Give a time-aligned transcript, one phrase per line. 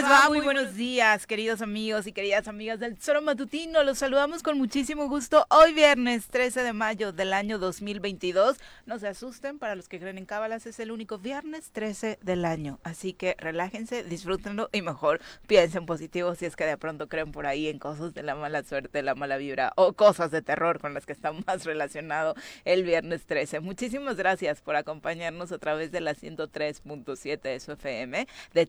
[0.00, 0.28] les va?
[0.28, 3.82] Muy buenos días, queridos amigos y queridas amigas del Tesoro Matutino.
[3.82, 8.56] Los saludamos con muchísimo gusto hoy viernes 13 de mayo del año 2022.
[8.86, 12.44] No se asusten, para los que creen en cábalas es el único viernes 13 del
[12.44, 12.78] año.
[12.82, 17.46] Así que relájense, disfrútenlo y mejor piensen positivo si es que de pronto creen por
[17.46, 20.94] ahí en cosas de la mala suerte, la mala vibra o cosas de terror con
[20.94, 23.60] las que está más relacionado el viernes 13.
[23.60, 28.66] Muchísimas gracias por acompañarnos a través de la 103.7 de su FM, de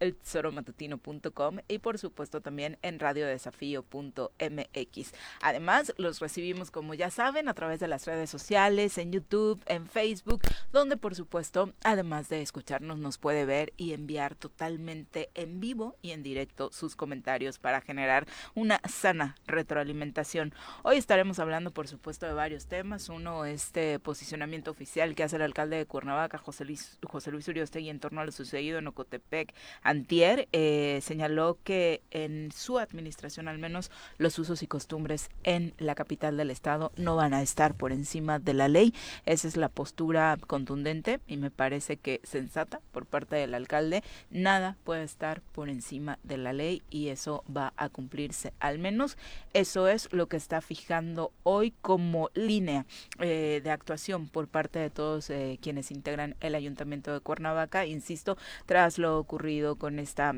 [0.00, 5.12] www.eltesoromatutino.com y por supuesto también en radiodesafío.mx.
[5.40, 9.88] Además, los recibimos como ya saben a través de las redes sociales, en YouTube, en
[9.88, 15.96] Facebook, donde por supuesto, además de escucharnos, nos puede ver y enviar totalmente en vivo
[16.02, 20.54] y en directo sus comentarios para generar una sana retroalimentación.
[20.82, 23.08] Hoy estaremos hablando por supuesto de varios temas.
[23.08, 28.00] Uno, este posicionamiento oficial que hace el alcalde de Cuernavaca, José Luis, José Luis en
[28.00, 33.90] torno a lo sucedido en Ocotepec antier, eh, señaló que en su administración al menos
[34.18, 38.38] los usos y costumbres en la capital del estado no van a estar por encima
[38.38, 38.94] de la ley.
[39.26, 44.02] Esa es la postura contundente y me parece que sensata por parte del alcalde.
[44.30, 48.54] Nada puede estar por encima de la ley y eso va a cumplirse.
[48.60, 49.18] Al menos
[49.52, 52.86] eso es lo que está fijando hoy como línea
[53.20, 57.84] eh, de actuación por parte de todos eh, quienes integran el ayuntamiento de Cuernavaca.
[57.84, 60.34] Insisto, tras lo ocurrido con esta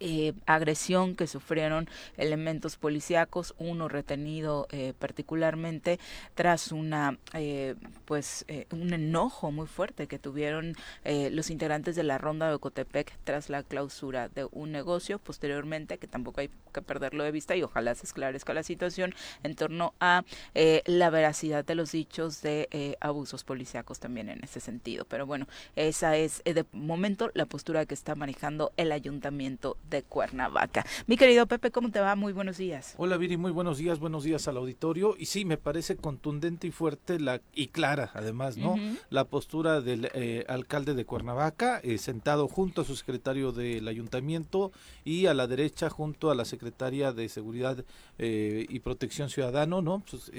[0.00, 5.98] eh, agresión que sufrieron elementos policíacos, uno retenido eh, particularmente
[6.34, 12.02] tras una eh, pues eh, un enojo muy fuerte que tuvieron eh, los integrantes de
[12.02, 16.82] la ronda de Ocotepec tras la clausura de un negocio posteriormente que tampoco hay que
[16.82, 21.64] perderlo de vista y ojalá se esclarezca la situación en torno a eh, la veracidad
[21.64, 25.04] de los dichos de abusos policíacos también en ese sentido.
[25.04, 30.84] Pero bueno esa es de momento la postura que está manejando el ayuntamiento de Cuernavaca.
[31.06, 32.16] Mi querido Pepe, ¿cómo te va?
[32.16, 32.94] Muy buenos días.
[32.96, 35.14] Hola Viri, muy buenos días, buenos días al auditorio.
[35.18, 38.72] Y sí, me parece contundente y fuerte la y clara, además, ¿no?
[38.72, 38.98] Uh -huh.
[39.10, 44.72] La postura del eh, alcalde de Cuernavaca, eh, sentado junto a su secretario del ayuntamiento
[45.04, 47.84] y a la derecha junto a la secretaria de Seguridad
[48.18, 50.02] eh, y Protección Ciudadano, ¿no?
[50.10, 50.32] Pues,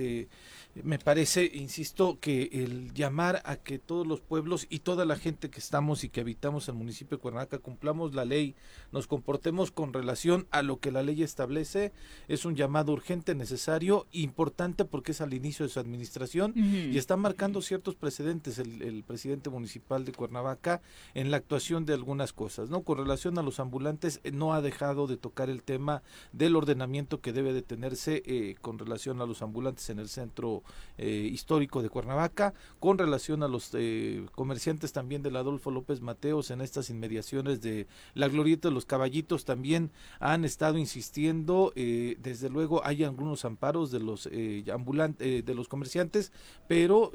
[0.83, 5.51] me parece, insisto, que el llamar a que todos los pueblos y toda la gente
[5.51, 8.56] que estamos y que habitamos el municipio de Cuernavaca cumplamos la ley,
[8.91, 11.91] nos comportemos con relación a lo que la ley establece,
[12.28, 16.91] es un llamado urgente, necesario, importante porque es al inicio de su administración uh -huh.
[16.94, 20.81] y está marcando ciertos precedentes el, el, presidente municipal de Cuernavaca
[21.13, 22.81] en la actuación de algunas cosas, ¿no?
[22.81, 26.01] Con relación a los ambulantes, eh, no ha dejado de tocar el tema
[26.31, 30.63] del ordenamiento que debe de tenerse eh, con relación a los ambulantes en el centro
[30.97, 36.50] eh, histórico de Cuernavaca, con relación a los eh, comerciantes también del Adolfo López Mateos
[36.50, 37.85] en estas inmediaciones de
[38.16, 43.91] la glorieta de los caballitos también han estado insistiendo, eh, desde luego hay algunos amparos
[43.91, 44.29] de los
[44.71, 46.31] ambulantes, de los comerciantes,
[46.67, 47.11] pero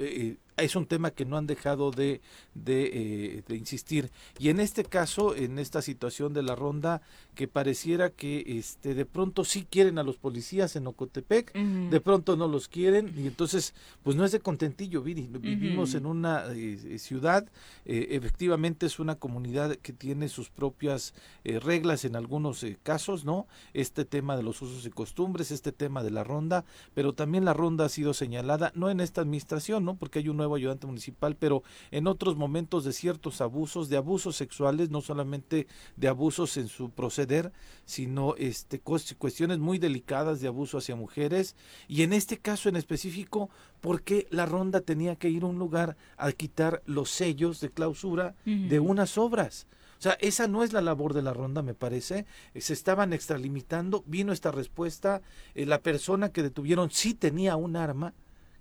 [0.58, 2.20] es un tema que no han dejado de,
[2.54, 4.10] de, eh, de, insistir.
[4.38, 7.02] Y en este caso, en esta situación de la ronda,
[7.34, 11.88] que pareciera que este de pronto sí quieren a los policías en Ocotepec, uh -huh.
[11.88, 15.28] de pronto no los quieren, y entonces, pues no es de contentillo, Viri.
[15.30, 15.98] Vivimos uh -huh.
[15.98, 17.46] en una eh, ciudad,
[17.84, 21.14] eh, efectivamente es una comunidad que tiene sus propias
[21.44, 23.46] eh, reglas en algunos casos, ¿no?
[23.72, 26.64] Este tema de los usos y costumbres, este tema de la ronda,
[26.94, 29.94] pero también la ronda ha sido señalada, no en esta administración, ¿no?
[29.94, 34.36] Porque hay un nuevo ayudante municipal, pero en otros momentos de ciertos abusos, de abusos
[34.36, 35.66] sexuales, no solamente
[35.96, 37.52] de abusos en su proceder,
[37.84, 41.56] sino este cuestiones muy delicadas de abuso hacia mujeres
[41.88, 43.50] y en este caso en específico
[43.80, 48.34] porque la ronda tenía que ir a un lugar a quitar los sellos de clausura
[48.46, 48.68] uh -huh.
[48.68, 49.66] de unas obras.
[49.98, 52.24] O sea, esa no es la labor de la ronda, me parece.
[52.54, 55.22] Se estaban extralimitando, vino esta respuesta,
[55.54, 58.14] eh, la persona que detuvieron sí tenía un arma,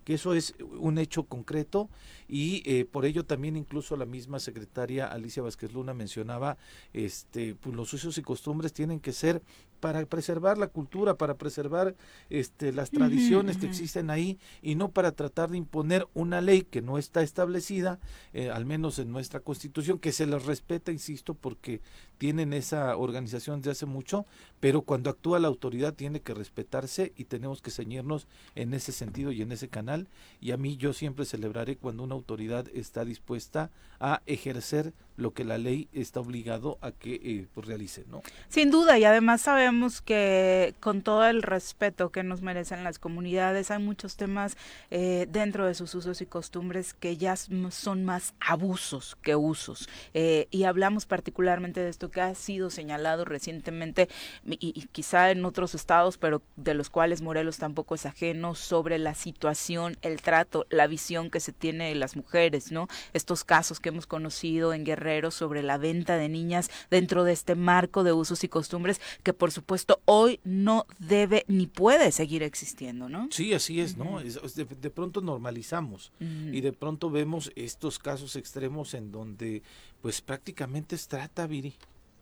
[0.08, 1.90] que eso es un hecho concreto
[2.28, 6.56] y eh, por ello también incluso la misma secretaria Alicia Vázquez Luna mencionaba
[6.94, 9.42] este pues los usos y costumbres tienen que ser
[9.80, 11.94] para preservar la cultura, para preservar
[12.30, 16.40] este las tradiciones uh -huh, que existen ahí y no para tratar de imponer una
[16.40, 17.98] ley que no está establecida,
[18.32, 21.80] eh, al menos en nuestra constitución, que se les respeta, insisto, porque
[22.18, 24.26] tienen esa organización de hace mucho,
[24.60, 29.32] pero cuando actúa la autoridad tiene que respetarse y tenemos que ceñirnos en ese sentido
[29.32, 29.97] y en ese canal
[30.40, 35.44] y a mí yo siempre celebraré cuando una autoridad está dispuesta a ejercer lo que
[35.44, 38.22] la ley está obligado a que eh, pues, realice, ¿no?
[38.48, 43.72] Sin duda, y además sabemos que con todo el respeto que nos merecen las comunidades,
[43.72, 44.56] hay muchos temas
[44.92, 49.88] eh, dentro de sus usos y costumbres que ya son más abusos que usos.
[50.14, 54.08] Eh, y hablamos particularmente de esto que ha sido señalado recientemente
[54.44, 59.14] y, quizá en otros estados, pero de los cuales Morelos tampoco es ajeno, sobre la
[59.14, 62.88] situación, el trato, la visión que se tiene de las mujeres, ¿no?
[63.12, 67.54] Estos casos que hemos conocido en Guerrero sobre la venta de niñas dentro de este
[67.54, 73.08] marco de usos y costumbres que por supuesto hoy no debe ni puede seguir existiendo,
[73.08, 73.28] ¿no?
[73.30, 74.20] Sí, así es, ¿no?
[74.20, 79.62] de, pronto normalizamos y de pronto vemos estos casos extremos en donde
[80.00, 81.74] pues prácticamente es trata, Viri.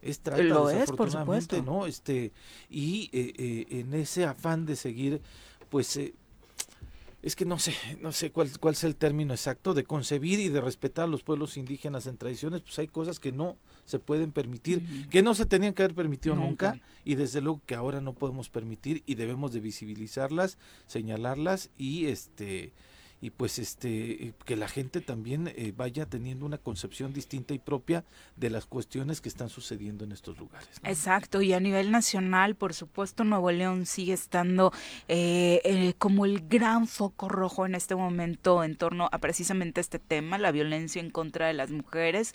[0.02, 1.60] Es trata, Lo es, por supuesto.
[1.62, 1.86] ¿no?
[1.86, 2.32] Este,
[2.70, 5.20] y eh, eh, en ese afán de seguir,
[5.70, 5.96] pues...
[5.96, 6.14] Eh,
[7.26, 10.48] es que no sé, no sé cuál, cuál es el término exacto, de concebir y
[10.48, 14.30] de respetar a los pueblos indígenas en tradiciones, pues hay cosas que no se pueden
[14.30, 16.80] permitir, que no se tenían que haber permitido nunca.
[17.04, 20.56] y desde luego que ahora no podemos permitir y debemos de visibilizarlas,
[20.86, 22.72] señalarlas y este
[23.20, 28.04] y pues este que la gente también eh, vaya teniendo una concepción distinta y propia
[28.36, 30.68] de las cuestiones que están sucediendo en estos lugares.
[30.84, 34.72] Exacto, y a nivel nacional, por supuesto, Nuevo León sigue estando
[35.08, 39.98] eh, eh, como el gran foco rojo en este momento en torno a precisamente este
[39.98, 42.34] tema, la violencia en contra de las mujeres.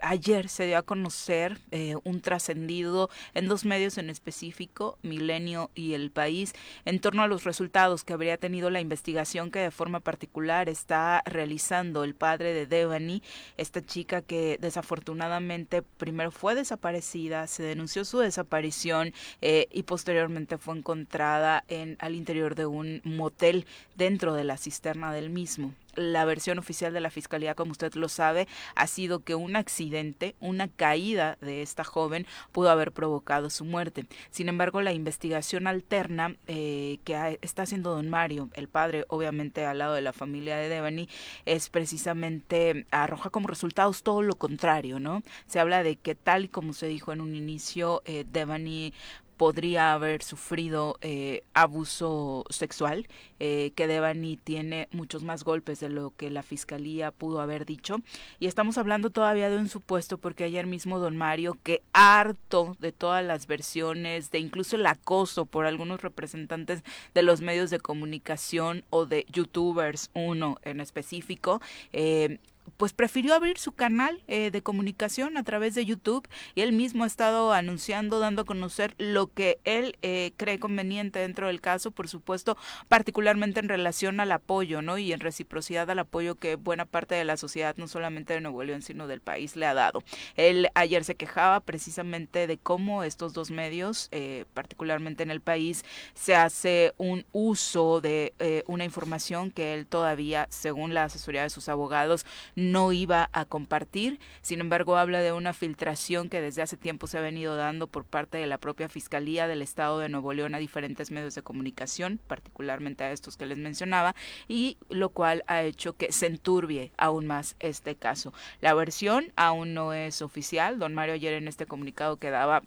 [0.00, 1.60] ayer se dio a conocer
[2.04, 6.52] un trascendido en dos medios en específico, Milenio y El País,
[6.84, 11.22] en torno a los resultados que habría tenido la investigación que de forma particular está
[11.24, 13.22] realizando el padre de Devani,
[13.56, 20.76] esta chica que desafortunadamente primero fue desaparecida, se denunció su desaparición eh, y posteriormente fue
[20.76, 23.66] encontrada en al interior de un motel
[23.96, 28.08] dentro de la cisterna del mismo la versión oficial de la fiscalía, como usted lo
[28.08, 33.64] sabe, ha sido que un accidente, una caída de esta joven pudo haber provocado su
[33.64, 34.06] muerte.
[34.30, 39.78] Sin embargo, la investigación alterna eh, que está haciendo don Mario, el padre, obviamente al
[39.78, 41.08] lado de la familia de Devani,
[41.46, 45.22] es precisamente arroja como resultados todo lo contrario, ¿no?
[45.46, 48.92] Se habla de que tal y como se dijo en un inicio, eh, Devani
[49.36, 53.08] podría haber sufrido eh, abuso sexual,
[53.40, 57.96] eh, que Devani tiene muchos más golpes de lo que la fiscalía pudo haber dicho.
[58.38, 62.92] Y estamos hablando todavía de un supuesto porque ayer mismo don Mario, que harto de
[62.92, 66.82] todas las versiones, de incluso el acoso por algunos representantes
[67.14, 71.60] de los medios de comunicación o de youtubers, uno en específico,
[71.92, 72.38] eh,
[72.76, 77.04] pues prefirió abrir su canal eh, de comunicación a través de YouTube y él mismo
[77.04, 81.90] ha estado anunciando, dando a conocer lo que él eh, cree conveniente dentro del caso,
[81.90, 82.56] por supuesto,
[82.88, 84.98] particularmente en relación al apoyo, ¿no?
[84.98, 88.62] Y en reciprocidad al apoyo que buena parte de la sociedad, no solamente de Nuevo
[88.64, 90.02] León, sino del país, le ha dado.
[90.36, 95.84] Él ayer se quejaba precisamente de cómo estos dos medios, eh, particularmente en el país,
[96.14, 98.34] se hace un uso de
[98.66, 104.18] una información que él todavía, según la asesoría de sus abogados, no iba a compartir.
[104.40, 108.04] Sin embargo, habla de una filtración que desde hace tiempo se ha venido dando por
[108.04, 112.20] parte de la propia Fiscalía del Estado de Nuevo León a diferentes medios de comunicación,
[112.26, 114.14] particularmente a estos que les mencionaba,
[114.48, 118.32] y lo cual ha hecho que se enturbie aún más este caso.
[118.60, 120.78] La versión aún no es oficial.
[120.78, 122.62] Don Mario ayer en este comunicado que daba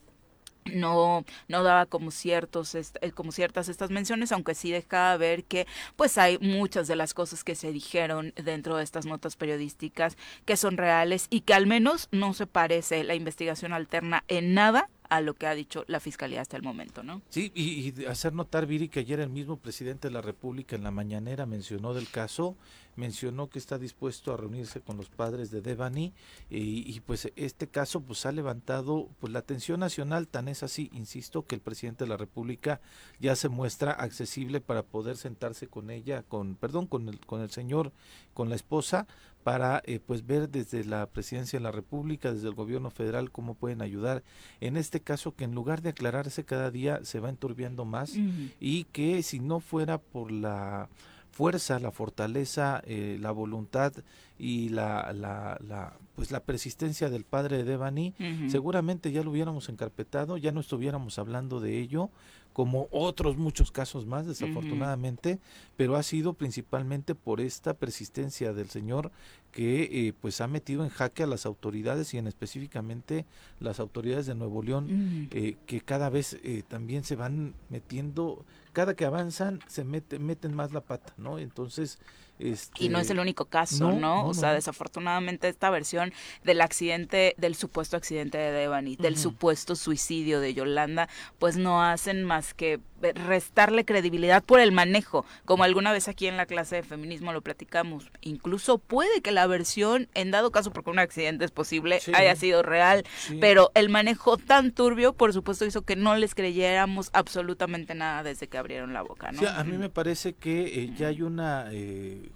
[0.65, 5.67] no no daba como ciertos eh, como ciertas estas menciones aunque sí dejaba ver que
[5.95, 10.57] pues hay muchas de las cosas que se dijeron dentro de estas notas periodísticas que
[10.57, 15.21] son reales y que al menos no se parece la investigación alterna en nada a
[15.21, 17.21] lo que ha dicho la fiscalía hasta el momento, ¿no?
[17.29, 20.91] Sí, y, hacer notar, Viri, que ayer el mismo presidente de la República en la
[20.91, 22.55] mañanera mencionó del caso,
[22.95, 26.13] mencionó que está dispuesto a reunirse con los padres de Devani
[26.49, 31.45] y, pues este caso pues ha levantado pues la atención nacional, tan es así, insisto,
[31.45, 32.81] que el presidente de la República
[33.19, 37.49] ya se muestra accesible para poder sentarse con ella, con, perdón, con el, con el
[37.51, 37.91] señor,
[38.33, 39.07] con la esposa,
[39.45, 43.53] para eh, pues ver desde la presidencia de la República, desde el gobierno federal, cómo
[43.53, 44.23] pueden ayudar.
[44.59, 48.15] En este caso, que en lugar de aclararse cada día, se va enturbiando más
[48.59, 50.89] y que si no fuera por la
[51.29, 53.93] fuerza, la fortaleza, eh, la voluntad
[54.39, 58.15] y la, la, la pues la persistencia del padre de Devani,
[58.49, 62.09] seguramente ya lo hubiéramos encarpetado, ya no estuviéramos hablando de ello,
[62.55, 65.39] como otros muchos casos más, desafortunadamente,
[65.75, 69.11] pero ha sido principalmente por esta persistencia del señor
[69.51, 73.25] que eh, pues ha metido en jaque a las autoridades y en específicamente
[73.59, 78.95] las autoridades de Nuevo León, eh, que cada vez eh, también se van metiendo, cada
[78.95, 81.39] que avanzan se mete, meten más la pata, ¿no?
[81.39, 81.99] Entonces,
[82.39, 84.25] y no es el este, único caso, ¿no?
[84.27, 86.13] o sea, desafortunadamente esta versión
[86.43, 91.07] del accidente, del supuesto accidente de Devani, del supuesto suicidio de Yolanda,
[91.39, 92.79] pues no hacen más que
[93.13, 97.41] restarle credibilidad por el manejo, como alguna vez aquí en la clase de feminismo lo
[97.41, 98.11] platicamos.
[98.21, 102.63] Incluso puede que la versión, en dado caso porque un accidente es posible, haya sido
[102.63, 103.03] real,
[103.39, 108.47] pero el manejo tan turbio, por supuesto, hizo que no les creyéramos absolutamente nada desde
[108.47, 109.47] que abrieron la boca, ¿no?
[109.47, 111.67] a mí me parece que eh, ya hay una...
[111.71, 112.29] Eh,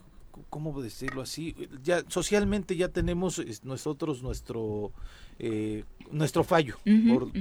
[0.49, 1.55] ¿cómo decirlo así?
[1.83, 4.91] Ya socialmente ya tenemos nosotros nuestro
[5.39, 6.77] eh, nuestro fallo,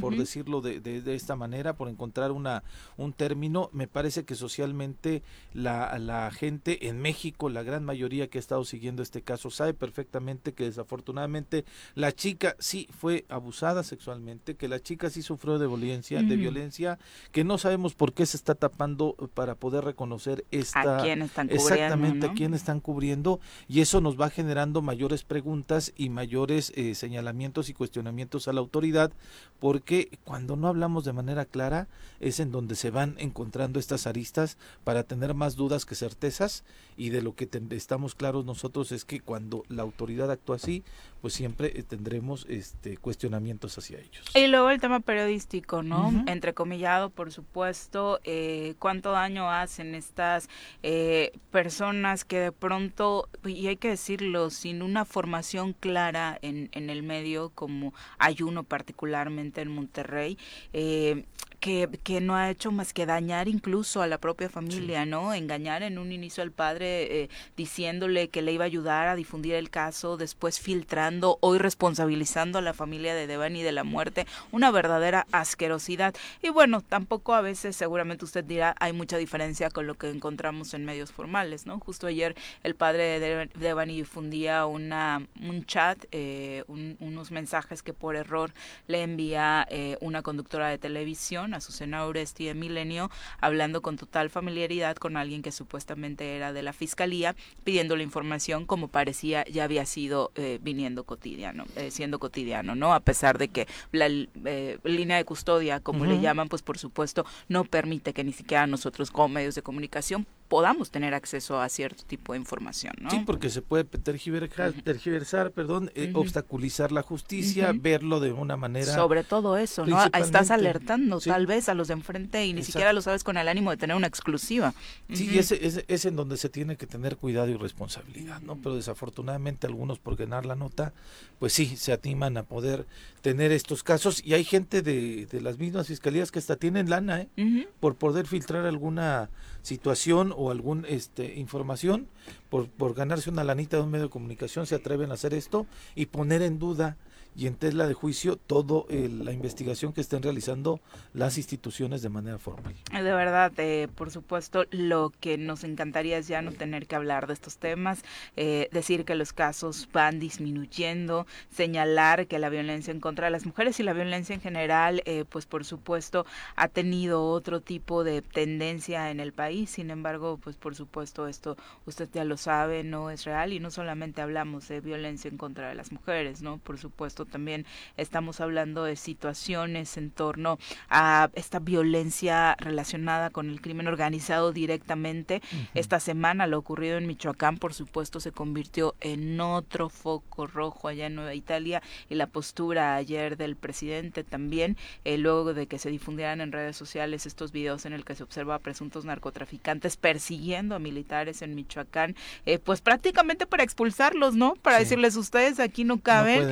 [0.01, 2.63] por, decirlo de, de, esta manera, por encontrar una
[2.97, 3.71] un término.
[3.73, 5.23] Me parece que socialmente
[5.55, 9.75] la, la gente en México, la gran mayoría que ha estado siguiendo este caso, sabe
[9.75, 11.65] perfectamente que desafortunadamente
[11.95, 16.99] la chica sí fue abusada sexualmente, que la chica sí sufrió de violencia, de violencia,
[17.33, 21.49] que no sabemos por qué se está tapando para poder reconocer esta ¿A quién están
[21.49, 26.73] cubriendo, exactamente a quién están cubriendo y eso nos va generando mayores preguntas y mayores
[26.77, 29.13] eh, señalamientos y cuestiones cuestionamientos a la autoridad,
[29.61, 31.89] porque cuando no hablamos de manera clara
[32.21, 36.65] es en donde se van encontrando estas aristas para tener más dudas que certezas
[36.99, 40.85] y de lo que estamos claros nosotros es que cuando la autoridad actúa así,
[41.23, 44.25] pues siempre eh, tendremos este cuestionamientos hacia ellos.
[44.35, 46.13] Y luego el tema periodístico, ¿no?
[46.27, 50.49] Entrecomillado, por supuesto, eh, cuánto daño hacen estas
[50.83, 56.91] eh, personas que de pronto, y hay que decirlo, sin una formación clara en, en
[56.91, 57.78] el medio, como
[58.19, 60.39] hay uno particularmente en Monterrey,
[60.73, 61.25] eh,
[61.61, 65.35] que, que, no ha hecho más que dañar incluso a la propia familia, ¿no?
[65.35, 69.55] Engañar en un inicio al padre eh, diciéndole que le iba a ayudar a difundir
[69.55, 74.71] el caso, después filtrando, hoy responsabilizando a la familia de Devani de la muerte, una
[74.71, 76.15] verdadera asquerosidad.
[76.43, 80.75] Y bueno, tampoco a veces, seguramente usted dirá, hay mucha diferencia con lo que encontramos
[80.75, 81.81] en medios formales, ¿no?
[81.81, 88.17] Justo ayer el padre de Devani difundía una, un chat, eh, unos mensajes que por
[88.17, 88.53] error
[88.87, 94.97] le envía eh, una conductora de televisión Azucena Oresti de Milenio, hablando con total familiaridad
[94.97, 99.87] con alguien que supuestamente era de la fiscalía, pidiendo la información como parecía ya había
[99.87, 102.95] sido eh, viniendo cotidiano, eh, siendo cotidiano, ¿no?
[102.95, 107.25] A pesar de que la eh, línea de custodia, como le llaman, pues por supuesto
[107.49, 112.05] no permite que ni siquiera nosotros como medios de comunicación podamos tener acceso a cierto
[112.05, 113.11] tipo de información, ¿no?
[113.11, 118.95] Sí, porque se puede tergiversar, perdón, eh, obstaculizar la justicia, verlo de una manera...
[118.95, 120.03] Sobre todo eso, ¿no?
[120.05, 123.47] Estás alertando tal vez a los de enfrente y ni siquiera lo sabes con el
[123.47, 124.75] ánimo de tener una exclusiva.
[125.13, 128.57] Sí, y ese, es en donde se tiene que tener cuidado y responsabilidad, ¿no?
[128.57, 130.93] Pero desafortunadamente algunos por ganar la nota,
[131.39, 132.87] pues sí, se animan a poder
[133.29, 137.21] tener estos casos y hay gente de, de las mismas fiscalías que hasta tienen lana,
[137.21, 137.67] ¿eh?
[137.79, 139.29] Por poder filtrar alguna
[139.61, 142.07] situación o alguna este, información,
[142.49, 145.67] por, por ganarse una lanita de un medio de comunicación, se atreven a hacer esto
[145.95, 146.97] y poner en duda
[147.37, 150.81] y en tela de juicio toda la investigación que estén realizando
[151.15, 152.75] las instituciones de manera formal.
[152.93, 157.27] De verdad, eh, por supuesto, lo que nos encantaría es ya no tener que hablar
[157.27, 158.03] de estos temas,
[158.37, 163.47] eh, decir que los casos van disminuyendo, señalar que la violencia en contra de las
[163.47, 168.23] mujeres y la violencia en general, eh, pues por supuesto, ha tenido otro tipo de
[168.23, 169.71] tendencia en el país.
[169.71, 171.57] Sin embargo, pues por supuesto, esto
[171.87, 175.69] usted ya lo sabe, no es real y no solamente hablamos de violencia en contra
[175.69, 176.59] de las mujeres, ¿no?
[176.59, 180.59] Por supuesto, también estamos hablando de situaciones en torno
[180.89, 185.43] a esta violencia relacionada con el crimen organizado directamente.
[185.75, 191.07] Esta semana lo ocurrido en Michoacán, por supuesto, se convirtió en otro foco rojo allá
[191.07, 195.91] en Nueva Italia y la postura ayer del presidente también, eh, luego de que se
[195.91, 200.75] difundieran en redes sociales estos videos en el que se observa a presuntos narcotraficantes persiguiendo
[200.75, 204.55] a militares en Michoacán, eh, pues prácticamente para expulsarlos, ¿no?
[204.55, 206.49] Para decirles ustedes aquí no caben.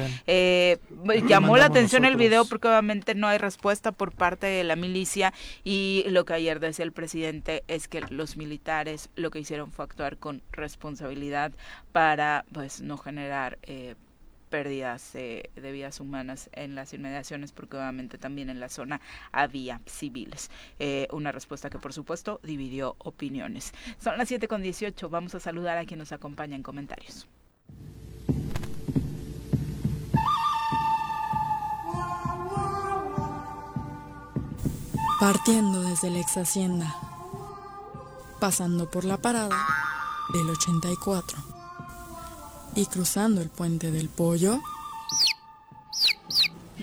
[0.56, 0.78] Eh,
[1.26, 5.32] llamó la atención el video porque obviamente no hay respuesta por parte de la milicia
[5.64, 9.84] y lo que ayer decía el presidente es que los militares lo que hicieron fue
[9.84, 11.52] actuar con responsabilidad
[11.92, 13.96] para pues no generar eh,
[14.48, 19.00] pérdidas eh, de vidas humanas en las inmediaciones porque obviamente también en la zona
[19.32, 20.50] había civiles.
[21.12, 23.75] una respuesta que por supuesto dividió opiniones.
[23.98, 27.26] Son las 7 con 18, vamos a saludar a quien nos acompaña en comentarios.
[35.18, 36.94] Partiendo desde la ex hacienda,
[38.38, 39.56] pasando por la parada
[40.35, 41.38] del 84
[42.75, 44.61] y cruzando el puente del pollo,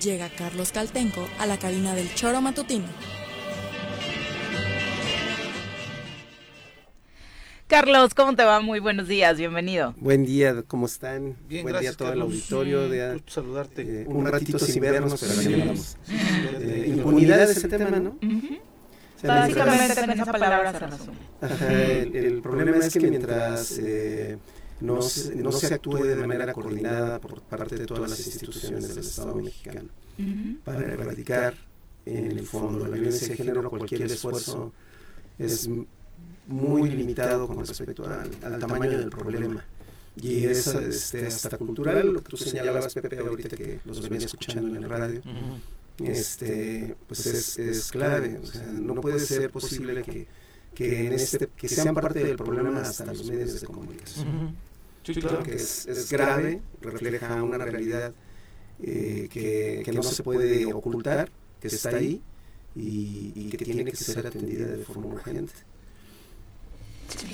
[0.01, 2.87] llega Carlos Caltenco a la cabina del choro matutino.
[7.77, 8.59] Carlos, ¿cómo te va?
[8.59, 9.95] Muy buenos días, bienvenido.
[9.97, 11.35] Buen día, ¿cómo están?
[11.49, 12.27] Bien, Buen gracias, día a todo el Carlos.
[12.35, 12.87] auditorio.
[12.87, 14.01] De, Gusto saludarte.
[14.03, 15.97] eh, un ratito sin vernos, pero ya hablamos.
[16.07, 18.09] Eh, impunidad es el tema, ¿no?
[18.11, 21.17] O sea, Básicamente mientras- con esa palabra se resume.
[21.41, 24.37] Ajá, el, el problema es que mientras eh,
[24.79, 28.99] no, se, no se actúe de manera coordinada por parte de todas las instituciones del
[28.99, 29.89] Estado mexicano
[30.19, 30.59] Ujú.
[30.63, 31.55] para erradicar
[32.05, 34.71] en el fondo la violencia de género, cualquier esfuerzo
[35.39, 35.67] es
[36.47, 39.65] muy limitado con respecto al, al tamaño del problema.
[40.15, 44.67] Y es este, hasta cultural, lo que tú señalabas, Pepe, ahorita que los venía escuchando
[44.67, 45.21] en el radio,
[46.03, 48.39] este, pues es, es clave.
[48.41, 50.27] O sea, no puede ser posible que,
[50.75, 54.27] que, en este, que sean parte del problema hasta los medios de comunicación.
[54.27, 54.53] Ujú.
[55.03, 55.43] Sí, Creo claro.
[55.43, 58.13] que es, es grave, refleja una realidad
[58.81, 62.21] eh, que, que no se puede ocultar, que está ahí
[62.75, 65.53] y, y que tiene que ser atendida de forma urgente.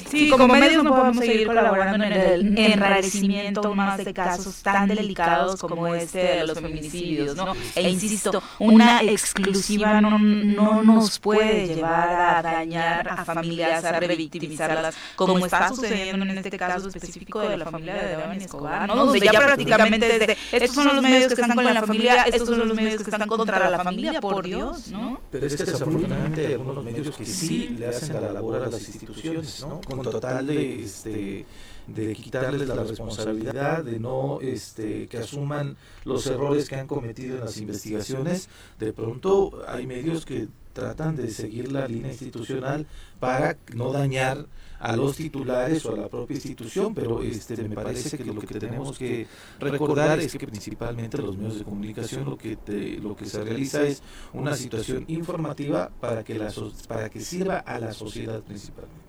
[0.10, 5.60] Sí, como medios no podemos seguir colaborando en el enrarecimiento más de casos tan delicados
[5.60, 7.54] como este de los feminicidios, ¿no?
[7.76, 14.96] E insisto, una exclusiva no, no nos puede llevar a dañar a familias, a revictimizarlas,
[15.16, 18.96] como está sucediendo en este caso específico de la familia de Devani Escobar, ¿no?
[18.96, 22.48] Donde ya prácticamente es de, estos son los medios que están con la familia, estos
[22.48, 25.22] son los medios que están contra la familia, por Dios, ¿no?
[25.32, 28.88] Pero es que desafortunadamente hay algunos medios que sí le hacen la labor a las
[28.88, 29.69] instituciones, ¿no?
[29.88, 31.46] Con total de, este,
[31.88, 37.42] de quitarles la responsabilidad, de no este, que asuman los errores que han cometido en
[37.46, 38.50] las investigaciones.
[38.80, 42.86] De pronto hay medios que tratan de seguir la línea institucional
[43.20, 44.46] para no dañar
[44.80, 48.60] a los titulares o a la propia institución, pero este me parece que lo que
[48.60, 49.28] tenemos que
[49.60, 53.84] recordar es que principalmente los medios de comunicación lo que te- lo que se realiza
[53.84, 56.50] es una situación informativa para que la
[56.88, 59.09] para que sirva a la sociedad principalmente.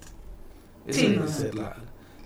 [0.87, 1.07] Esa Sí.
[1.09, 1.77] debe ser la,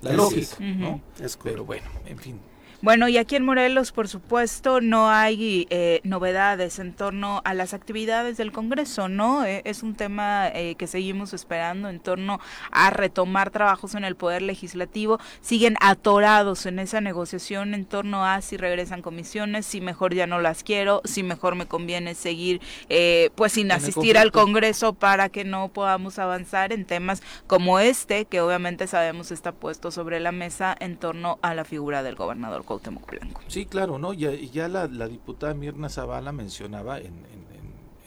[0.02, 0.76] la lógica, es.
[0.76, 1.00] ¿no?
[1.20, 2.40] Es Pero bueno, en fin.
[2.84, 7.72] Bueno, y aquí en Morelos, por supuesto, no hay eh, novedades en torno a las
[7.72, 9.42] actividades del Congreso, ¿no?
[9.46, 14.16] Eh, es un tema eh, que seguimos esperando en torno a retomar trabajos en el
[14.16, 15.18] Poder Legislativo.
[15.40, 20.38] Siguen atorados en esa negociación en torno a si regresan comisiones, si mejor ya no
[20.38, 22.60] las quiero, si mejor me conviene seguir,
[22.90, 24.30] eh, pues sin asistir al.
[24.30, 29.90] Congreso para que no podamos avanzar en temas como este, que obviamente sabemos está puesto
[29.90, 33.40] sobre la mesa en torno a la figura del gobernador Cuauhtémoc Blanco.
[33.48, 34.12] Sí, claro, ¿no?
[34.12, 37.44] Ya, ya la, la diputada Mirna Zavala mencionaba en, en,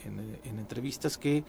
[0.06, 1.44] en- en- en entrevistas que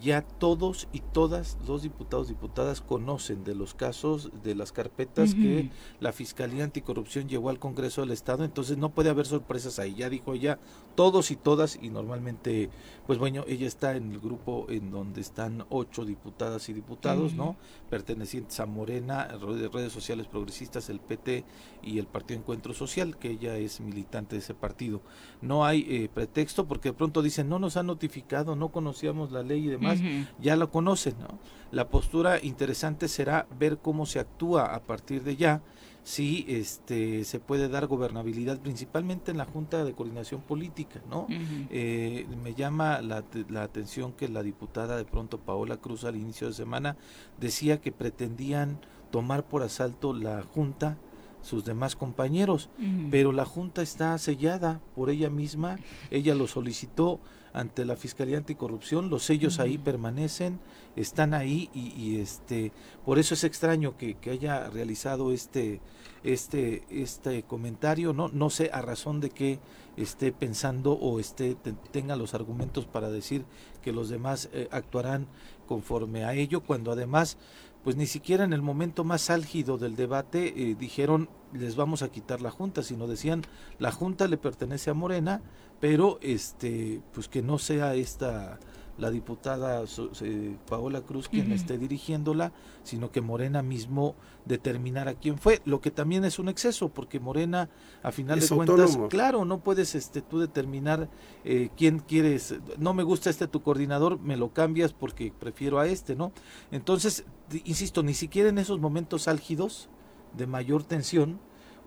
[0.00, 5.70] ya todos y todas los diputados diputadas conocen de los casos, de las carpetas que
[5.98, 9.94] la Fiscalía Anticorrupción llevó al Congreso del Estado, entonces no puede haber sorpresas ahí.
[9.96, 10.58] Ya dijo ella,
[11.00, 12.68] todos y todas, y normalmente,
[13.06, 17.56] pues bueno, ella está en el grupo en donde están ocho diputadas y diputados, ¿no?
[17.88, 21.46] Pertenecientes a Morena, de redes sociales progresistas, el PT
[21.82, 25.00] y el Partido Encuentro Social, que ella es militante de ese partido.
[25.40, 29.42] No hay eh, pretexto porque de pronto dicen, no nos han notificado, no conocíamos la
[29.42, 30.00] ley y demás
[30.38, 31.38] ya lo conocen, ¿no?
[31.70, 35.62] La postura interesante será ver cómo se actúa a partir de ya,
[36.02, 41.26] si este se puede dar gobernabilidad principalmente en la Junta de Coordinación Política, ¿no?
[41.70, 46.48] Eh, me llama la, la atención que la diputada de pronto Paola Cruz al inicio
[46.48, 46.96] de semana
[47.38, 50.96] decía que pretendían tomar por asalto la Junta
[51.42, 52.68] sus demás compañeros
[53.10, 55.78] pero la junta está sellada por ella misma,
[56.10, 57.20] ella lo solicitó
[57.52, 60.60] ante la Fiscalía Anticorrupción, los sellos ahí permanecen,
[60.96, 62.72] están ahí y, este
[63.04, 65.80] por eso es extraño que, haya realizado este
[66.24, 69.58] este este comentario, no no sé a razón de que
[69.96, 73.44] esté pensando o esté te- tenga los argumentos para decir
[73.82, 75.26] que los demás eh, actuarán
[75.66, 77.38] conforme a ello cuando además
[77.82, 82.10] pues ni siquiera en el momento más álgido del debate eh, dijeron les vamos a
[82.10, 83.42] quitar la junta, sino decían
[83.78, 85.42] la junta le pertenece a Morena,
[85.80, 88.58] pero este pues que no sea esta
[89.00, 89.82] la diputada
[90.22, 95.90] eh, Paola Cruz quien esté dirigiéndola, sino que Morena mismo determinara quién fue, lo que
[95.90, 97.70] también es un exceso, porque Morena
[98.02, 99.08] a final Es de cuentas, autónomo.
[99.08, 101.08] claro, no puedes este tú determinar
[101.44, 105.86] eh, quién quieres, no me gusta este tu coordinador, me lo cambias porque prefiero a
[105.86, 106.32] este, ¿no?
[106.70, 107.24] Entonces,
[107.64, 109.88] insisto, ni siquiera en esos momentos álgidos
[110.36, 111.40] de mayor tensión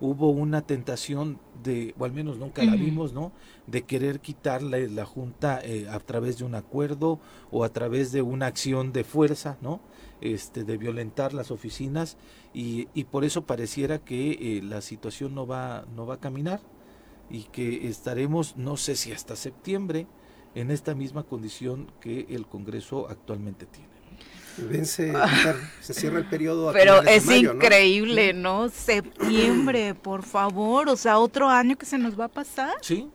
[0.04, 3.32] hubo una tentación de, o al menos nunca la vimos, ¿no?
[3.68, 7.20] De querer quitarle la Junta eh, a través de un acuerdo
[7.52, 9.80] o a través de una acción de fuerza, ¿no?
[10.20, 12.18] Este, de violentar las oficinas
[12.54, 16.60] y, y por eso pareciera que eh, la situación no va, no va a caminar
[17.30, 20.06] y que estaremos, no sé si hasta septiembre,
[20.54, 24.03] en esta misma condición que el Congreso actualmente tiene.
[24.58, 26.70] Vence, Pilar, se cierra el periodo.
[26.70, 28.70] a Pero es increíble, ¿no?
[28.70, 30.90] Septiembre, por favor.
[30.90, 32.74] O sea, otro año que se nos va a pasar.
[32.82, 33.08] Sí,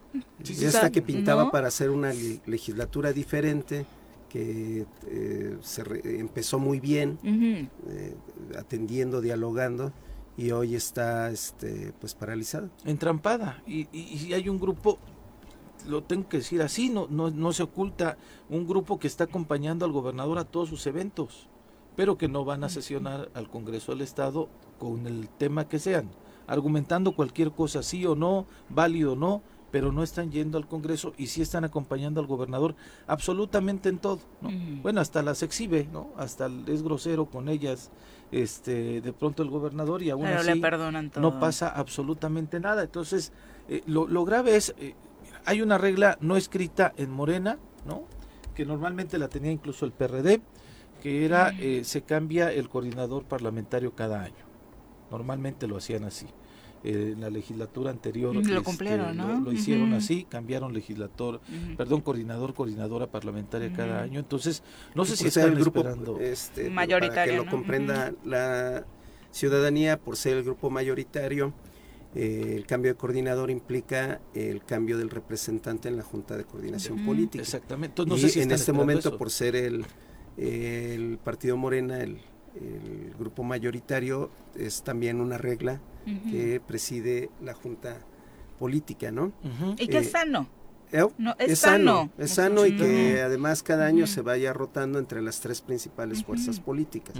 [0.43, 1.51] sí, Y sí, esta sea, que pintaba ¿no?
[1.51, 2.13] para hacer una
[2.47, 3.87] legislatura diferente,
[4.29, 8.15] que eh, se re- empezó muy bien, eh,
[8.59, 9.93] atendiendo, dialogando,
[10.37, 12.69] y hoy está este, pues paralizada.
[12.85, 14.99] entrampada y, y, y hay un grupo
[15.87, 18.17] lo tengo que decir así no, no no se oculta
[18.49, 21.49] un grupo que está acompañando al gobernador a todos sus eventos
[21.97, 26.09] pero que no van a sesionar al Congreso del Estado con el tema que sean
[26.47, 31.13] argumentando cualquier cosa sí o no válido o no pero no están yendo al Congreso
[31.19, 32.75] y sí están acompañando al gobernador
[33.07, 34.51] absolutamente en todo ¿no?
[34.83, 37.91] Bueno hasta las exhibe no hasta es grosero con ellas
[38.31, 41.21] este de pronto el gobernador y aún Pero así le perdonan todo.
[41.21, 42.83] no pasa absolutamente nada.
[42.83, 43.33] Entonces,
[43.71, 44.95] eh, lo, lo grave es, eh,
[45.45, 48.05] hay una regla no escrita en Morena, ¿no?
[48.55, 50.41] Que normalmente la tenía incluso el PRD,
[51.03, 54.45] que era, eh, se cambia el coordinador parlamentario cada año.
[55.11, 56.27] Normalmente lo hacían así.
[56.85, 59.33] Eh, en la legislatura anterior Lo este, cumplieron, ¿no?
[59.35, 61.77] lo, lo hicieron así, cambiaron legislator, Ujú.
[61.77, 64.21] perdón, coordinador, coordinadora parlamentaria cada año.
[64.21, 64.63] Entonces,
[64.95, 66.21] no sé si ser están el grupo esperando.
[66.21, 67.51] este, para Mayoritario, que lo ¿no?
[67.51, 68.85] comprenda la
[69.33, 71.53] ciudadanía, por ser el grupo mayoritario,
[72.15, 77.05] eh, el cambio de coordinador implica el cambio del representante en la Junta de Coordinación.
[77.05, 77.43] Política.
[77.43, 78.03] Exactamente.
[78.03, 79.19] Entonces, no y sé si en este momento, eso.
[79.19, 79.85] por ser el,
[80.37, 82.19] el partido Morena, el,
[82.55, 85.81] el grupo mayoritario, es también una regla
[86.31, 87.99] que preside la Junta
[88.59, 89.33] Política, ¿no?
[89.77, 90.49] Y que eh, es sano.
[90.91, 92.11] Eh, No, es es sano, sano.
[92.17, 96.61] es sano y que además cada año se vaya rotando entre las tres principales fuerzas
[96.61, 97.15] políticas.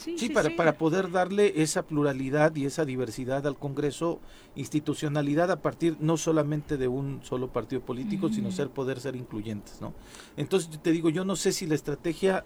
[0.00, 0.54] Sí, Sí, sí, para, sí.
[0.56, 4.18] para poder darle esa pluralidad y esa diversidad al Congreso,
[4.56, 8.56] institucionalidad a partir no solamente de un solo partido político, sino Ujú.
[8.56, 9.92] ser poder ser incluyentes, ¿no?
[10.38, 12.44] Entonces te digo, yo no sé si la estrategia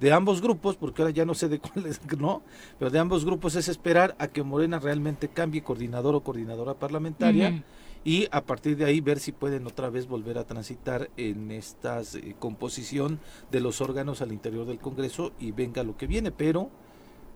[0.00, 2.42] de ambos grupos, porque ahora ya no sé de cuál es, ¿no?
[2.78, 7.62] Pero de ambos grupos es esperar a que Morena realmente cambie coordinador o coordinadora parlamentaria
[8.04, 12.02] y a partir de ahí ver si pueden otra vez volver a transitar en esta
[12.38, 16.70] composición de los órganos al interior del Congreso y venga lo que viene, pero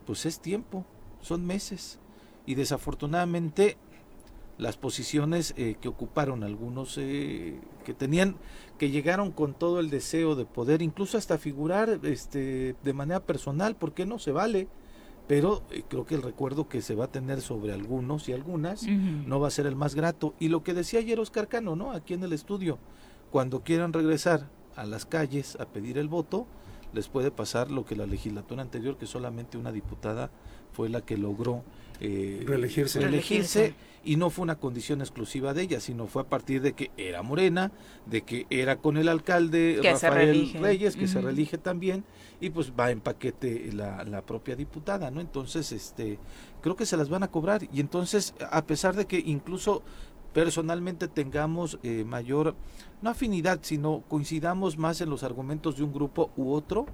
[0.00, 0.84] pues es tiempo,
[1.20, 1.98] son meses
[2.46, 3.76] y desafortunadamente
[4.58, 8.36] las posiciones eh, que ocuparon algunos eh, que tenían
[8.78, 13.74] que llegaron con todo el deseo de poder incluso hasta figurar este de manera personal
[13.76, 14.68] porque no se vale
[15.30, 18.82] pero eh, creo que el recuerdo que se va a tener sobre algunos y algunas
[18.82, 20.34] no va a ser el más grato.
[20.40, 21.92] Y lo que decía ayer Oscar Cano, ¿no?
[21.92, 22.80] Aquí en el estudio,
[23.30, 26.48] cuando quieran regresar a las calles a pedir el voto,
[26.92, 30.30] les puede pasar lo que la legislatura anterior, que solamente una diputada
[30.72, 31.62] fue la que logró
[32.00, 33.74] eh, Reelegirse.
[34.04, 37.22] y no fue una condición exclusiva de ella, sino fue a partir de que era
[37.22, 37.72] morena,
[38.06, 40.54] de que era con el alcalde Que Rafael.
[40.58, 42.04] Reyes, que se reelige también,
[42.40, 45.20] y pues va en paquete la, la propia diputada, ¿no?
[45.20, 46.18] Entonces, este,
[46.62, 49.82] creo que se las van a cobrar, y entonces, a pesar de que incluso
[50.32, 52.54] personalmente tengamos eh, mayor,
[53.02, 56.86] no afinidad, sino coincidamos más en los argumentos de un grupo u otro,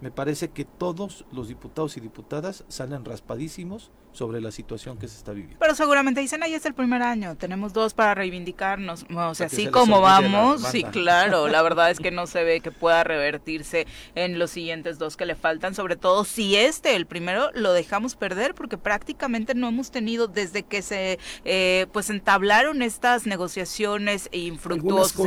[0.00, 5.16] me parece que todos los diputados y diputadas salen raspadísimos sobre la situación que se
[5.16, 5.56] está viviendo.
[5.58, 9.04] Pero seguramente dicen, ahí es el primer año, tenemos dos para reivindicarnos.
[9.14, 12.60] O sea, así se como vamos, sí, claro, la verdad es que no se ve
[12.60, 17.06] que pueda revertirse en los siguientes dos que le faltan, sobre todo si este, el
[17.06, 22.82] primero, lo dejamos perder, porque prácticamente no hemos tenido desde que se eh, pues entablaron
[22.82, 25.18] estas negociaciones infructuosas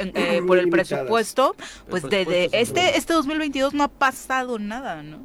[0.00, 1.54] en el, en- eh, por el presupuesto,
[1.88, 5.24] pues desde es este, este 2022 no ha pasado nada, ¿no?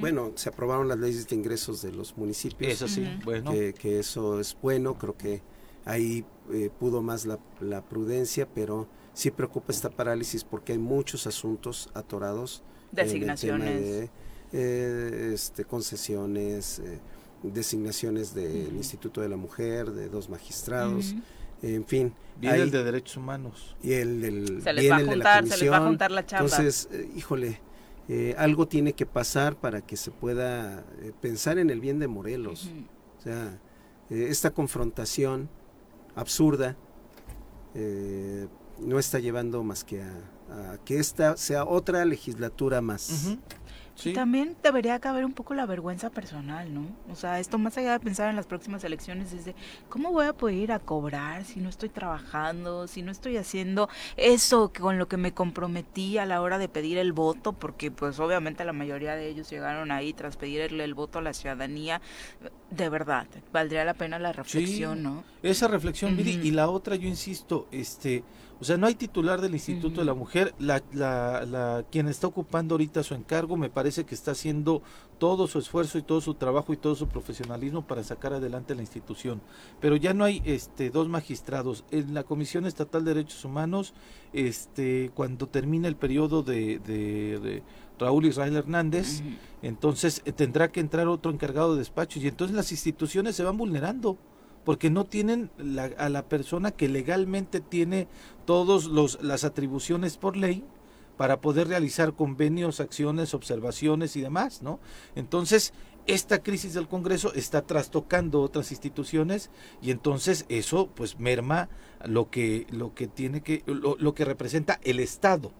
[0.00, 2.47] Bueno, se aprobaron las leyes de ingresos de los municipios.
[2.60, 3.52] Eso sí, bueno.
[3.52, 5.42] que, que eso es bueno, creo que
[5.84, 11.26] ahí eh, pudo más la, la prudencia, pero sí preocupa esta parálisis porque hay muchos
[11.26, 12.62] asuntos atorados.
[12.92, 13.80] Designaciones.
[13.82, 14.10] de,
[14.52, 16.98] eh, este, concesiones, eh,
[17.42, 21.14] designaciones del Instituto de la Mujer, de dos magistrados,
[21.62, 22.12] en fin.
[22.40, 23.76] Viene hay- el de derechos humanos.
[23.82, 25.86] y el del Se les va a el de la juntar, se les va a
[25.86, 26.44] juntar la chamba.
[26.46, 27.60] Entonces, eh, híjole,
[28.08, 32.08] eh, algo tiene que pasar para que se pueda eh, pensar en el bien de
[32.08, 32.70] Morelos.
[33.18, 33.60] O sea,
[34.08, 35.48] eh, esta confrontación
[36.14, 36.76] absurda
[38.80, 43.36] no está llevando más que a, a que esta sea otra legislatura más.
[44.04, 46.86] Y también debería caber un poco la vergüenza personal, ¿no?
[47.10, 49.54] O sea, esto más allá de pensar en las próximas elecciones es de
[49.88, 53.88] cómo voy a poder ir a cobrar si no estoy trabajando, si no estoy haciendo
[54.16, 58.20] eso con lo que me comprometí a la hora de pedir el voto, porque pues
[58.20, 62.00] obviamente la mayoría de ellos llegaron ahí tras pedirle el voto a la ciudadanía.
[62.70, 65.24] De verdad, valdría la pena la reflexión, ¿no?
[65.42, 68.22] Esa reflexión, y la otra, yo insisto, este
[68.60, 70.52] o sea, no hay titular del Instituto de la Mujer.
[70.58, 74.82] La, la, la, quien está ocupando ahorita su encargo me parece que está haciendo
[75.18, 78.82] todo su esfuerzo y todo su trabajo y todo su profesionalismo para sacar adelante la
[78.82, 79.40] institución.
[79.80, 81.84] Pero ya no hay este, dos magistrados.
[81.92, 83.94] En la Comisión Estatal de Derechos Humanos,
[84.32, 87.62] este, cuando termine el periodo de, de,
[87.98, 89.22] Raúl Israel Hernández,
[89.62, 93.56] entonces eh, tendrá que entrar otro encargado de despacho y entonces las instituciones se van
[93.56, 94.18] vulnerando
[94.68, 95.50] porque no tienen
[95.96, 98.06] a la persona que legalmente tiene
[98.44, 98.84] todas
[99.22, 100.62] las atribuciones por ley
[101.16, 104.78] para poder realizar convenios, acciones, observaciones y demás, ¿no?
[105.14, 105.72] Entonces,
[106.06, 109.48] esta crisis del Congreso está trastocando otras instituciones
[109.80, 111.70] y entonces eso pues merma
[112.04, 115.50] lo que lo que tiene que lo, lo que representa el Estado,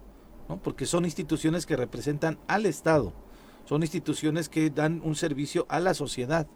[0.50, 0.58] ¿no?
[0.58, 3.14] Porque son instituciones que representan al Estado,
[3.64, 6.46] son instituciones que dan un servicio a la sociedad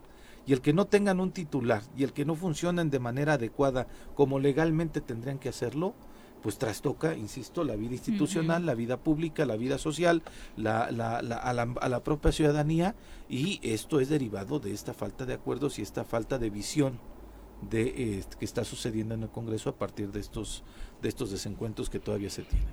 [0.45, 3.87] y el que no tengan un titular y el que no funcionen de manera adecuada
[4.15, 5.93] como legalmente tendrían que hacerlo,
[6.41, 10.21] pues trastoca, insisto, la vida institucional, la vida pública, la vida social,
[10.57, 12.95] la, la, la, a, la, a, la, propia ciudadanía
[13.29, 16.99] y esto es derivado de esta falta de acuerdos y esta falta de visión
[17.69, 20.63] de eh, que está sucediendo en el Congreso a partir de estos
[21.01, 22.67] de estos desencuentros que todavía se tienen.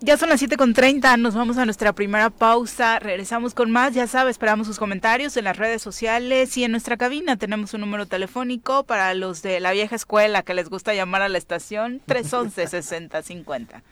[0.00, 4.32] Ya son las 7.30, nos vamos a nuestra primera pausa, regresamos con más, ya sabe,
[4.32, 8.82] esperamos sus comentarios en las redes sociales y en nuestra cabina tenemos un número telefónico
[8.82, 13.82] para los de la vieja escuela que les gusta llamar a la estación, 311-6050.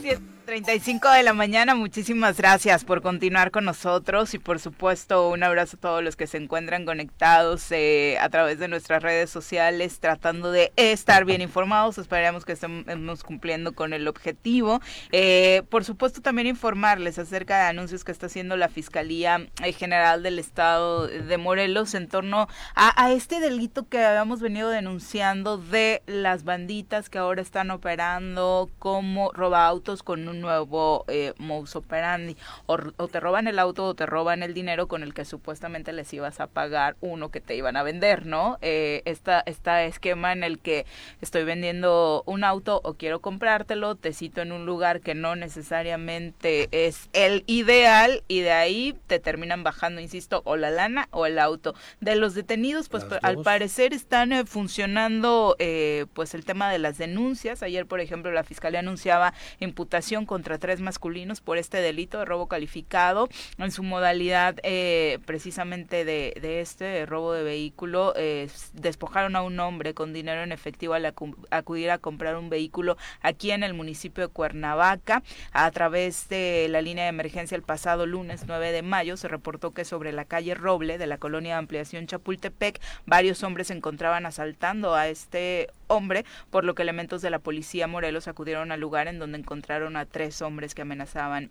[0.46, 5.76] 35 de la mañana, muchísimas gracias por continuar con nosotros y por supuesto un abrazo
[5.76, 10.52] a todos los que se encuentran conectados eh, a través de nuestras redes sociales tratando
[10.52, 11.98] de estar bien informados.
[11.98, 14.80] Esperamos que estemos cumpliendo con el objetivo.
[15.10, 20.22] Eh, por supuesto también informarles acerca de anuncios que está haciendo la Fiscalía eh, General
[20.22, 26.04] del Estado de Morelos en torno a, a este delito que habíamos venido denunciando de
[26.06, 32.36] las banditas que ahora están operando como roba autos con un nuevo eh, modus operandi.
[32.66, 36.12] O, te roban el auto o te roban el dinero con el que supuestamente les
[36.12, 38.58] ibas a pagar uno que te iban a vender, ¿no?
[38.62, 40.86] Eh, esta, este esquema en el que
[41.20, 46.68] estoy vendiendo un auto o quiero comprártelo, te cito en un lugar que no necesariamente
[46.70, 51.38] es el ideal y de ahí te terminan bajando, insisto, o la lana o el
[51.38, 51.74] auto.
[52.00, 56.98] De los detenidos, pues al parecer están eh, funcionando eh, pues el tema de las
[56.98, 57.62] denuncias.
[57.62, 62.48] Ayer, por ejemplo, la fiscalía anunciaba imputación contra tres masculinos por este delito de robo
[62.48, 68.12] calificado en su modalidad eh, precisamente de, este robo de vehículo.
[68.16, 71.06] Eh, despojaron a un hombre con dinero en efectivo al
[71.50, 75.22] acudir a comprar un vehículo aquí en el municipio de Cuernavaca.
[75.52, 79.72] A través de la línea de emergencia el pasado lunes 9 de mayo se reportó
[79.72, 84.26] que sobre la calle Roble de la colonia de ampliación Chapultepec varios hombres se encontraban
[84.26, 89.08] asaltando a este hombre, por lo que elementos de la policía Morelos acudieron al lugar
[89.08, 91.50] en donde encontraron a tres hombres que amenazaban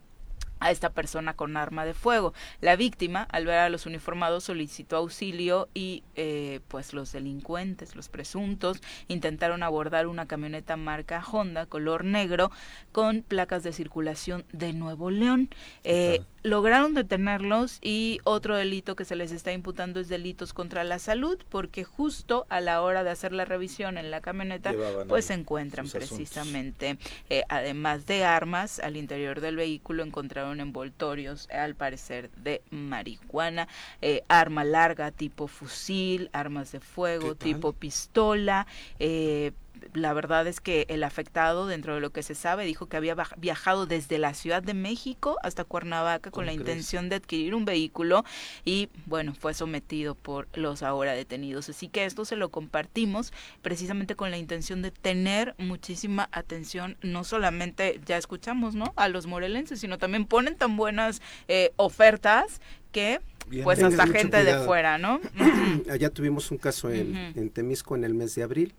[0.65, 2.33] a esta persona con arma de fuego.
[2.59, 8.09] La víctima, al ver a los uniformados, solicitó auxilio y eh, pues los delincuentes, los
[8.09, 12.51] presuntos, intentaron abordar una camioneta marca Honda color negro
[12.91, 15.49] con placas de circulación de Nuevo León.
[15.83, 20.99] Eh, lograron detenerlos y otro delito que se les está imputando es delitos contra la
[20.99, 24.71] salud porque justo a la hora de hacer la revisión en la camioneta
[25.07, 26.99] pues se encuentran precisamente
[27.31, 33.67] eh, además de armas al interior del vehículo encontraron envoltorios al parecer de marihuana
[34.01, 38.67] eh, arma larga tipo fusil armas de fuego tipo pistola
[38.99, 39.51] eh,
[39.93, 43.15] la verdad es que el afectado, dentro de lo que se sabe, dijo que había
[43.37, 48.23] viajado desde la Ciudad de México hasta Cuernavaca con la intención de adquirir un vehículo
[48.63, 51.69] y, bueno, fue sometido por los ahora detenidos.
[51.69, 57.23] Así que esto se lo compartimos precisamente con la intención de tener muchísima atención, no
[57.23, 58.93] solamente, ya escuchamos, ¿no?
[58.95, 63.19] A los morelenses, sino también ponen tan buenas eh, ofertas que
[63.63, 65.19] pues hasta gente de fuera, ¿no?
[65.89, 68.73] Allá tuvimos un caso en, en, Temisco en el mes de abril,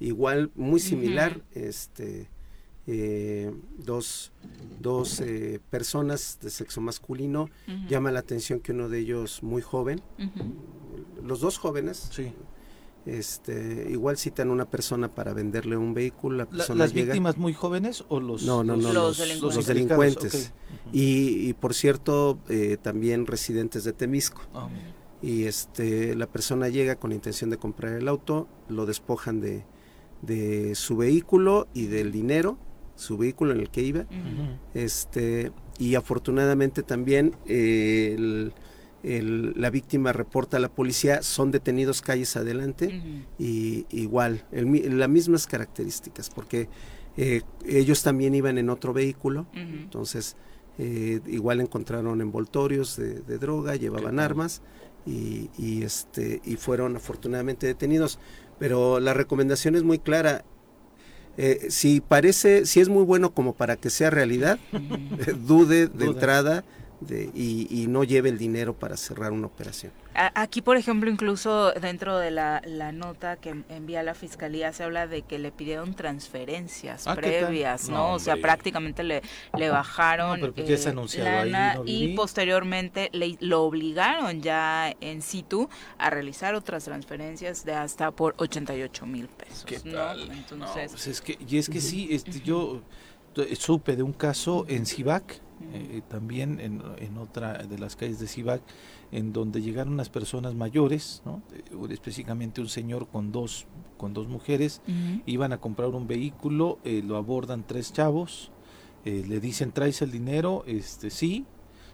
[0.00, 2.28] igual muy similar, este,
[2.86, 4.32] eh, dos,
[4.80, 7.48] dos eh, personas de sexo masculino,
[7.88, 10.00] llama la atención que uno de ellos muy joven,
[11.22, 12.10] los dos jóvenes,
[13.06, 16.36] este, igual citan a una persona para venderle un vehículo.
[16.38, 19.66] La La- persona ¿Las llega- víctimas muy jóvenes o los No, no, no, Los los,
[19.66, 20.34] delincuentes.
[20.34, 20.52] los.
[20.92, 24.42] Y, y, por cierto, eh, también residentes de Temisco.
[24.54, 24.68] Ah.
[25.22, 29.64] Y este, la persona llega con la intención de comprar el auto, lo despojan de,
[30.22, 32.58] de su vehículo y del dinero,
[32.96, 34.06] su vehículo en el que iba.
[34.74, 38.52] Este, y afortunadamente también eh, el-
[39.02, 42.90] el- la víctima reporta a la policía, son detenidos calles adelante
[43.38, 46.68] y igual, el las mismas características, porque
[47.16, 49.46] eh, ellos también iban en otro vehículo,
[49.84, 50.36] entonces
[50.78, 54.62] eh, igual encontraron envoltorios de, de droga, llevaban armas
[55.06, 58.18] y, y, este y fueron afortunadamente detenidos.
[58.60, 60.44] Pero la recomendación es muy clara.
[61.36, 64.60] Eh, si parece, si es muy bueno como para que sea realidad,
[65.46, 66.06] dude de Duda.
[66.06, 66.64] entrada
[67.00, 69.92] de, y, y no lleve el dinero para cerrar una operación.
[70.14, 75.06] Aquí, por ejemplo, incluso dentro de la, la nota que envía la fiscalía se habla
[75.06, 77.96] de que le pidieron transferencias Ah, previas, ¿no?
[77.96, 79.22] No, o sea, prácticamente le,
[79.56, 83.36] le bajaron No, pero pues ya se eh, anunciaba ahí, lana no y posteriormente le,
[83.40, 89.64] lo obligaron ya en situ a realizar otras transferencias de hasta por 88 mil pesos,
[89.64, 89.92] ¿Qué ¿no?
[89.94, 90.28] tal?
[90.28, 92.82] No, Entonces, pues es que, y es que sí, este, yo
[93.56, 95.40] supe de un caso en Cibac,
[95.72, 98.62] eh, también en, en otra de las calles de Cibac,
[99.12, 101.42] en donde llegaron unas personas mayores, ¿no?
[101.52, 103.66] Eh, específicamente un señor con dos,
[103.96, 104.82] con dos mujeres,
[105.26, 108.50] iban a comprar un vehículo, eh, lo abordan tres chavos,
[109.04, 110.64] eh, le dicen, ¿traes el dinero?
[110.66, 111.46] Este, sí.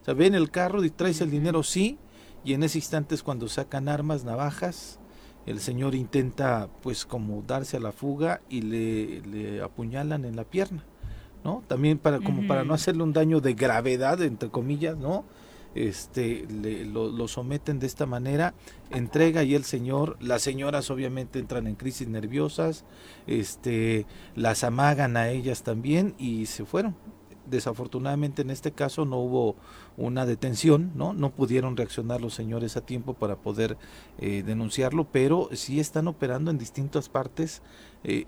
[0.02, 1.98] O sea, ven el carro y traes el dinero, sí.
[2.44, 5.00] Y en ese instante es cuando sacan armas, navajas.
[5.46, 10.44] El señor intenta, pues, como darse a la fuga y le, le apuñalan en la
[10.44, 10.84] pierna,
[11.46, 11.62] ¿no?
[11.68, 15.24] También para, como para no hacerle un daño de gravedad, entre comillas, ¿no?
[15.76, 18.54] Este, le- lo, lo someten de esta manera,
[18.90, 22.84] entrega y el señor, las señoras obviamente entran en crisis nerviosas,
[23.26, 26.96] este, las amagan a ellas también y se fueron.
[27.48, 29.54] Desafortunadamente en este caso no hubo
[29.96, 31.12] una detención, ¿no?
[31.12, 33.76] No pudieron reaccionar los señores a tiempo para poder
[34.18, 37.62] eh, denunciarlo, pero sí están operando en distintas partes.
[38.02, 38.24] eh,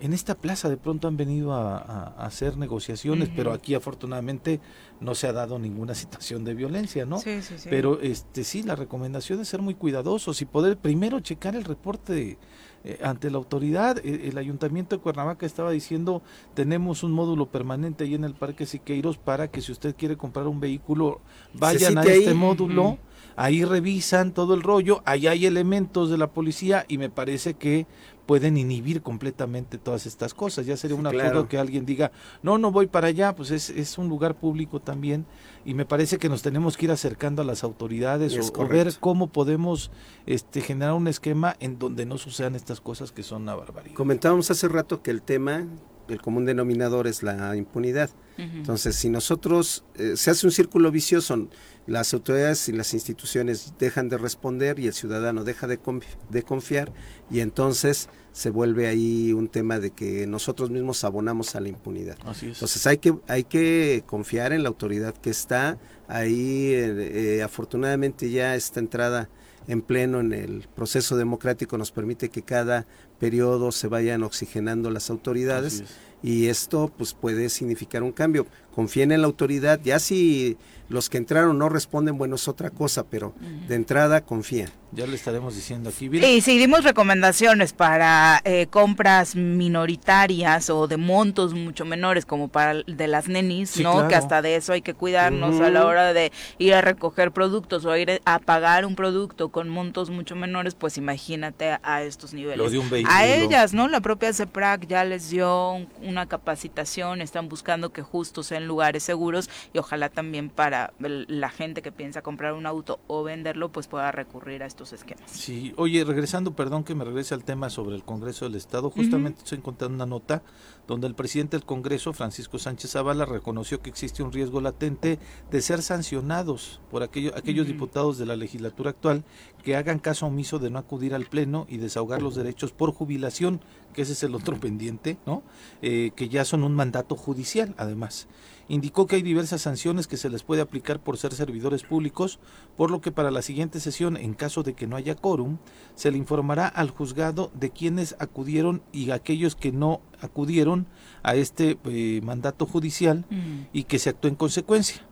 [0.00, 4.60] en esta plaza de pronto han venido a, a- a hacer negociaciones, pero aquí afortunadamente
[5.00, 7.18] no se ha dado ninguna situación de violencia, ¿no?
[7.18, 7.68] sí, sí, sí.
[7.70, 12.38] Pero este sí, la recomendación es ser muy cuidadosos y poder primero checar el reporte
[12.84, 13.98] eh, ante la autoridad.
[14.04, 16.22] Eh, el ayuntamiento de Cuernavaca estaba diciendo,
[16.54, 20.46] tenemos un módulo permanente ahí en el Parque Siqueiros para que si usted quiere comprar
[20.48, 21.20] un vehículo,
[21.54, 22.34] vayan a este ahí.
[22.34, 22.98] módulo.
[23.36, 27.86] Ahí revisan todo el rollo, ahí hay elementos de la policía y me parece que
[28.26, 30.64] pueden inhibir completamente todas estas cosas.
[30.64, 31.46] Ya sería Sí, un claro.
[31.48, 32.10] que alguien diga,
[32.42, 35.26] no, no voy para allá, pues es, es un lugar público también
[35.64, 38.66] y me parece que nos tenemos que ir acercando a las autoridades Es o, o
[38.68, 39.90] ver cómo podemos
[40.26, 43.94] este, generar un esquema en donde no sucedan estas cosas que son una barbaridad.
[43.94, 45.66] Comentábamos hace rato que el tema,
[46.08, 48.10] el común denominador es la impunidad.
[48.36, 51.46] Entonces, si nosotros, eh, se hace un círculo vicioso,
[51.86, 56.42] las autoridades y las instituciones dejan de responder y el ciudadano deja de, confi- de
[56.42, 56.92] confiar
[57.30, 62.16] y entonces se vuelve ahí un tema de que nosotros mismos abonamos a la impunidad.
[62.24, 62.54] Así es.
[62.54, 66.72] Entonces hay que, hay que confiar en la autoridad que está ahí.
[66.72, 69.28] eh, eh, afortunadamente ya esta entrada
[69.66, 72.86] en pleno en el proceso democrático nos permite que cada
[73.18, 75.88] periodo se vayan oxigenando las autoridades es.
[76.22, 78.46] y esto pues puede significar un cambio.
[78.74, 83.04] Confíen en la autoridad, ya si los que entraron no responden, bueno, es otra cosa,
[83.04, 83.34] pero
[83.68, 84.68] de entrada confía.
[84.92, 86.08] Ya le estaremos diciendo aquí.
[86.08, 92.46] Mira, Y si dimos recomendaciones para eh, compras minoritarias o de montos mucho menores como
[92.48, 93.92] para el de las nenis, Sí, ¿no?
[93.94, 94.08] claro.
[94.08, 97.84] Que hasta de eso hay que cuidarnos a la hora de ir a recoger productos
[97.84, 102.58] o ir a pagar un producto con montos mucho menores, pues imagínate a estos niveles.
[102.58, 103.14] Lo de un vehículo.
[103.14, 103.88] A ellas, ¿no?
[103.88, 109.02] La propia CEPRAC ya les dio un- una capacitación, están buscando que justo sean lugares
[109.02, 113.86] seguros y ojalá también para la gente que piensa comprar un auto o venderlo, pues
[113.86, 115.30] pueda recurrir a estos esquemas.
[115.30, 119.38] Sí, oye, regresando, perdón que me regrese al tema sobre el Congreso del Estado, justamente
[119.40, 120.42] estoy encontrando una nota
[120.86, 125.18] donde el presidente del Congreso, Francisco Sánchez Zavala, reconoció que existe un riesgo latente
[125.50, 129.24] de ser sancionados por aquello- aquellos diputados de la legislatura actual
[129.62, 133.60] que hagan caso omiso de no acudir al Pleno y desahogar los derechos por jubilación,
[133.94, 135.42] que ese es el otro pendiente, ¿no?
[135.80, 138.28] Eh, que ya son un mandato judicial, además.
[138.68, 142.38] Indicó que hay diversas sanciones que se les puede aplicar por ser servidores públicos,
[142.76, 145.58] por lo que para la siguiente sesión, en caso de que no haya quórum,
[145.94, 150.86] se le informará al juzgado de quienes acudieron y aquellos que no acudieron
[151.22, 153.26] a este eh, mandato judicial
[153.72, 155.04] y que se actúe en consecuencia.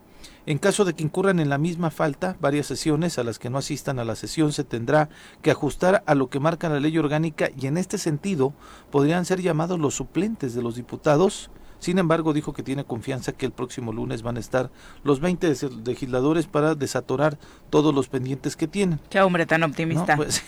[0.44, 3.58] En caso de que incurran en la misma falta, varias sesiones a las que no
[3.58, 5.08] asistan a la sesión se tendrá
[5.40, 8.52] que ajustar a lo que marca la ley orgánica y en este sentido
[8.90, 11.50] podrían ser llamados los suplentes de los diputados
[11.82, 14.70] sin embargo, dijo que tiene confianza que el próximo lunes van a estar
[15.02, 15.52] los 20
[15.84, 17.38] legisladores para desatorar
[17.70, 19.00] todos los pendientes que tienen.
[19.10, 20.14] Qué hombre tan optimista.
[20.14, 20.44] Pues,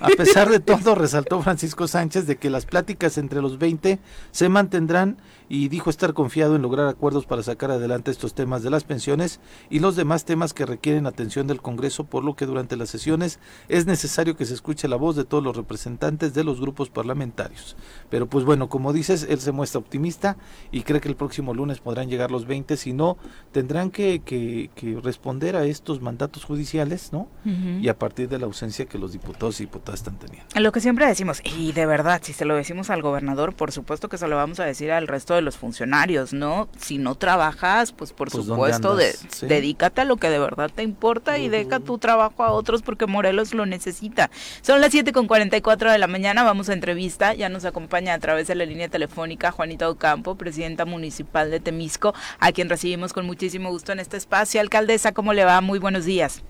[0.00, 3.98] a pesar de todo, resaltó Francisco Sánchez de que las pláticas entre los 20
[4.30, 5.18] se mantendrán
[5.48, 9.40] y dijo estar confiado en lograr acuerdos para sacar adelante estos temas de las pensiones
[9.70, 13.38] y los demás temas que requieren atención del Congreso, por lo que durante las sesiones
[13.68, 17.76] es necesario que se escuche la voz de todos los representantes de los grupos parlamentarios.
[18.10, 20.36] Pero pues bueno, como dices, él se muestra optimista
[20.72, 23.16] y cree que el próximo lunes podrán llegar los 20, si no,
[23.52, 24.70] tendrán que, que,
[25.02, 27.28] responder a estos mandatos judiciales, ¿no?
[27.44, 30.46] Y a partir de la ausencia que los diputados y diputadas están teniendo.
[30.58, 34.08] Lo que siempre decimos, y de verdad, si se lo decimos al gobernador, por supuesto
[34.08, 36.68] que se lo vamos a decir al resto de los funcionarios, ¿no?
[36.76, 40.82] Si no trabajas, pues por pues, supuesto, de, dedícate a lo que de verdad te
[40.82, 44.30] importa y deja tu trabajo a otros porque Morelos lo necesita.
[44.62, 48.18] Son las 7 con 44 de la mañana, vamos a entrevista, ya nos acompaña a
[48.18, 53.26] través de la línea telefónica Juanita Ocampo, presidenta municipal de Temisco, a quien recibimos con
[53.26, 54.60] muchísimo gusto en este espacio.
[54.60, 55.60] Alcaldesa, ¿cómo le va?
[55.60, 56.44] Muy buenos días.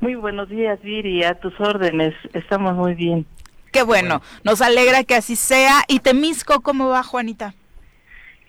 [0.00, 3.26] Muy buenos días, Viri, a tus órdenes, estamos muy bien.
[3.74, 5.82] Qué bueno, nos alegra que así sea.
[5.88, 7.54] ¿Y Temisco cómo va, Juanita?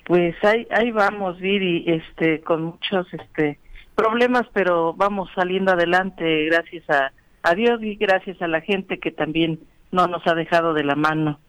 [0.06, 3.60] Pues ahí, ahí vamos, Viri, este, con muchos este,
[3.95, 9.12] problemas, pero vamos saliendo adelante gracias a, a Dios y gracias a la gente que
[9.12, 9.60] también
[9.91, 11.39] no nos ha dejado de la mano.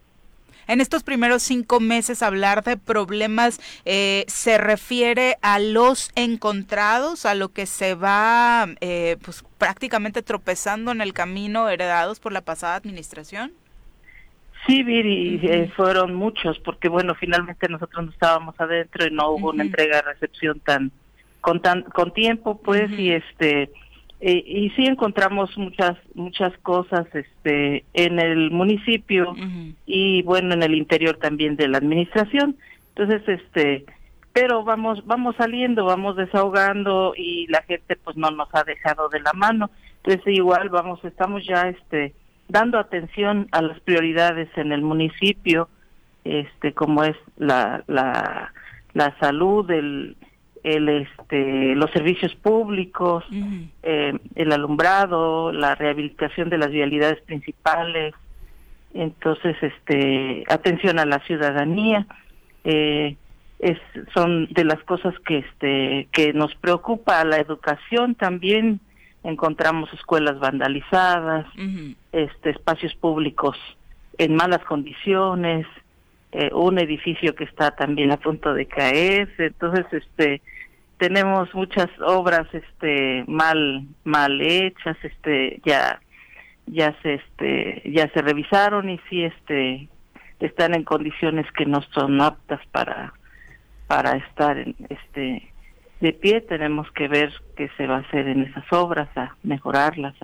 [0.69, 7.35] En estos primeros cinco meses hablar de problemas eh, se refiere a los encontrados, a
[7.35, 12.75] lo que se va eh, pues prácticamente tropezando en el camino heredados por la pasada
[12.75, 13.53] administración.
[14.67, 19.51] Sí, Viri, eh, fueron muchos, porque bueno, finalmente nosotros no estábamos adentro y no hubo
[19.51, 20.91] una entrega-recepción tan
[21.41, 23.71] con tan con tiempo, pues, y este
[24.19, 29.37] eh, y sí encontramos muchas muchas cosas este en el municipio
[29.85, 32.57] y bueno en el interior también de la administración.
[32.89, 33.85] Entonces este
[34.33, 39.21] pero vamos vamos saliendo vamos desahogando y la gente pues no nos ha dejado de
[39.21, 39.71] la mano.
[40.03, 42.15] Entonces igual vamos estamos ya este
[42.49, 45.69] dando atención a las prioridades en el municipio,
[46.25, 48.53] este, como es la, la,
[48.95, 50.17] la salud, el,
[50.63, 53.25] el, este, los servicios públicos,
[53.83, 58.15] eh, el alumbrado, la rehabilitación de las vialidades principales,
[58.97, 62.07] entonces, este, atención a la ciudadanía,
[62.65, 63.17] eh,
[63.59, 63.79] es,
[64.15, 68.81] son de las cosas que, este, que nos preocupa, la educación también,
[69.23, 71.47] encontramos escuelas vandalizadas,
[72.17, 73.59] este, espacios públicos
[74.17, 75.67] en malas condiciones,
[76.33, 80.41] eh, un edificio que está también a punto de caerse, entonces este
[80.97, 86.01] tenemos muchas obras este mal mal hechas, este ya
[86.67, 89.89] ya se este ya se revisaron y sí este
[90.41, 93.13] están en condiciones que no son aptas para
[93.87, 95.53] para estar en este
[96.01, 96.41] de pie.
[96.41, 100.15] Tenemos que ver qué se va a hacer en esas obras a mejorarlas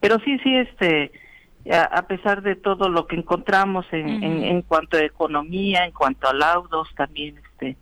[0.00, 1.12] pero sí sí este
[1.70, 6.32] a, pesar de todo lo que encontramos en, en, cuanto a economía en cuanto a
[6.32, 7.76] laudos también este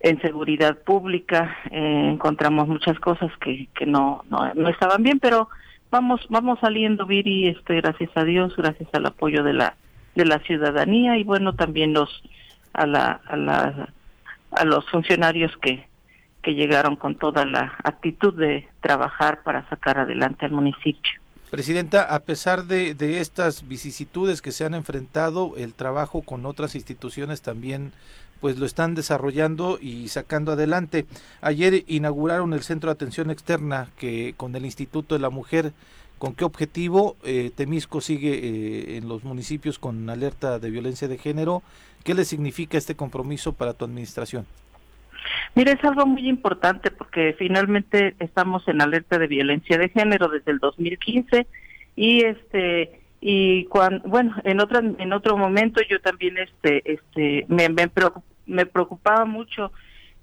[0.00, 5.48] en seguridad pública eh, encontramos muchas cosas que, que no, no, no estaban bien pero
[5.90, 9.76] vamos vamos saliendo Viri este gracias a Dios gracias al apoyo de la
[10.16, 12.22] de la ciudadanía y bueno también los
[12.72, 13.88] a la a la
[14.50, 15.88] a los funcionarios que
[16.42, 21.12] que llegaron con toda la actitud de trabajar para sacar adelante al municipio.
[21.50, 26.76] Presidenta, a pesar de, de, estas vicisitudes que se han enfrentado, el trabajo con otras
[26.76, 27.92] instituciones también
[28.40, 31.06] pues lo están desarrollando y sacando adelante.
[31.40, 35.72] Ayer inauguraron el Centro de Atención Externa que con el Instituto de la Mujer.
[36.18, 37.16] ¿Con qué objetivo?
[37.22, 41.62] Eh, Temisco sigue eh, en los municipios con alerta de violencia de género.
[42.04, 44.46] ¿Qué le significa este compromiso para tu administración?
[45.54, 50.52] Mira, es algo muy importante porque finalmente estamos en alerta de violencia de género desde
[50.52, 51.46] el 2015
[51.96, 53.66] y este y
[54.04, 59.72] bueno en otro en otro momento yo también este este me, me, preocupaba mucho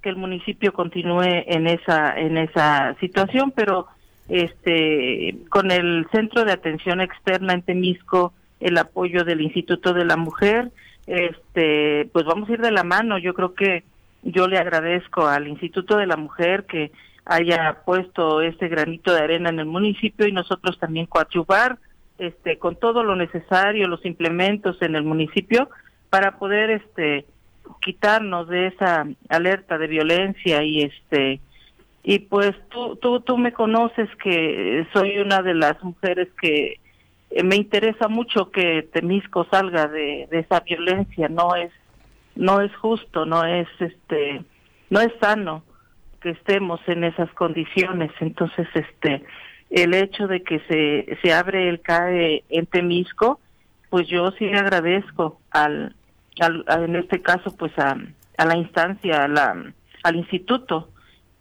[0.01, 3.87] que el municipio continúe en esa en esa situación pero
[4.29, 10.17] este con el centro de atención externa en Temisco el apoyo del Instituto de la
[10.17, 10.71] Mujer
[11.07, 13.17] este pues vamos a ir de la mano.
[13.17, 13.83] Yo creo que
[14.27, 16.91] yo le agradezco al Instituto de la Mujer que
[17.25, 21.77] haya puesto este granito de arena en el municipio y nosotros también coadyuvar
[22.17, 25.69] este con todo lo necesario, los implementos en el municipio
[26.09, 27.25] para poder este
[27.81, 31.39] quitarnos de esa alerta de violencia y este
[32.03, 36.79] y pues tú, tú, tú me conoces que soy una de las mujeres que
[37.43, 41.71] me interesa mucho que Temisco salga de, de esa violencia, no es,
[42.37, 44.43] no es justo, no es este,
[44.89, 45.63] no es sano
[46.21, 48.11] que estemos en esas condiciones.
[48.19, 49.23] Entonces, este,
[49.69, 53.39] el hecho de que se, se abre el CAE en Temisco,
[53.89, 55.95] pues yo sí agradezco al,
[56.39, 57.97] al, en este caso, pues a,
[58.37, 59.73] a la instancia, a la,
[60.03, 60.89] al instituto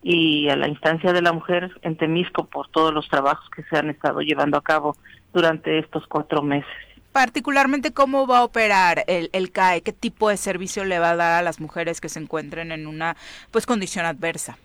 [0.03, 3.76] y a la instancia de la mujer en Temisco por todos los trabajos que se
[3.76, 4.97] han estado llevando a cabo
[5.32, 6.86] durante estos cuatro meses.
[7.16, 9.80] Particularmente, ¿cómo va a operar el, el CAE?
[9.80, 12.86] ¿Qué tipo de servicio le va a dar a las mujeres que se encuentren en
[12.86, 13.16] una
[13.50, 14.58] pues condición adversa?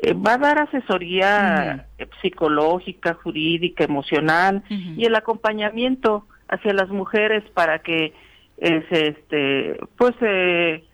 [0.00, 1.88] Eh, va a dar asesoría
[2.22, 8.14] psicológica, jurídica, emocional y el acompañamiento hacia las mujeres para que
[8.58, 10.84] eh, se, este, pues eh,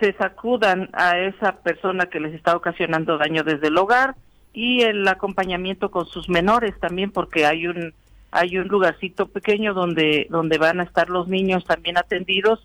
[0.00, 4.16] se sacudan a esa persona que les está ocasionando daño desde el hogar
[4.52, 7.94] y el acompañamiento con sus menores también porque hay un
[8.30, 12.60] hay un lugarcito pequeño donde donde van a estar los niños también atendidos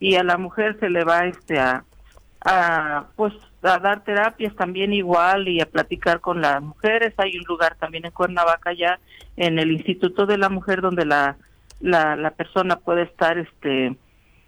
[0.00, 1.84] y a la mujer se le va este a,
[2.44, 7.12] a pues a dar terapias también igual y a platicar con las mujeres.
[7.16, 9.00] Hay un lugar también en Cuernavaca ya
[9.36, 11.36] en el Instituto de la Mujer donde la,
[11.80, 13.96] la, persona puede estar este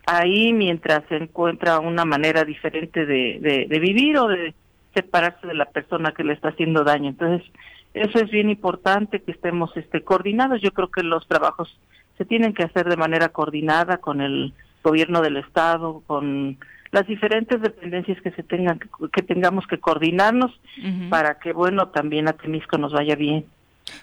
[0.07, 4.55] ahí mientras se encuentra una manera diferente de, de vivir o de
[4.95, 7.11] separarse de la persona que le está haciendo daño.
[7.11, 7.49] Entonces,
[7.95, 10.61] eso es bien importante que estemos este coordinados.
[10.61, 11.79] Yo creo que los trabajos
[12.19, 16.59] se tienen que hacer de manera coordinada con el gobierno del estado, con
[16.93, 18.81] las diferentes dependencias que se tengan
[19.13, 20.53] que tengamos que coordinarnos
[21.09, 23.45] para que bueno también a Temisco nos vaya bien.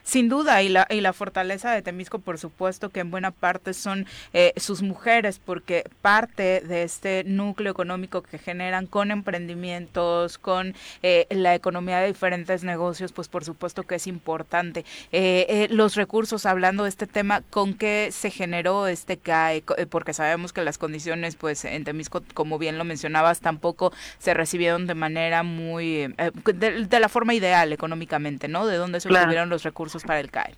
[0.04, 3.74] Sin duda, y la, y la fortaleza de Temisco, por supuesto, que en buena parte
[3.74, 10.76] son eh, sus mujeres, porque parte de este núcleo económico que generan con emprendimientos, con
[11.04, 14.86] eh, la economía de diferentes negocios, pues por supuesto que es importante.
[15.12, 19.64] Eh, los recursos, hablando de este tema, ¿con qué se generó este CAE?
[19.90, 24.88] Porque sabemos que las condiciones, pues en Temisco, como bien lo mencionabas, tampoco se recibieron
[24.88, 26.14] de manera muy,
[26.46, 28.66] de, la forma ideal económicamente, ¿no?
[28.66, 30.56] De dónde se recibieron los recursos para el CAE.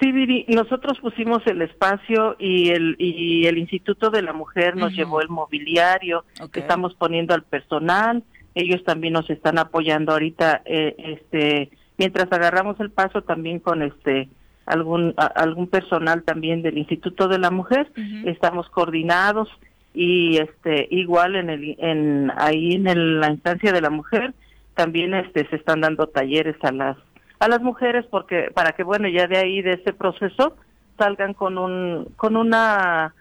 [0.00, 4.92] Sí, Viri, nosotros pusimos el espacio y el y el Instituto de la Mujer nos
[4.92, 8.22] llevó el mobiliario, estamos poniendo al personal,
[8.54, 14.28] ellos también nos están apoyando ahorita eh, este mientras agarramos el paso también con este
[14.66, 17.90] algún algún personal también del Instituto de la Mujer,
[18.26, 19.48] estamos coordinados
[19.94, 24.34] y este igual en el en ahí en la instancia de la mujer
[24.74, 26.98] también este se están dando talleres a las
[27.38, 30.56] a las mujeres porque para que bueno ya de ahí de ese proceso
[30.96, 33.14] salgan con un con una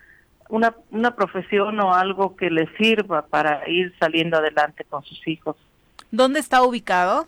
[0.49, 5.55] una, una profesión o algo que les sirva para ir saliendo adelante con sus hijos.
[6.11, 7.27] ¿Dónde está ubicado?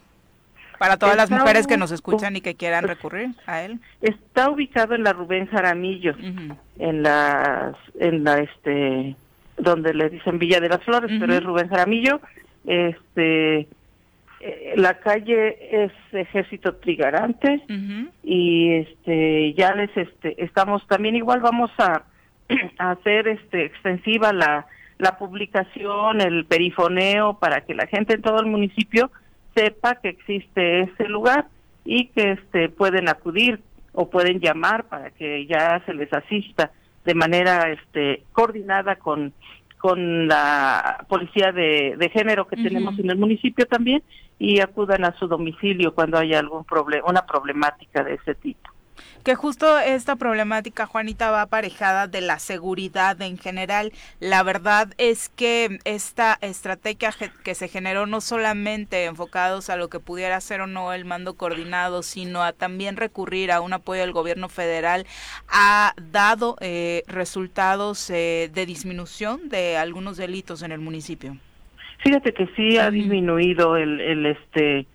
[0.77, 3.79] Para todas las mujeres que nos escuchan y que quieran recurrir a él.
[4.01, 6.13] Está ubicado en la Rubén Jaramillo,
[6.77, 9.15] en la en la este
[9.57, 12.21] donde le dicen Villa de las Flores, pero es Rubén Jaramillo.
[12.67, 13.67] Este
[14.39, 17.61] eh, la calle es Ejército Trigarante
[18.23, 22.03] y este ya les este estamos también igual vamos a,
[22.77, 24.67] hacer este extensiva la
[24.99, 29.11] la publicación, el perifoneo para que la gente en todo el municipio
[29.55, 31.47] sepa que existe ese lugar
[31.85, 33.59] y que este pueden acudir
[33.93, 36.71] o pueden llamar para que ya se les asista
[37.05, 39.33] de manera este coordinada con
[39.77, 44.03] con la policía de, de género que tenemos en el municipio también
[44.39, 48.69] y acudan a su domicilio cuando haya algún problema, una problemática de ese tipo.
[49.23, 53.91] Que justo esta problemática, Juanita, va aparejada de la seguridad en general.
[54.19, 57.13] La verdad es que esta estrategia
[57.43, 61.35] que se generó no solamente enfocados a lo que pudiera ser o no el mando
[61.35, 65.05] coordinado, sino a también recurrir a un apoyo del gobierno federal,
[65.49, 71.37] ha dado eh, resultados eh, de disminución de algunos delitos en el municipio.
[72.03, 74.85] Fíjate que sí ha disminuido el, el este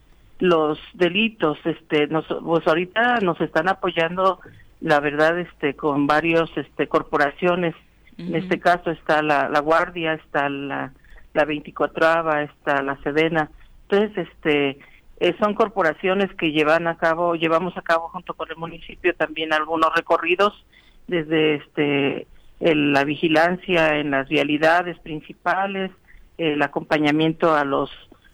[0.42, 4.40] los delitos, este, nos, pues ahorita nos están apoyando,
[4.80, 7.76] la verdad, este, con varios, este, corporaciones.
[8.18, 10.92] En este caso está la, la Guardia, está la,
[11.32, 13.50] la 24 está la Sedena.
[13.88, 14.78] Entonces, este,
[15.20, 19.52] eh, son corporaciones que llevan a cabo, llevamos a cabo junto con el municipio también
[19.52, 20.66] algunos recorridos
[21.06, 22.26] desde este
[22.58, 25.92] la vigilancia en las vialidades principales,
[26.38, 27.90] el acompañamiento a los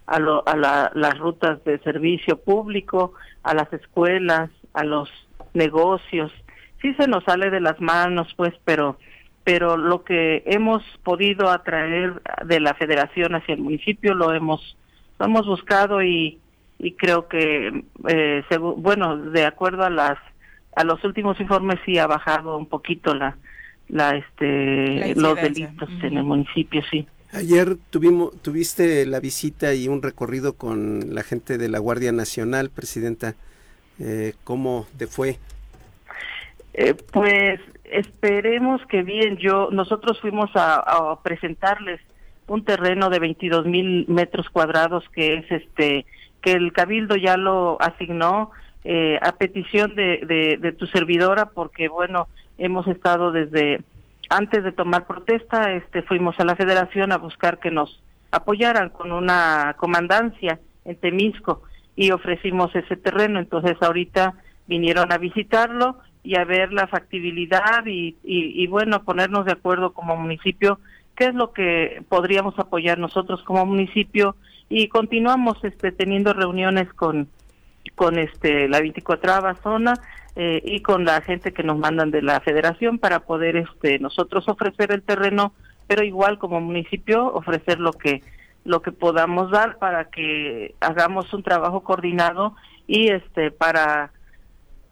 [0.08, 5.08] a, lo, a la, las rutas de servicio público, a las escuelas, a los
[5.52, 6.32] negocios.
[6.80, 8.98] Sí se nos sale de las manos, pues, pero
[9.44, 14.76] pero lo que hemos podido atraer de la federación hacia el municipio lo hemos
[15.18, 16.38] lo hemos buscado y,
[16.78, 18.44] y creo que, eh,
[18.76, 20.18] bueno, de acuerdo a las
[20.76, 23.36] a los últimos informes sí ha bajado un poquito la,
[23.88, 27.06] la este, los delitos en el municipio, sí.
[27.32, 32.70] Ayer tuvimos, tuviste la visita y un recorrido con la gente de la Guardia Nacional,
[32.70, 33.34] Presidenta.
[34.00, 35.38] Eh, ¿Cómo te fue?
[36.72, 39.36] Eh, pues esperemos que bien.
[39.36, 42.00] Yo nosotros fuimos a, presentarles
[42.46, 46.06] un terreno de 22 mil metros cuadrados que es este
[46.40, 48.52] que el cabildo ya lo asignó
[48.84, 53.82] eh, a petición de, de, tu servidora porque bueno hemos estado desde
[54.28, 59.12] antes de tomar protesta este fuimos a la Federación a buscar que nos apoyaran con
[59.12, 61.62] una comandancia en Temisco
[61.96, 63.38] y ofrecimos ese terreno.
[63.38, 64.34] Entonces ahorita
[64.66, 70.16] vinieron a visitarlo y a ver la factibilidad y, y, bueno, ponernos de acuerdo como
[70.16, 70.78] municipio
[71.16, 74.36] qué es lo que podríamos apoyar nosotros como municipio.
[74.68, 77.28] Y continuamos este teniendo reuniones con
[77.94, 79.94] con este la 24 zona
[80.36, 84.48] eh, y con la gente que nos mandan de la federación para poder este nosotros
[84.48, 85.52] ofrecer el terreno
[85.86, 88.22] pero igual como municipio ofrecer lo que
[88.64, 92.54] lo que podamos dar para que hagamos un trabajo coordinado
[92.86, 94.12] y este para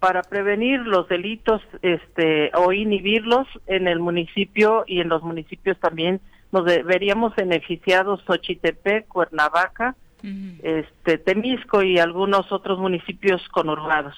[0.00, 6.20] para prevenir los delitos este o inhibirlos en el municipio y en los municipios también.
[6.52, 14.14] Nos veríamos beneficiados Xochitepec, Cuernavaca, este Temisco y algunos otros municipios conurbados.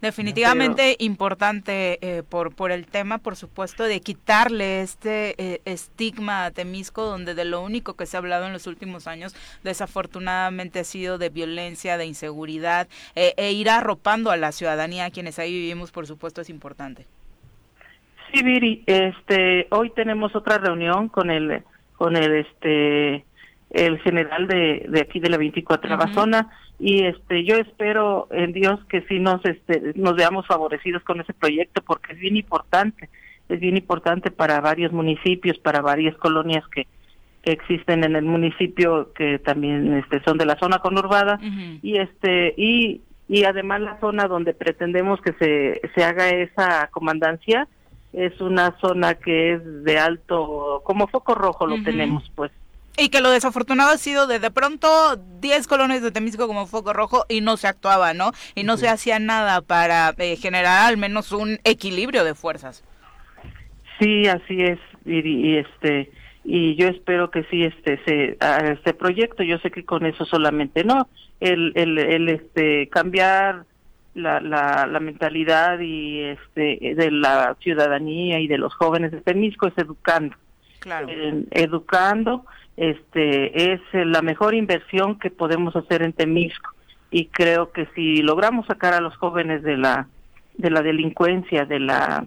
[0.00, 6.50] Definitivamente importante eh, por, por el tema, por supuesto, de quitarle este eh, estigma a
[6.50, 10.84] Temisco, donde de lo único que se ha hablado en los últimos años, desafortunadamente, ha
[10.84, 15.90] sido de violencia, de inseguridad, eh, e ir arropando a la ciudadanía, quienes ahí vivimos,
[15.90, 17.06] por supuesto, es importante.
[18.32, 21.62] Sí, Viri, este, hoy tenemos otra reunión con el,
[21.96, 23.24] con el, este,
[23.74, 26.48] el general de, de aquí de la 24 uh zona
[26.78, 31.34] y este yo espero en Dios que sí nos este nos veamos favorecidos con ese
[31.34, 33.10] proyecto porque es bien importante
[33.48, 36.86] es bien importante para varios municipios para varias colonias que,
[37.42, 41.40] que existen en el municipio que también este son de la zona conurbada
[41.82, 47.66] y este y y además la zona donde pretendemos que se se haga esa comandancia
[48.12, 52.52] es una zona que es de alto como foco rojo lo tenemos pues
[52.96, 56.92] y que lo desafortunado ha sido de de pronto 10 colonias de Temisco como foco
[56.92, 58.32] rojo y no se actuaba, ¿no?
[58.54, 62.84] Y no se hacía nada para eh, generar al menos un equilibrio de fuerzas.
[63.98, 64.78] Sí, así es.
[65.06, 66.10] Y, este
[66.44, 68.38] y yo espero que sí este se
[68.70, 71.08] este proyecto, yo sé que con eso solamente no,
[71.40, 73.64] el el, el este cambiar
[74.14, 79.66] la, la, la mentalidad y este de la ciudadanía y de los jóvenes de Temisco
[79.66, 80.36] es educando.
[80.80, 81.08] Claro.
[81.50, 82.44] educando
[82.76, 86.70] este es la mejor inversión que podemos hacer en Temisco.
[87.10, 90.08] Y creo que si logramos sacar a los jóvenes de la
[90.56, 92.26] de la delincuencia de la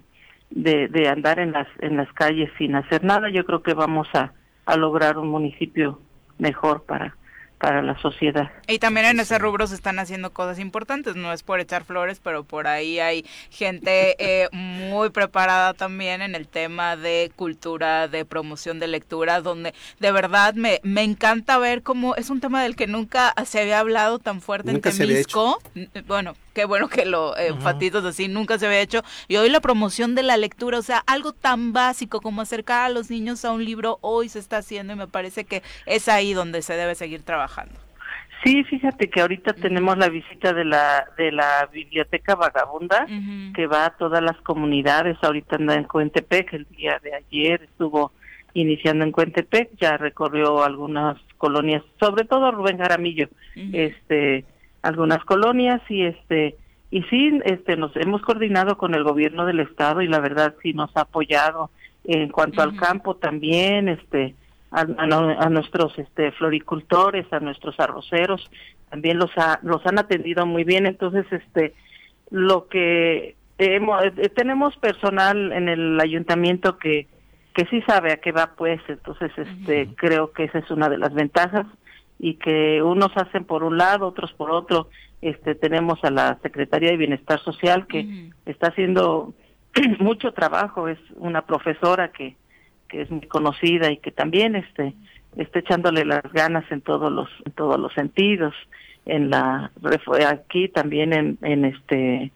[0.49, 4.07] de, de andar en las en las calles sin hacer nada yo creo que vamos
[4.13, 4.33] a,
[4.65, 6.01] a lograr un municipio
[6.37, 7.15] mejor para
[7.59, 8.51] para la sociedad.
[8.67, 12.19] Y también en ese rubro se están haciendo cosas importantes, no es por echar flores,
[12.23, 18.25] pero por ahí hay gente eh, muy preparada también en el tema de cultura, de
[18.25, 22.75] promoción de lectura, donde de verdad me, me encanta ver cómo es un tema del
[22.75, 25.59] que nunca se había hablado tan fuerte en Temisco.
[26.05, 27.53] Bueno, qué bueno que lo eh,
[28.07, 29.03] así, nunca se había hecho.
[29.27, 32.89] Y hoy la promoción de la lectura, o sea, algo tan básico como acercar a
[32.89, 36.33] los niños a un libro, hoy se está haciendo y me parece que es ahí
[36.33, 37.75] donde se debe seguir trabajando.
[38.43, 43.05] Sí, fíjate que ahorita tenemos la visita de la de la biblioteca vagabunda
[43.53, 45.15] que va a todas las comunidades.
[45.21, 48.13] Ahorita anda en Cuentepec, el día de ayer estuvo
[48.55, 53.29] iniciando en Cuentepec, ya recorrió algunas colonias, sobre todo Rubén Jaramillo,
[53.73, 54.43] este
[54.87, 56.55] algunas colonias y este
[56.89, 60.73] y sí este nos hemos coordinado con el gobierno del estado y la verdad sí
[60.73, 61.69] nos ha apoyado
[62.05, 64.35] en cuanto al campo también este
[64.71, 64.85] a,
[65.49, 68.49] nuestros este floricultores a nuestros arroceros
[68.89, 69.31] también los
[69.63, 70.85] los han atendido muy bien.
[70.85, 71.73] Entonces este
[72.29, 77.07] lo que hemos, eh, tenemos personal en el ayuntamiento que
[77.53, 80.99] que sí sabe a qué va pues entonces este creo que esa es una de
[80.99, 81.65] las ventajas
[82.19, 84.89] y que unos hacen por un lado, otros por otro.
[85.21, 89.33] Este tenemos a la Secretaría de Bienestar Social que está haciendo
[89.99, 92.35] mucho trabajo, es una profesora que
[92.87, 94.93] que es muy conocida y que también este
[95.35, 98.53] está echándole las ganas en todos los en todos los sentidos.
[99.05, 99.71] En la
[100.27, 102.31] aquí también en, en este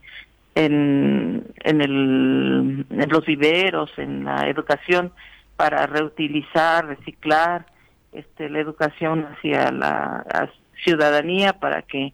[0.54, 5.12] en en el en los viveros en la educación
[5.56, 7.66] para reutilizar reciclar
[8.12, 10.50] este, la educación hacia la
[10.84, 12.12] ciudadanía para que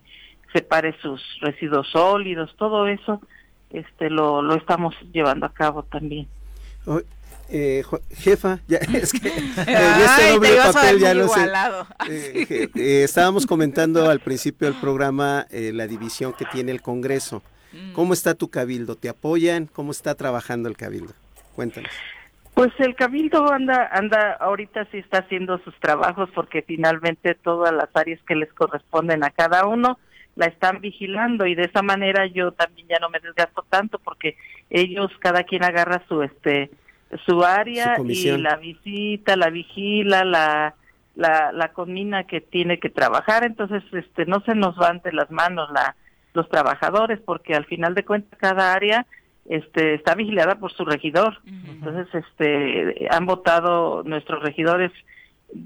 [0.53, 3.21] separe sus residuos sólidos, todo eso
[3.71, 6.27] este lo, lo estamos llevando a cabo también.
[7.51, 11.49] Eh, jefa, ya, es que este doble papel ya lo sé.
[12.11, 17.43] Eh, eh, estábamos comentando al principio del programa la división que tiene el Congreso.
[17.73, 17.93] Mm.
[17.93, 18.97] ¿Cómo está tu cabildo?
[18.97, 19.67] ¿Te apoyan?
[19.67, 21.13] ¿Cómo está trabajando el cabildo?
[21.55, 21.91] Cuéntanos.
[22.59, 27.89] Pues el cabildo anda, anda, ahorita sí está haciendo sus trabajos porque finalmente todas las
[27.95, 30.01] áreas que les corresponden a cada uno
[30.35, 34.37] la están vigilando y de esa manera yo también ya no me desgasto tanto porque
[34.71, 36.73] ellos cada quien agarra su este
[37.27, 40.75] su área y la visita, la vigila, la,
[41.15, 45.31] la la comina que tiene que trabajar, entonces este no se nos van de las
[45.31, 45.95] manos la
[46.35, 49.07] los trabajadores porque al final de cuentas cada área
[49.49, 51.41] este está vigilada por su regidor.
[51.47, 54.93] Entonces este han votado nuestros regidores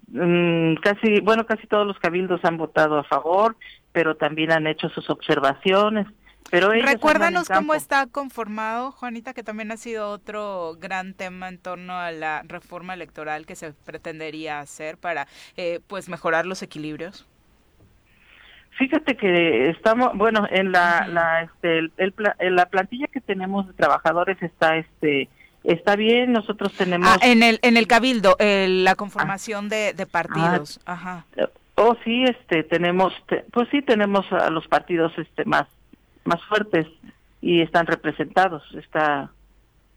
[0.08, 3.56] mm, casi bueno, casi todos los cabildos han votado a favor,
[3.92, 6.06] pero también han hecho sus observaciones
[6.50, 11.94] pero Recuérdanos cómo está conformado, Juanita, que también ha sido otro gran tema en torno
[11.94, 15.26] a la reforma electoral que se pretendería hacer para
[15.56, 17.26] eh, pues mejorar los equilibrios.
[18.78, 24.42] Fíjate que estamos, bueno, en la la este, el, la plantilla que tenemos de trabajadores
[24.42, 25.28] está este
[25.64, 30.80] está bien, nosotros tenemos ah, en el en el cabildo, la conformación de, de, partidos,
[30.86, 31.26] ah, ajá.
[31.76, 33.12] Oh, sí, este tenemos
[33.52, 35.66] pues sí tenemos a los partidos este más
[36.24, 36.86] más fuertes
[37.42, 38.62] y están representados.
[38.74, 39.30] Está,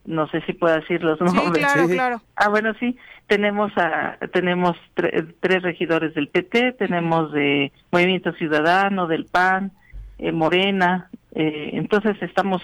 [0.06, 1.45] no sé si puedo decir los nombres.
[1.53, 2.22] Sí, claro, claro.
[2.36, 2.97] Ah, bueno, sí.
[3.28, 9.72] Tenemos a, tenemos tres regidores del PT, tenemos de Movimiento Ciudadano, del PAN,
[10.20, 11.10] eh, Morena.
[11.34, 12.62] Eh, entonces estamos,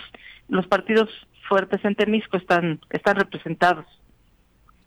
[0.49, 1.09] los partidos
[1.49, 3.85] fuertes en Temisco están, están representados.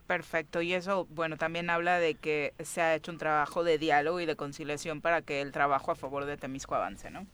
[0.07, 4.21] Perfecto, y eso, bueno, también habla de que se ha hecho un trabajo de diálogo
[4.21, 7.27] y de conciliación para que el trabajo a favor de Temisco avance, ¿no?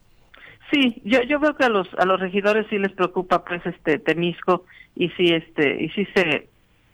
[0.71, 3.99] Sí, yo yo veo que a los a los regidores sí les preocupa pues este
[3.99, 4.65] Temisco
[4.95, 6.49] y sí este y sí se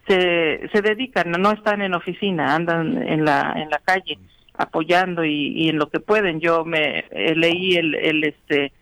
[0.07, 4.18] se, se dedican, no están en oficina, andan en la en la calle
[4.57, 6.41] apoyando y, y en lo que pueden.
[6.41, 8.72] Yo me eh, leí el el este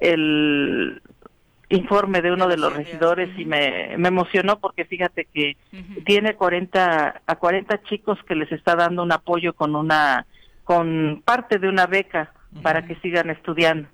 [0.00, 1.00] el
[1.70, 5.56] informe de uno de los regidores y me, me emocionó porque fíjate que
[6.04, 10.26] tiene 40 a 40 chicos que les está dando un apoyo con una
[10.64, 12.32] con parte de una beca
[12.62, 13.88] para que sigan estudiando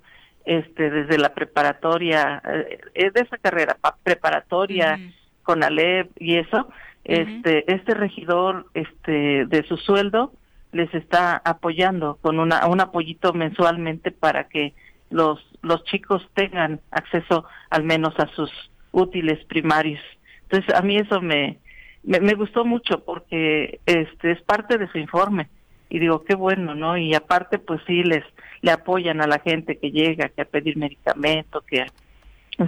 [0.45, 4.99] este desde la preparatoria eh, es de esa carrera preparatoria
[5.43, 6.69] con Alep y eso
[7.03, 10.33] este este regidor este de su sueldo
[10.71, 14.73] les está apoyando con una un apoyito mensualmente para que
[15.09, 18.51] los los chicos tengan acceso al menos a sus
[18.91, 20.01] útiles primarios.
[20.43, 21.57] Entonces a mí eso me
[22.03, 25.49] me, me gustó mucho porque este es parte de su informe
[25.89, 28.23] y digo qué bueno no y aparte pues sí les
[28.61, 31.85] le apoyan a la gente que llega que a pedir medicamento que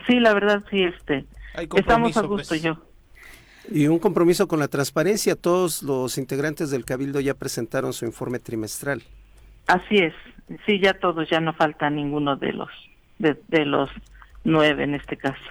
[0.07, 1.26] sí la verdad sí este
[1.76, 2.63] estamos a gusto pues.
[2.63, 2.78] yo.
[3.69, 8.39] Y un compromiso con la transparencia todos los integrantes del cabildo ya presentaron su informe
[8.39, 9.03] trimestral.
[9.67, 10.13] Así es
[10.65, 12.69] sí ya todos ya no falta ninguno de los
[13.19, 13.89] de los
[14.43, 15.41] nueve en este caso.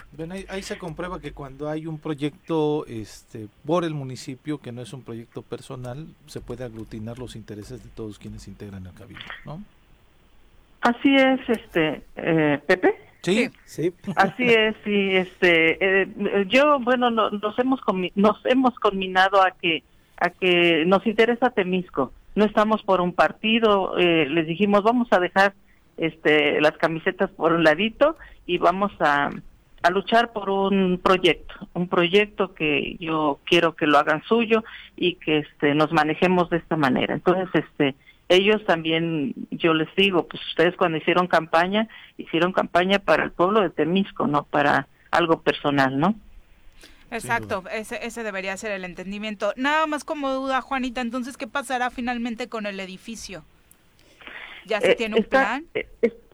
[0.48, 4.92] ahí, se comprueba que cuando hay un proyecto este, por el municipio, que no es
[4.92, 9.62] un proyecto personal, se puede aglutinar los intereses de todos quienes integran el cabildo, ¿no?
[10.80, 12.94] Así es, este, eh, Pepe.
[13.22, 13.92] Sí, sí.
[14.16, 17.80] Así es, sí, este, eh, yo, bueno, nos hemos
[18.14, 19.82] nos hemos combinado a que
[20.20, 22.12] a que nos interesa Temisco.
[22.34, 23.98] No estamos por un partido.
[23.98, 25.54] Eh, les dijimos vamos a dejar
[26.00, 29.30] este las camisetas por un ladito y vamos a,
[29.82, 34.64] a luchar por un proyecto, un proyecto que yo quiero que lo hagan suyo
[34.96, 37.14] y que este nos manejemos de esta manera.
[37.14, 37.94] Entonces, este
[38.30, 43.60] ellos también, yo les digo, pues ustedes cuando hicieron campaña, hicieron campaña para el pueblo
[43.60, 46.14] de Temisco, no para algo personal, ¿no?
[47.10, 49.52] Exacto, ese, ese debería ser el entendimiento.
[49.56, 53.42] Nada más como duda, Juanita, entonces, ¿qué pasará finalmente con el edificio?
[54.66, 55.64] ¿Ya se eh, tiene un plan?
[55.74, 55.86] Eh,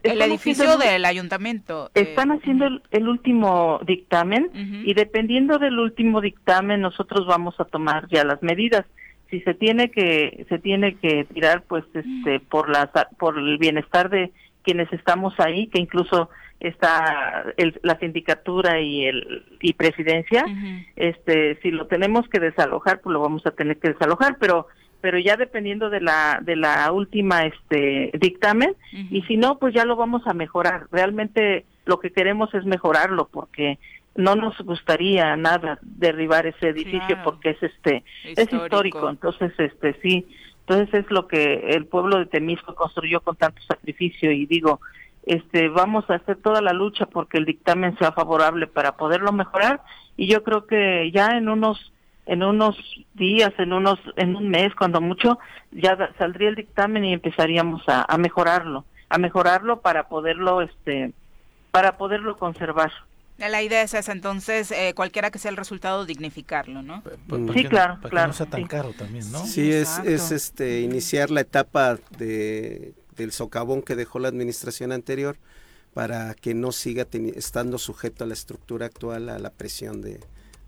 [0.03, 1.89] el edificio del ayuntamiento.
[1.95, 4.49] Eh, están haciendo el, último dictamen
[4.85, 8.85] y dependiendo del último dictamen nosotros vamos a tomar ya las medidas.
[9.29, 14.09] Si se tiene que se tiene que tirar pues este por la por el bienestar
[14.09, 14.31] de
[14.63, 17.53] quienes estamos ahí, que incluso está
[17.83, 20.45] la sindicatura y el y presidencia,
[20.95, 24.67] este si lo tenemos que desalojar pues lo vamos a tener que desalojar, pero
[25.01, 29.85] pero ya dependiendo de la de la última este dictamen y si no pues ya
[29.85, 30.87] lo vamos a mejorar.
[30.91, 33.79] Realmente lo que queremos es mejorarlo porque
[34.15, 39.09] no nos gustaría nada derribar ese edificio porque es este es histórico.
[39.09, 40.27] Entonces este sí.
[40.67, 44.81] Entonces es lo que el pueblo de Temisco construyó con tanto sacrificio y digo,
[45.25, 49.81] este, vamos a hacer toda la lucha porque el dictamen sea favorable para poderlo mejorar.
[50.17, 51.93] Y yo creo que ya en unos
[52.27, 52.77] en unos
[53.13, 55.39] días, en unos en un mes, cuando mucho,
[55.71, 61.13] ya saldría el dictamen y empezaríamos a, a mejorarlo, a mejorarlo para poderlo este
[61.71, 62.91] para poderlo conservar.
[63.37, 67.03] La idea es esa, entonces, eh, cualquiera que sea el resultado, dignificarlo, ¿no?
[67.53, 68.25] sí, claro, para claro.
[68.25, 69.45] Que no sea tan caro también, ¿no?
[69.45, 75.37] Sí, es, es este iniciar la etapa de, del socavón que dejó la administración anterior
[75.93, 77.05] para que no siga
[77.35, 80.19] estando sujeto a la estructura actual, a la presión de,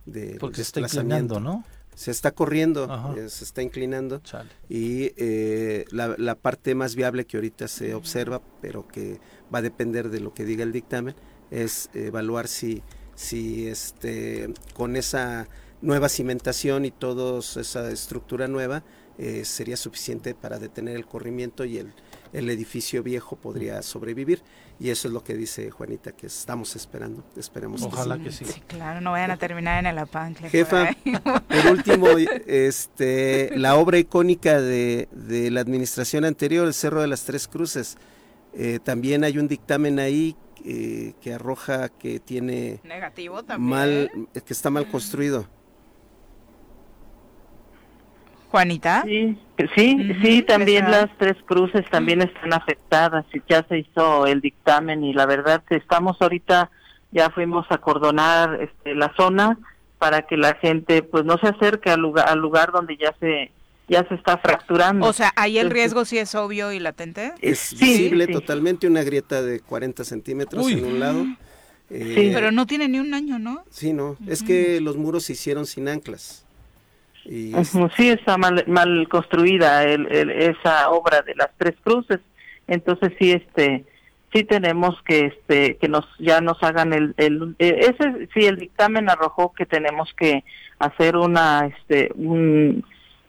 [0.06, 1.64] de Porque se está inclinando, ¿no?
[1.96, 4.50] Se está corriendo, eh, se está inclinando Chale.
[4.70, 9.20] y eh, la, la parte más viable que ahorita se observa, pero que
[9.54, 11.16] va a depender de lo que diga el dictamen,
[11.52, 12.84] es evaluar si,
[13.16, 15.50] si este, con esa
[15.82, 18.84] nueva cimentación y toda esa estructura nueva
[19.18, 21.94] eh, sería suficiente para detener el corrimiento y el,
[22.34, 24.42] el, edificio viejo podría sobrevivir.
[24.80, 27.24] Y eso es lo que dice Juanita, que estamos esperando.
[27.36, 28.46] Esperemos Ojalá que, que sí.
[28.46, 28.62] sí.
[28.62, 30.50] claro, no vayan a terminar en el apancle.
[30.50, 30.90] Jefa,
[31.50, 32.08] por último,
[32.48, 37.98] este, la obra icónica de, de, la administración anterior, el Cerro de las Tres Cruces,
[38.54, 44.54] eh, también hay un dictamen ahí eh, que arroja que tiene negativo también mal que
[44.54, 45.48] está mal construido
[48.50, 49.38] Juanita sí
[49.76, 52.28] sí uh -huh, sí también las tres cruces también -huh.
[52.28, 56.70] están afectadas y ya se hizo el dictamen y la verdad que estamos ahorita
[57.12, 59.58] ya fuimos a cordonar este, la zona
[59.98, 63.52] para que la gente pues no se acerque al lugar al lugar donde ya se
[63.90, 65.08] ya se está fracturando.
[65.08, 67.34] O sea, ahí el riesgo sí es obvio y latente.
[67.42, 68.34] Es sí, visible sí.
[68.34, 70.74] totalmente una grieta de 40 centímetros Uy.
[70.74, 71.26] en un lado.
[71.90, 73.64] Eh, sí, pero no tiene ni un año, ¿no?
[73.72, 74.12] Sí, no.
[74.12, 74.32] Uh -huh.
[74.32, 76.46] Es que los muros se hicieron sin anclas.
[77.30, 77.54] Y.
[77.96, 82.20] Sí, está mal, mal construida el, esa obra de las tres cruces.
[82.68, 83.86] Entonces sí, este,
[84.34, 89.10] sí tenemos que, este, que nos ya nos hagan el, el, ese sí el dictamen
[89.10, 90.44] arrojó que tenemos que
[90.80, 92.84] hacer una, este, un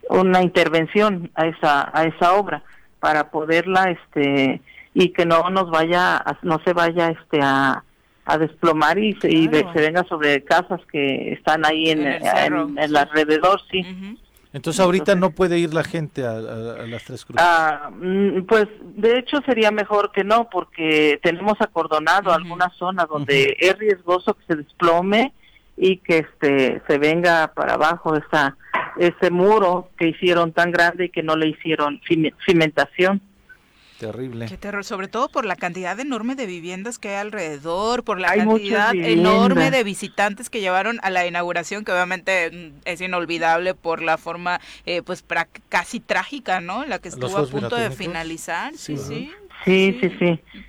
[0.09, 2.63] una intervención a esa a esa obra
[2.99, 4.61] para poderla este
[4.93, 7.83] y que no nos vaya no se vaya este a,
[8.25, 9.69] a desplomar y, se, claro.
[9.69, 13.59] y se venga sobre casas que están ahí en, en, el, en, en el, alrededor
[13.71, 14.17] sí uh -huh.
[14.53, 17.89] entonces ahorita Entonces, no puede ir la gente a, a, a las tres cruces ah,
[18.47, 22.37] pues de hecho sería mejor que no porque tenemos acordonado uh -huh.
[22.37, 23.69] alguna zona donde uh -huh.
[23.69, 25.33] es riesgoso que se desplome
[25.77, 28.55] y que este se venga para abajo esa
[28.97, 32.01] ese muro que hicieron tan grande y que no le hicieron
[32.45, 33.21] cimentación.
[34.01, 34.47] Terrible.
[34.47, 38.31] Qué terror, sobre todo por la cantidad enorme de viviendas que hay alrededor, por la
[38.31, 44.01] hay cantidad enorme de visitantes que llevaron a la inauguración, que obviamente es inolvidable por
[44.01, 45.23] la forma, eh, pues
[45.69, 46.83] casi trágica, ¿no?
[46.83, 48.73] La que estuvo a punto de finalizar.
[48.75, 49.31] Sí, sí.
[49.65, 50.39] Sí, sí, sí.
[50.51, 50.59] sí.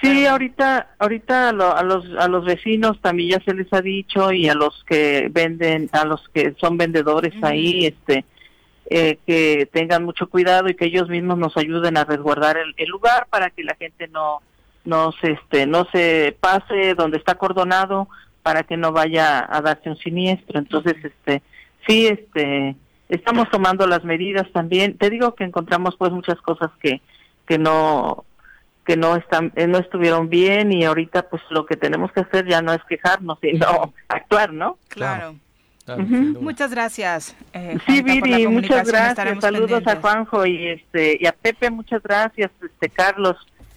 [0.00, 3.82] Sí, ahorita, ahorita a, lo, a, los a los vecinos también ya se les ha
[3.82, 7.48] dicho y a los que venden, a los que son vendedores uh -huh.
[7.48, 8.24] ahí, este,
[8.90, 12.88] eh, que tengan mucho cuidado y que ellos mismos nos ayuden a resguardar el, el,
[12.88, 14.42] lugar para que la gente no,
[14.84, 18.08] no se, este, no se pase donde está acordonado
[18.42, 20.58] para que no vaya a darse un siniestro.
[20.58, 21.42] Entonces, este,
[21.86, 22.76] sí, este,
[23.08, 24.98] estamos tomando las medidas también.
[24.98, 27.00] Te digo que encontramos pues muchas cosas que
[27.50, 28.24] que no
[28.84, 32.62] que no están no estuvieron bien y ahorita pues lo que tenemos que hacer ya
[32.62, 35.34] no es quejarnos sino actuar no claro,
[35.96, 36.02] claro.
[36.02, 36.40] Uh -huh.
[36.40, 37.36] Muchas gracias.
[37.52, 39.40] Eh, sí, Viri, muchas gracias.
[39.40, 39.86] Saludos pendientes.
[39.86, 43.36] a Juanjo y este y a Pepe, muchas gracias, este Carlos,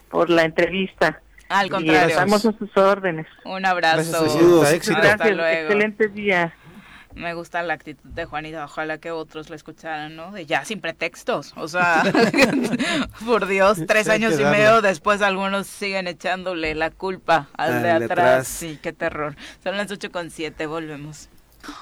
[0.10, 1.22] por la entrevista.
[1.50, 2.08] Al contrario.
[2.08, 3.28] Y estamos a sus órdenes.
[3.46, 4.24] Un abrazo.
[4.24, 5.30] Gracias, gracias.
[5.30, 6.54] excelente día.
[7.16, 10.32] Me gusta la actitud de Juanita, ojalá que otros la escucharan, ¿no?
[10.32, 12.02] De ya sin pretextos, o sea,
[13.26, 17.84] por Dios, tres sí, años y medio después algunos siguen echándole la culpa al, al
[17.84, 18.12] de atrás.
[18.12, 18.48] atrás.
[18.48, 19.36] Sí, qué terror.
[19.64, 21.30] Son las ocho con siete, volvemos.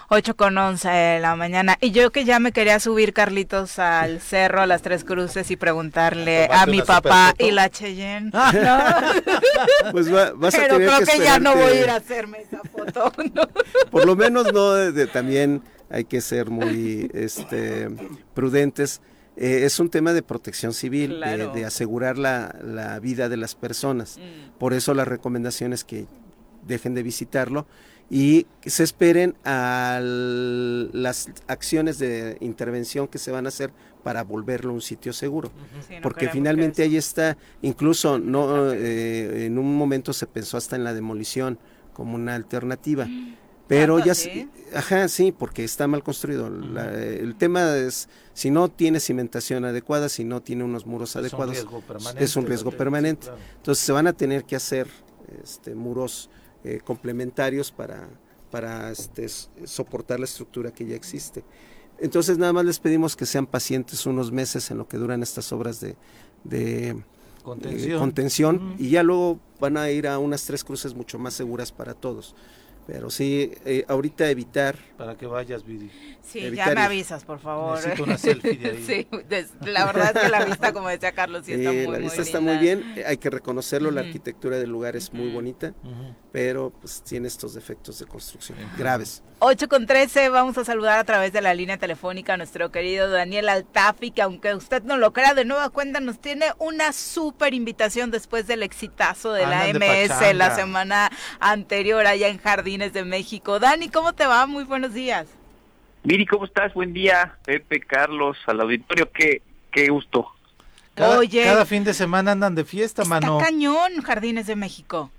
[0.10, 1.78] 8 con 11 de la mañana.
[1.82, 5.56] Y yo que ya me quería subir, Carlitos, al cerro, a las Tres Cruces y
[5.56, 8.32] preguntarle a mi papá y la Cheyenne.
[8.34, 8.42] ¿no?
[9.92, 11.96] Pues va, vas Pero a tener creo que, que ya no voy a ir a
[11.96, 13.12] hacerme esa foto.
[13.34, 13.44] ¿no?
[13.90, 17.90] Por lo menos no, de, de, también hay que ser muy este,
[18.34, 19.02] prudentes.
[19.38, 21.52] Eh, es un tema de protección civil, claro.
[21.52, 24.18] de, de, asegurar la, la, vida de las personas.
[24.18, 24.58] Mm.
[24.58, 26.06] Por eso las recomendaciones que
[26.64, 27.66] dejen de visitarlo
[28.14, 33.72] y se esperen a las acciones de intervención que se van a hacer
[34.04, 35.50] para volverlo un sitio seguro.
[35.88, 40.76] Sí, no Porque finalmente ahí está, incluso no eh, en un momento se pensó hasta
[40.76, 41.58] en la demolición
[41.94, 43.08] como una alternativa.
[43.70, 44.50] Pero ya, sí?
[44.76, 46.48] ajá, sí, porque está mal construido.
[46.48, 51.66] el tema es, si no tiene cimentación adecuada, si no tiene unos muros adecuados,
[52.20, 53.28] es un riesgo permanente.
[53.56, 54.88] Entonces se van a tener que hacer
[55.42, 56.30] este, muros
[56.64, 58.10] eh, complementarios para,
[58.50, 59.28] para este,
[59.66, 61.44] soportar la estructura que ya existe.
[62.00, 65.52] Entonces nada más les pedimos que sean pacientes unos meses en lo que duran estas
[65.52, 65.96] obras de,
[66.44, 67.04] de
[67.44, 71.94] contención, y ya luego van a ir a unas tres cruces mucho más seguras para
[71.94, 72.36] todos.
[72.92, 74.76] Pero sí, eh, ahorita evitar.
[74.98, 75.90] Para que vayas, Vidi.
[76.22, 77.78] Sí, ya me avisas, por favor.
[77.78, 78.84] Necesito una selfie de ahí.
[78.86, 79.08] sí,
[79.62, 82.42] la verdad es que la vista, como decía Carlos, sí está muy, La vista está
[82.42, 85.74] muy bien, eh, hay que reconocerlo, la arquitectura del lugar es muy bonita,
[86.34, 89.24] pero pues tiene estos defectos de construcción graves.
[89.40, 93.10] 8 con 13, vamos a saludar a través de la línea telefónica a nuestro querido
[93.10, 97.56] Daniel Altafi, que aunque usted no lo crea, de nueva cuenta nos tiene una súper
[97.56, 102.38] invitación después del exitazo de la MS la semana anterior allá en
[102.82, 103.60] Jardines de México.
[103.60, 104.48] Dani, ¿cómo te va?
[104.48, 105.28] Muy buenos días.
[106.04, 106.74] Miri, ¿cómo estás?
[106.74, 110.26] Buen día, Pepe, Carlos, al auditorio, qué, qué gusto.
[110.96, 113.38] Cada, Oye, cada fin de semana andan de fiesta, está mano.
[113.38, 115.12] cañón, Jardines de México.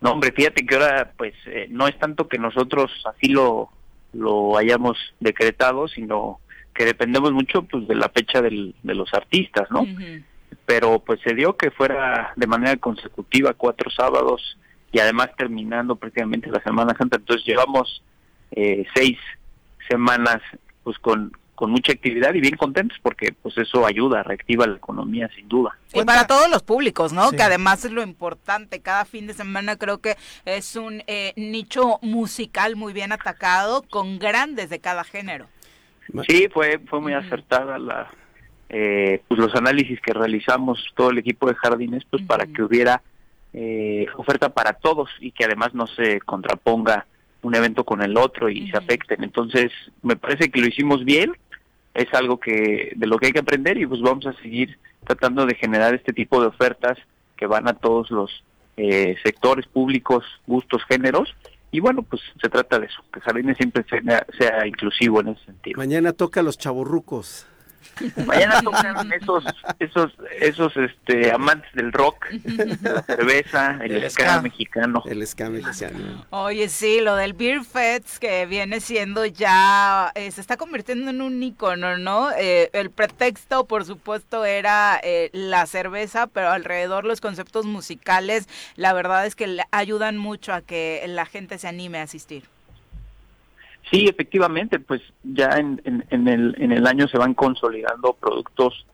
[0.00, 3.70] No, hombre, fíjate que ahora, pues, eh, no es tanto que nosotros así lo,
[4.12, 6.38] lo hayamos decretado, sino
[6.74, 9.84] que dependemos mucho, pues, de la fecha del, de los artistas, ¿no?
[10.64, 14.56] Pero, pues, se dio que fuera de manera consecutiva cuatro sábados
[14.92, 17.16] y además terminando prácticamente la Semana Santa.
[17.16, 18.02] Entonces, llevamos
[18.52, 19.18] eh, seis
[19.88, 20.40] semanas,
[20.82, 25.28] pues, con, con mucha actividad y bien contentos porque pues eso ayuda, reactiva la economía
[25.34, 25.76] sin duda.
[25.92, 27.32] Y para todos los públicos, ¿no?
[27.32, 31.98] Que además es lo importante, cada fin de semana creo que es un eh, nicho
[32.00, 35.48] musical muy bien atacado con grandes de cada género.
[36.28, 38.08] Sí, fue fue muy acertada la
[38.68, 43.02] eh, pues los análisis que realizamos todo el equipo de jardines pues para que hubiera
[43.52, 47.06] eh, oferta para todos y que además no se contraponga
[47.42, 49.22] un evento con el otro y se afecten.
[49.22, 49.70] Entonces,
[50.02, 51.32] me parece que lo hicimos bien
[51.94, 55.46] es algo que de lo que hay que aprender y pues vamos a seguir tratando
[55.46, 56.96] de generar este tipo de ofertas
[57.36, 58.44] que van a todos los
[58.76, 61.34] eh, sectores públicos, gustos, géneros
[61.70, 65.44] y bueno, pues se trata de eso, que Jardines siempre sea, sea inclusivo en ese
[65.44, 65.78] sentido.
[65.78, 67.46] Mañana toca a los chavorrucos.
[68.26, 69.44] Mañana tocan esos,
[69.78, 72.26] esos, esos este, amantes del rock,
[72.82, 75.02] la cerveza, el, ska, mexicano.
[75.06, 76.26] El ska mexicano.
[76.30, 81.20] Oye, sí, lo del Beer Fest que viene siendo ya, eh, se está convirtiendo en
[81.20, 82.30] un icono, ¿no?
[82.32, 88.92] Eh, el pretexto, por supuesto, era eh, la cerveza, pero alrededor los conceptos musicales, la
[88.92, 92.44] verdad es que ayudan mucho a que la gente se anime a asistir.
[93.90, 98.86] Sí, efectivamente, pues ya en, en, el, en el año se van consolidando productos,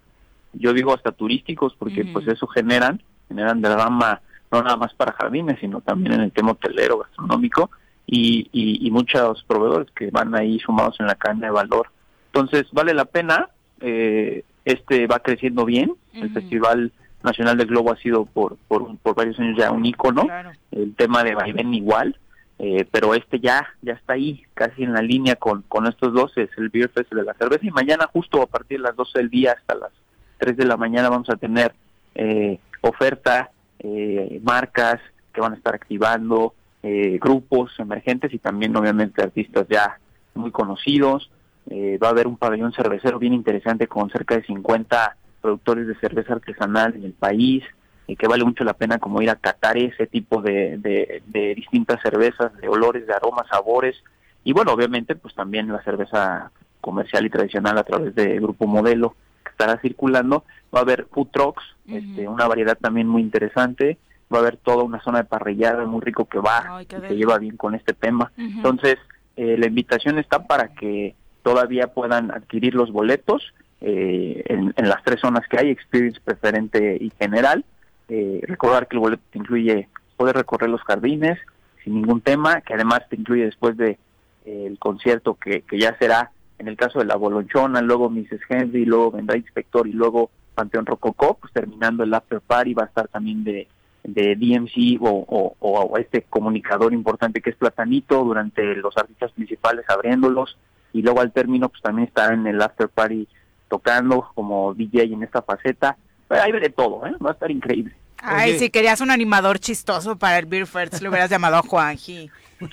[0.53, 4.21] yo digo hasta turísticos, porque pues eso generan, generan derrama
[4.53, 7.71] no nada más para jardines, sino también en el tema hotelero, gastronómico,
[8.07, 11.89] y, y, muchos proveedores que van ahí sumados en la cadena de valor.
[12.27, 13.49] Entonces, vale la pena,
[13.81, 16.93] eh, este va creciendo bien, el Festival
[17.23, 20.27] Nacional del Globo ha sido por, por, por varios años ya un ícono,
[20.71, 22.17] el tema de vaivén igual,
[22.59, 26.37] eh, pero este ya ya está ahí, casi en la línea con, con estos dos,
[26.37, 29.19] es el Beer Fest de la cerveza, y mañana justo a partir de las 12
[29.19, 29.91] del día hasta las
[30.39, 31.75] 3 de la mañana vamos a tener
[32.15, 35.01] eh, oferta, eh, marcas
[35.33, 39.99] que van a estar activando, eh, grupos emergentes y también obviamente artistas ya
[40.35, 41.31] muy conocidos.
[41.71, 46.35] va a haber un pabellón cervecero bien interesante con cerca de 50 productores de cerveza
[46.35, 47.65] artesanal en el país,
[48.07, 52.01] y que vale mucho la pena como ir a catar ese tipo de, de, distintas
[52.03, 53.97] cervezas, de olores, de aromas, sabores,
[54.45, 56.51] y bueno, obviamente pues también la cerveza
[56.81, 60.45] comercial y tradicional a través de Grupo Modelo que estará circulando,
[60.75, 63.97] va a haber food trucks, este, una variedad también muy interesante,
[64.33, 67.57] va a haber toda una zona de parrillada muy rico que va, que lleva bien
[67.57, 68.97] con este tema, entonces
[69.37, 75.03] eh, la invitación está para que todavía puedan adquirir los boletos, eh, en, en, las
[75.03, 77.65] tres zonas que hay, Experience Preferente y General,
[78.09, 81.39] eh, recordar que el boleto te incluye poder recorrer los jardines
[81.83, 83.99] sin ningún tema, que además te incluye después de
[84.45, 88.41] eh, el concierto que, que ya será en el caso de la Bolonchona, luego Mrs.
[88.49, 92.87] Henry, luego vendrá Inspector y luego Panteón Rococó, pues terminando el after party va a
[92.87, 93.67] estar también de,
[94.05, 100.57] de DMC o, o, este comunicador importante que es Platanito durante los artistas principales abriéndolos
[100.93, 103.27] y luego al término pues también estará en el after party
[103.69, 105.97] tocando como DJ en esta faceta
[106.29, 107.13] ahí veré todo, ¿eh?
[107.25, 107.95] Va a estar increíble.
[108.19, 112.31] Ay, si querías un animador chistoso para el Beer First, le hubieras llamado a Juanji.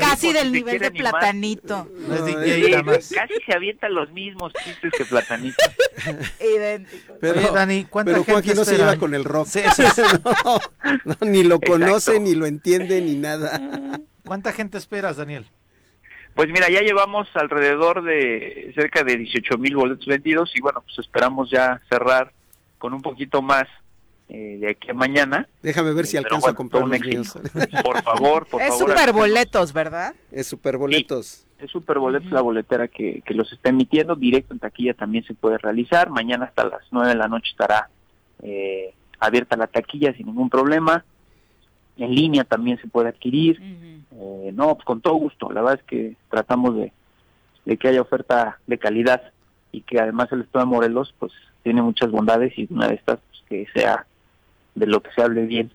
[0.00, 1.88] casi del nivel de Platanito.
[2.08, 5.56] Casi se avientan los mismos chistes que Platanito.
[6.40, 7.14] Idéntico.
[7.20, 9.48] Pero, Dani, pero Joaquín no se lleva con el rock.
[11.22, 13.60] ni lo conoce, ni lo entiende, ni nada.
[14.24, 15.46] ¿Cuánta gente esperas, Daniel?
[16.38, 20.96] Pues mira, ya llevamos alrededor de cerca de 18 mil boletos vendidos y bueno, pues
[21.00, 22.32] esperamos ya cerrar
[22.78, 23.64] con un poquito más
[24.28, 25.48] eh, de aquí a mañana.
[25.64, 26.92] Déjame ver si alcanzo a comprar un
[27.82, 28.90] Por favor, por es favor.
[28.90, 30.14] Es superboletos, ¿verdad?
[30.30, 31.44] Es superboletos.
[31.58, 34.14] es superboletos la boletera que, que, los está emitiendo.
[34.14, 36.08] Directo en taquilla también se puede realizar.
[36.08, 37.90] Mañana hasta las 9 de la noche estará
[38.44, 41.04] eh, abierta la taquilla sin ningún problema.
[41.98, 43.58] En línea también se puede adquirir.
[43.60, 45.52] eh, no, pues con todo gusto.
[45.52, 46.92] La verdad es que tratamos de,
[47.64, 49.22] de que haya oferta de calidad
[49.72, 51.32] y que además el Estado de Morelos pues
[51.62, 54.06] tiene muchas bondades y una de estas pues, que sea
[54.74, 55.70] de lo que se hable bien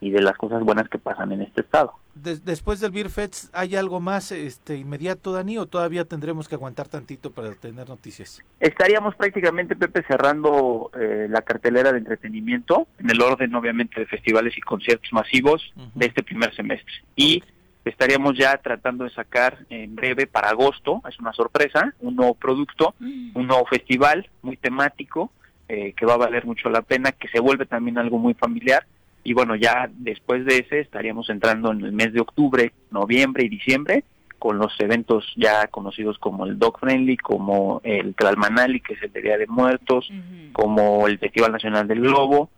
[0.00, 1.94] y de las cosas buenas que pasan en este estado.
[2.14, 6.88] después del Beer Fest, ¿hay algo más este inmediato, Dani, o todavía tendremos que aguantar
[6.88, 8.42] tantito para tener noticias?
[8.60, 14.56] Estaríamos prácticamente, Pepe, cerrando eh, la cartelera de entretenimiento en el orden, obviamente, de festivales
[14.56, 16.92] y conciertos masivos de este primer semestre.
[17.16, 17.42] Y
[17.84, 22.94] estaríamos ya tratando de sacar en breve para agosto, es una sorpresa, un nuevo producto,
[22.98, 23.30] mm.
[23.34, 25.32] un nuevo festival muy temático,
[25.68, 28.86] eh, que va a valer mucho la pena, que se vuelve también algo muy familiar.
[29.24, 33.48] Y bueno, ya después de ese estaríamos entrando en el mes de octubre, noviembre y
[33.48, 34.04] diciembre
[34.38, 39.12] con los eventos ya conocidos como el Dog Friendly, como el Clalmanali, que es el
[39.12, 40.10] de Día de Muertos,
[40.52, 42.48] como el Festival Nacional del Globo,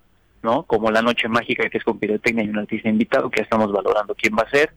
[0.42, 0.64] ¿no?
[0.64, 3.72] Como la Noche Mágica, que es con pirotecnia y un artista invitado, que ya estamos
[3.72, 4.74] valorando quién va a ser,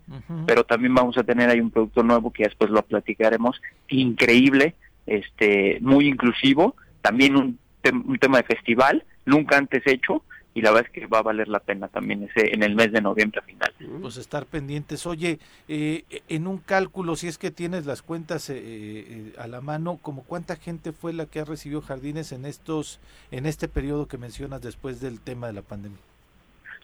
[0.48, 4.76] pero también vamos a tener ahí un producto nuevo que después lo platicaremos, increíble,
[5.06, 7.60] este, muy inclusivo, también un
[7.92, 10.24] un tema de festival, nunca antes hecho,
[10.56, 12.92] y la verdad es que va a valer la pena también ese en el mes
[12.92, 13.74] de noviembre final.
[14.02, 15.06] Pues estar pendientes.
[15.08, 19.62] Oye, eh, en un cálculo, si es que tienes las cuentas eh, eh, a la
[19.62, 23.00] mano, como cuánta gente fue la que ha recibido jardines en estos
[23.32, 25.98] en este periodo que mencionas después del tema de la pandemia.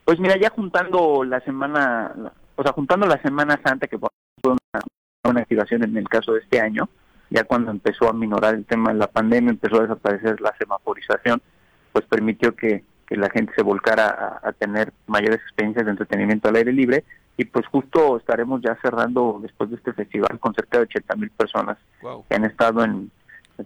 [0.03, 2.11] Pues mira, ya juntando la semana,
[2.55, 4.09] o sea, juntando la Semana Santa que fue
[4.43, 4.81] una,
[5.23, 6.89] una activación en el caso de este año,
[7.29, 11.41] ya cuando empezó a minorar el tema de la pandemia, empezó a desaparecer la semaforización,
[11.93, 12.83] pues permitió que,
[13.15, 17.03] la gente se volcara a, tener mayores experiencias de entretenimiento al aire libre
[17.37, 21.29] y pues justo estaremos ya cerrando después de este festival con cerca de 80 mil
[21.31, 21.77] personas
[22.29, 23.11] que han estado en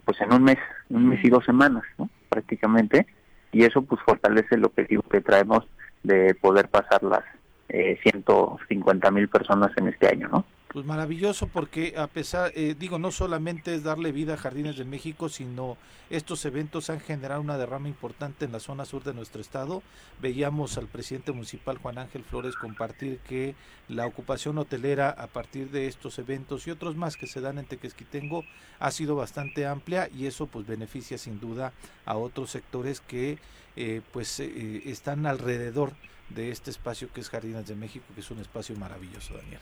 [0.04, 0.58] pues en un mes,
[0.90, 2.08] un mes y dos semanas, ¿no?
[2.28, 3.06] prácticamente
[3.52, 5.64] y eso pues fortalece el objetivo que traemos
[6.02, 7.22] de poder pasar las
[7.68, 10.44] eh, 150 mil personas en este año, ¿no?
[10.74, 14.84] Pues maravilloso porque a pesar, eh, digo, no solamente es darle vida a Jardines de
[14.84, 15.76] México, sino
[16.10, 19.84] estos eventos han generado una derrama importante en la zona sur de nuestro estado.
[20.20, 23.54] Veíamos al presidente municipal Juan Ángel Flores compartir que
[23.88, 27.66] la ocupación hotelera a partir de estos eventos y otros más que se dan en
[27.66, 28.44] Tequesquitengo
[28.80, 31.72] ha sido bastante amplia y eso pues beneficia sin duda
[32.04, 33.38] a otros sectores que
[33.76, 35.92] eh, pues eh, están alrededor
[36.30, 39.60] de este espacio que es Jardines de México, que es un espacio maravilloso, Daniel.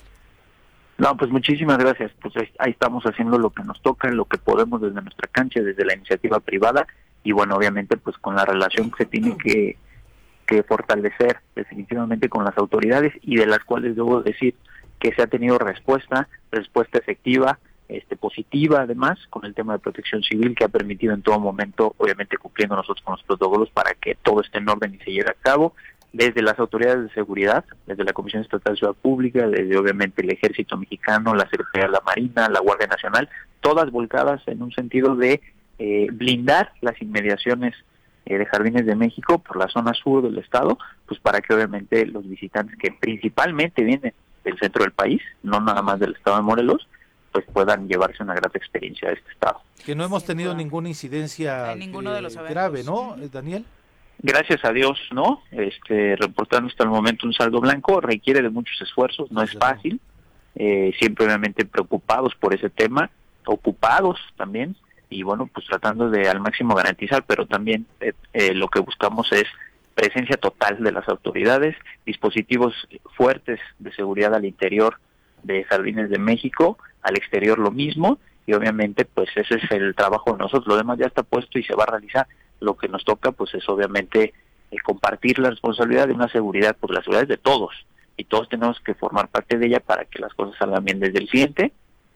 [1.03, 2.13] No, pues muchísimas gracias.
[2.23, 5.85] Pues ahí estamos haciendo lo que nos toca, lo que podemos desde nuestra cancha, desde
[5.85, 6.87] la iniciativa privada
[7.25, 9.77] y bueno, obviamente pues con la relación que se tiene que,
[10.47, 14.55] que fortalecer definitivamente con las autoridades y de las cuales debo decir
[15.01, 20.23] que se ha tenido respuesta, respuesta efectiva, este positiva además con el tema de protección
[20.23, 24.15] civil que ha permitido en todo momento, obviamente cumpliendo nosotros con los protocolos para que
[24.23, 25.75] todo esté en orden y se lleve a cabo
[26.13, 30.31] desde las autoridades de seguridad, desde la Comisión Estatal de Ciudad Pública, desde obviamente el
[30.31, 33.29] Ejército Mexicano, la Secretaría de la Marina, la Guardia Nacional,
[33.61, 35.41] todas volcadas en un sentido de
[35.79, 37.75] eh, blindar las inmediaciones
[38.27, 42.05] eh, de Jardines de México por la zona sur del estado, pues para que obviamente
[42.07, 44.13] los visitantes que principalmente vienen
[44.45, 46.87] del centro del país, no nada más del estado de Morelos,
[47.33, 49.61] pues puedan llevarse una grata experiencia a este estado.
[49.85, 53.65] Que no hemos tenido ninguna incidencia ninguno de los grave, ¿no, Daniel?
[54.23, 55.43] Gracias a Dios, ¿no?
[55.51, 60.01] Este, reportando hasta el momento un saldo blanco requiere de muchos esfuerzos, no es fácil,
[60.55, 63.11] eh, siempre obviamente preocupados por ese tema,
[63.45, 64.77] ocupados también,
[65.11, 69.31] y bueno, pues tratando de al máximo garantizar, pero también eh, eh, lo que buscamos
[69.33, 69.45] es
[69.95, 72.75] presencia total de las autoridades, dispositivos
[73.15, 74.99] fuertes de seguridad al interior
[75.43, 80.33] de Jardines de México, al exterior lo mismo, y obviamente pues ese es el trabajo
[80.33, 82.27] de nosotros, lo demás ya está puesto y se va a realizar
[82.63, 84.33] lo que nos toca pues es obviamente
[84.71, 87.75] eh, compartir la responsabilidad de una seguridad, porque la seguridad es de todos
[88.17, 91.19] y todos tenemos que formar parte de ella para que las cosas salgan bien desde
[91.19, 91.73] el cliente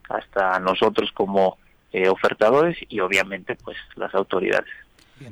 [0.08, 1.58] hasta nosotros como
[1.92, 4.70] eh, ofertadores y obviamente pues las autoridades.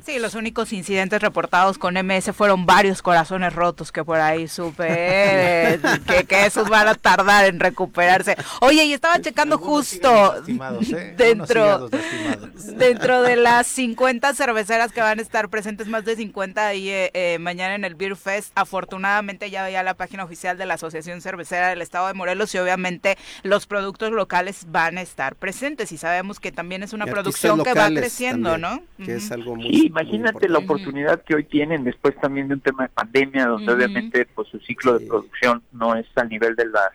[0.03, 4.87] Sí, los únicos incidentes reportados con MS fueron varios corazones rotos que por ahí supe
[4.89, 8.35] eh, que, que, esos van a tardar en recuperarse.
[8.61, 11.15] Oye, y estaba checando justo ¿eh?
[11.19, 11.91] dentro,
[12.77, 17.37] dentro de las 50 cerveceras que van a estar presentes, más de 50 ahí eh,
[17.39, 18.53] mañana en el Beer Fest.
[18.55, 22.59] Afortunadamente ya veía la página oficial de la Asociación Cervecera del Estado de Morelos y
[22.59, 27.63] obviamente los productos locales van a estar presentes y sabemos que también es una producción
[27.63, 28.83] que va creciendo, ¿no?
[28.97, 32.85] Que es algo muy imagínate la oportunidad que hoy tienen después también de un tema
[32.85, 36.91] de pandemia, donde obviamente pues su ciclo de producción no es al nivel de las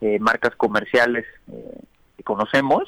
[0.00, 1.80] eh, marcas comerciales eh,
[2.16, 2.84] que conocemos.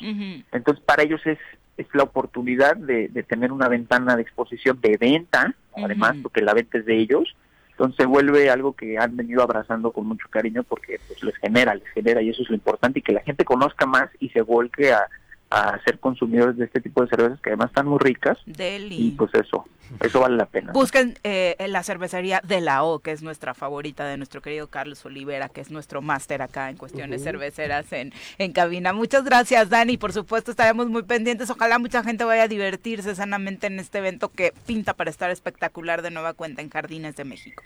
[0.52, 1.38] Entonces para ellos es
[1.76, 6.78] es la oportunidad de, tener una ventana de exposición de venta, además, porque la venta
[6.78, 7.36] es de ellos.
[7.70, 11.74] Entonces se vuelve algo que han venido abrazando con mucho cariño porque pues les genera,
[11.74, 14.40] les genera y eso es lo importante y que la gente conozca más y se
[14.40, 15.06] vuelque a,
[15.56, 18.38] a ser consumidores de este tipo de cervezas que además están muy ricas.
[18.46, 19.64] Y pues eso,
[20.00, 20.72] eso vale la pena.
[20.72, 25.04] Busquen eh, la cervecería de la O, que es nuestra favorita de nuestro querido Carlos
[25.06, 28.92] Olivera, que es nuestro máster acá en cuestiones cerveceras en, en cabina.
[28.92, 29.96] Muchas gracias, Dani.
[29.96, 31.50] Por supuesto, estaremos muy pendientes.
[31.50, 36.02] Ojalá mucha gente vaya a divertirse sanamente en este evento que pinta para estar espectacular
[36.02, 37.62] de nueva cuenta en Jardines de México.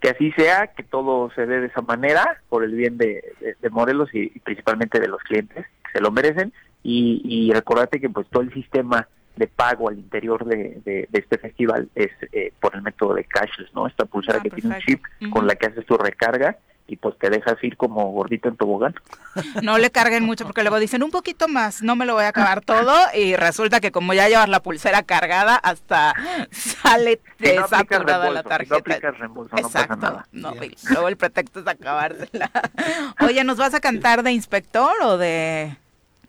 [0.00, 3.22] Que así sea, que todo se dé de esa manera, por el bien de,
[3.70, 6.52] Morelos y, y principalmente de los clientes, que se lo merecen
[6.88, 11.88] y, y recordate que pues todo el sistema de pago al interior de, este festival
[11.96, 13.88] es eh, por el método de cashless, ¿no?
[13.88, 17.18] Esta pulsera ah, que tiene un chip con la que haces tu recarga y pues
[17.18, 18.94] te dejas ir como gordito en tobogán.
[19.64, 22.28] No le carguen mucho porque luego dicen un poquito más, no me lo voy a
[22.28, 26.14] acabar todo y resulta que como ya llevas la pulsera cargada hasta
[26.52, 28.76] sale desaturada la tarjeta.
[29.00, 29.96] No reembolso, Exacto.
[29.96, 30.54] No pasa nada.
[30.90, 32.48] luego el pretexto es acabársela.
[33.20, 35.76] Oye, ¿nos vas a cantar de inspector o de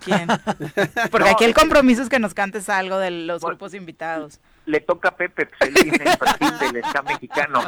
[0.04, 0.28] ¿Quién?
[1.12, 4.40] Porque aquí el compromiso es que nos cantes algo de los grupos invitados.
[4.66, 7.62] Le toca a Pepe, pues el perfil del ska mexicano.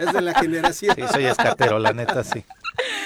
[0.00, 0.94] Es de la generación.
[0.94, 2.44] Sí, soy escatero, la neta, sí.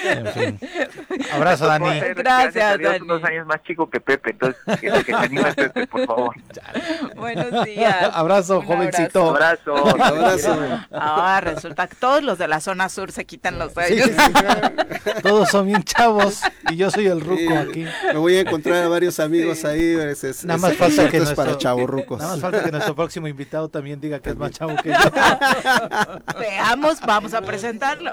[0.03, 0.59] En fin.
[1.33, 1.99] Abrazo, Dani.
[2.15, 3.07] Gracias, Dani.
[3.07, 6.35] dos años más chico que Pepe, entonces que, que se anime Pepe, por favor.
[7.15, 8.09] Buenos días.
[8.13, 9.29] Abrazo, jovencito.
[9.29, 9.75] Abrazo.
[9.75, 10.59] Abrazo.
[10.91, 14.09] Ahora resulta que todos los de la zona sur se quitan los sellos.
[14.09, 14.33] Sí,
[15.21, 17.85] Todos son bien chavos y yo soy el ruco aquí.
[18.05, 19.97] Me voy a encontrar a varios amigos ahí.
[19.99, 22.19] Es, nada más falta que nuestro, para chavorrucos.
[22.19, 24.95] Nada más falta que nuestro próximo invitado también diga que es más chavo que yo.
[26.39, 28.11] Veamos, vamos a presentarlo.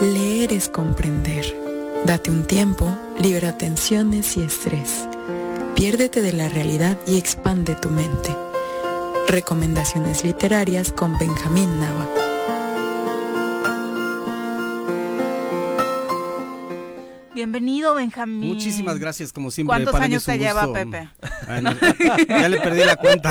[0.00, 1.46] Leer es comprender.
[2.04, 2.86] Date un tiempo,
[3.18, 5.08] libera tensiones y estrés.
[5.74, 8.28] Piérdete de la realidad y expande tu mente.
[9.26, 12.25] Recomendaciones literarias con Benjamín Nava.
[17.36, 18.48] Bienvenido, Benjamín.
[18.48, 19.84] Muchísimas gracias, como siempre.
[19.84, 21.10] ¿Cuántos años te lleva Pepe?
[22.28, 23.30] ya le perdí la cuenta.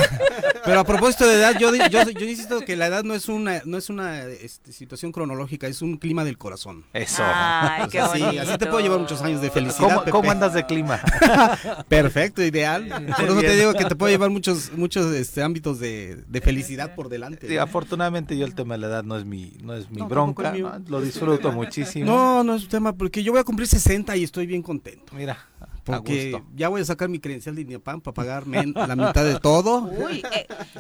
[0.64, 3.64] Pero a propósito de edad, yo, yo, yo insisto que la edad no es una,
[3.66, 6.86] no es una este, situación cronológica, es un clima del corazón.
[6.94, 7.24] Eso.
[7.26, 8.32] Ay, qué bonito.
[8.32, 10.06] Sí, así te puedo llevar muchos años de felicidad.
[10.12, 11.02] ¿Cómo, andas de clima?
[11.88, 12.88] Perfecto, ideal.
[13.18, 16.94] Por eso te digo que te puedo llevar muchos, muchos este, ámbitos de, de felicidad
[16.94, 17.48] por delante.
[17.48, 20.54] Sí, afortunadamente yo el tema de la edad no es mi, no es mi bronca,
[20.88, 22.06] lo disfruto muchísimo.
[22.06, 25.14] No, no es un tema, porque yo voy a cumplir 60 y estoy bien contento.
[25.16, 25.38] Mira,
[25.84, 29.92] porque ya voy a sacar mi credencial de INEPAM para pagarme la mitad de todo.
[30.10, 30.24] Eh.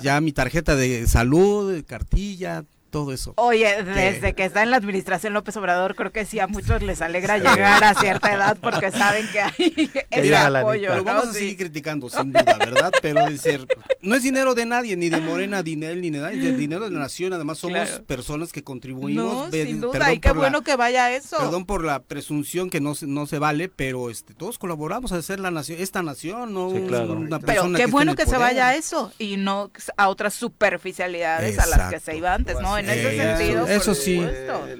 [0.01, 2.65] Ya mi tarjeta de salud, cartilla,
[2.95, 3.34] todo eso.
[3.35, 7.01] Oye, desde que está en la administración López Obrador, creo que sí a muchos les
[7.01, 10.95] alegra llegar a cierta edad porque saben que hay ese apoyo.
[10.95, 12.93] Lo vamos a seguir criticando, sin duda, ¿verdad?
[13.01, 13.67] Pero decir,
[14.01, 16.57] no es dinero de nadie, ni de Morena, ni de él, ni de nadie, es
[16.57, 17.34] dinero de la nación.
[17.34, 19.51] Además, somos personas que contribuimos.
[19.51, 21.35] No, sin duda, y qué bueno que vaya eso.
[21.38, 25.41] Perdón por la presunción que no, no se vale, pero este todos colaboramos a hacer
[25.41, 29.11] la nación, esta nación, no una persona Pero qué bueno que se vaya a eso
[29.19, 32.77] y no a otras superficialidades a las que se iba antes, ¿no?
[32.90, 33.68] En ese eh, sentido.
[33.68, 34.22] Eso sí,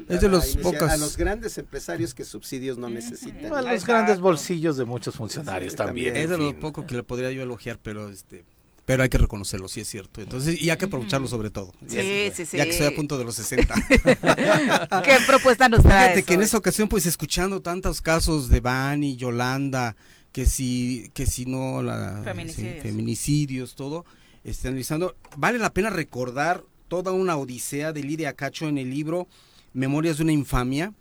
[0.10, 0.90] es de los pocos.
[0.90, 3.54] A los grandes empresarios que subsidios no necesitan.
[3.54, 6.16] A los grandes bolsillos de muchos funcionarios también.
[6.16, 8.46] Es de lo poco que le podría yo elogiar, pero este
[8.86, 10.22] pero hay que reconocerlo, sí es cierto.
[10.22, 11.74] Entonces, y hay que aprovecharlo sobre todo.
[11.88, 12.58] Sí, sí, sí.
[12.58, 13.74] Ya que estoy a punto de los 60.
[15.04, 16.10] ¿Qué propuesta nos trae?
[16.10, 19.96] Fíjate que en esa ocasión, pues escuchando tantos casos de Bani, Yolanda,
[20.32, 22.84] que si, que si no, la, feminicidios.
[22.84, 24.06] feminicidios, todo,
[24.44, 29.28] este, analizando, vale la pena recordar toda una odisea de Lidia Cacho en el libro
[29.74, 30.94] Memorias de una infamia,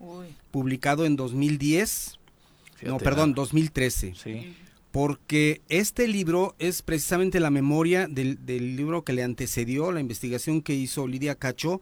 [0.51, 2.19] publicado en 2010,
[2.83, 4.15] no, perdón, 2013.
[4.21, 4.55] Sí.
[4.91, 8.39] Porque este libro es precisamente la memoria del,
[8.77, 11.81] libro que le antecedió la investigación que hizo Lidia Cacho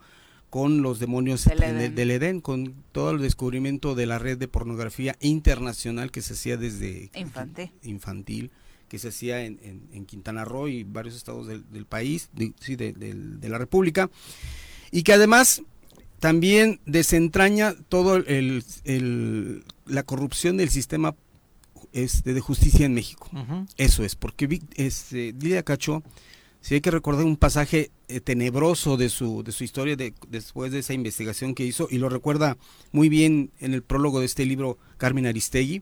[0.50, 2.42] con los demonios del Edén.
[2.42, 7.70] con todo el descubrimiento de la red de pornografía internacional que se hacía desde infantil,
[7.82, 8.50] infantil
[8.92, 13.56] que se hacía en, Quintana Roo y varios estados del, país, de, sí, de, la
[13.56, 14.10] República,
[14.90, 15.62] y que además
[16.20, 21.16] también desentraña todo el, la corrupción del sistema
[21.94, 23.30] este, de justicia en México.
[23.78, 26.02] Eso es, porque este, Lidia Cacho,
[26.60, 30.70] si hay que recordar un pasaje eh, tenebroso de su, de su historia de, después
[30.70, 32.58] de esa investigación que hizo, y lo recuerda
[32.90, 35.80] muy bien en el prólogo de este libro Carmen Aristegui,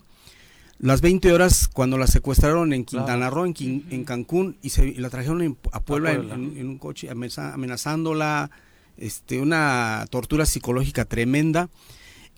[0.81, 5.59] las 20 horas cuando la secuestraron en Quintana Roo, en, Cancún, y, se, la trajeron
[5.73, 8.51] a Puebla, En, un coche amenazándola,
[8.97, 11.69] este, una tortura psicológica tremenda.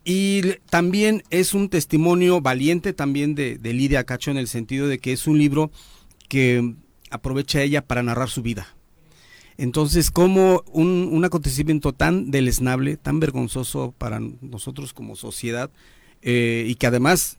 [0.04, 5.12] Y también es un testimonio valiente también de, Lidia Cacho en el sentido de que
[5.12, 5.70] es un libro
[6.28, 6.74] que
[7.10, 8.74] aprovecha ella para narrar su vida.
[9.56, 15.70] Entonces, como un, acontecimiento tan deleznable, tan vergonzoso para nosotros como sociedad,
[16.22, 17.38] eh, y que además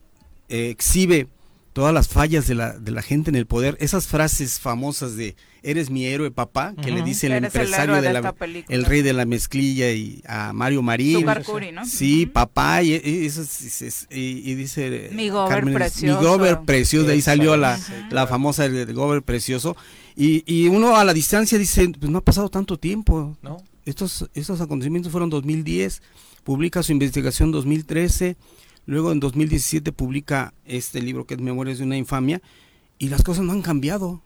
[0.53, 1.27] eh, exhibe
[1.73, 5.35] todas las fallas de la, de la gente en el poder, esas frases famosas de
[5.63, 8.35] eres mi héroe papá, que le dice el empresario de, la,
[8.69, 11.25] el rey de la mezclilla y a Mario Marín.
[11.73, 11.85] ¿no?
[11.85, 16.19] Sí, papá, y, y, dice mi gober precioso.
[16.19, 17.79] Mi gober precioso, de ahí salió la,
[18.11, 19.75] la famosa el gober precioso.
[20.15, 23.35] Y, y uno a la distancia dice, pues no ha pasado tanto tiempo.
[23.41, 23.57] No.
[23.85, 26.03] Estos, estos acontecimientos fueron 2010,
[26.43, 28.37] publica su investigación 2013
[28.85, 32.41] Luego en 2017 publica este libro que es Memorias de una infamia
[32.97, 34.21] y las cosas no han cambiado.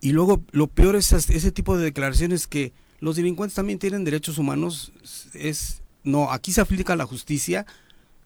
[0.00, 4.38] Y luego lo peor es ese tipo de declaraciones que los delincuentes también tienen derechos
[4.38, 4.92] humanos.
[5.34, 7.66] Es no, aquí se aplica la justicia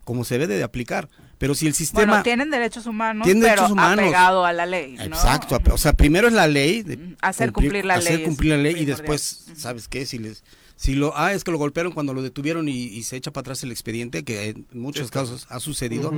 [0.04, 1.08] como se debe de aplicar.
[1.38, 2.06] Pero si el sistema...
[2.06, 4.04] Bueno, tienen derechos humanos, pero derechos humanos.
[4.04, 4.96] apegado a la ley.
[5.00, 5.58] Exacto.
[5.72, 7.16] O sea, primero es la ley.
[7.20, 8.24] hacer cumplir, la hacer ley.
[8.24, 10.06] cumplir la ley y después, ¿sabes qué?
[10.06, 10.44] Si les
[10.76, 13.62] si lo, ah, es que lo golpearon cuando lo detuvieron y, se echa para atrás
[13.62, 16.12] el expediente, que en muchos casos ha sucedido.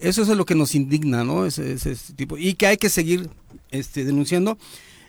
[0.00, 1.44] Eso es lo que nos indigna, ¿no?
[1.44, 2.38] Ese, tipo.
[2.38, 3.28] Y que hay que seguir
[3.70, 4.58] este, denunciando.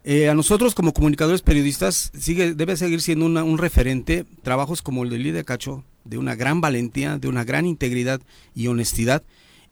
[0.03, 5.09] Eh, a nosotros como comunicadores periodistas sigue, debe seguir siendo un referente trabajos como el
[5.09, 8.21] de Lidia Cacho, de una gran valentía, de una gran integridad
[8.55, 9.23] y honestidad,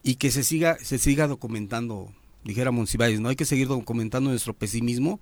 [0.04, 2.12] y que se siga, se siga documentando,
[2.44, 3.30] dijera Monsiváis, ¿no?
[3.30, 5.20] Hay que seguir documentando nuestro pesimismo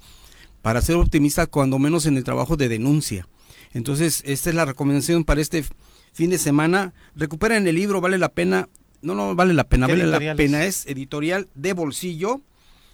[0.61, 3.27] para ser optimista cuando menos en el trabajo de denuncia
[3.75, 5.65] entonces, esta es la recomendación para este
[6.13, 6.93] fin de semana.
[7.13, 8.69] Recuperen el libro, vale la pena.
[9.01, 10.63] No, no vale la pena, vale la pena.
[10.63, 12.39] Es editorial de bolsillo,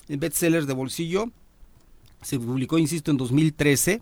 [0.09, 1.29] el bestseller de bolsillo.
[2.23, 4.01] Se publicó, insisto, en 2013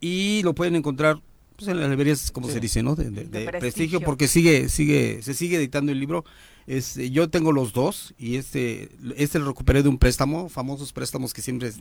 [0.00, 1.20] y lo pueden encontrar
[1.64, 2.94] pues, en las librerías, como se dice, ¿no?
[2.94, 4.00] De, prestigio.
[4.00, 6.24] porque sigue, sigue, se sigue editando el libro.
[6.66, 11.34] Este, yo tengo los dos y este, este lo recuperé de un préstamo, famosos préstamos
[11.34, 11.72] que siempre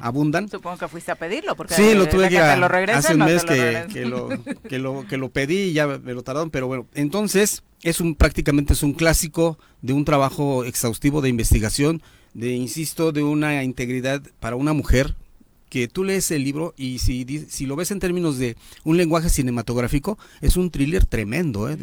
[0.00, 0.48] abundan.
[0.48, 4.28] Supongo que fuiste a pedirlo, porque sí, lo tuve que, hace un mes que, lo,
[4.68, 8.14] que, lo, que lo pedí y ya me lo tardaron, pero bueno, entonces es un
[8.14, 12.00] prácticamente es un clásico de un trabajo exhaustivo de investigación,
[12.32, 15.16] de insisto, de una integridad para una mujer
[15.68, 19.28] que tú lees el libro y si, si lo ves en términos de un lenguaje
[19.28, 21.76] cinematográfico, es un thriller tremendo, ¿eh?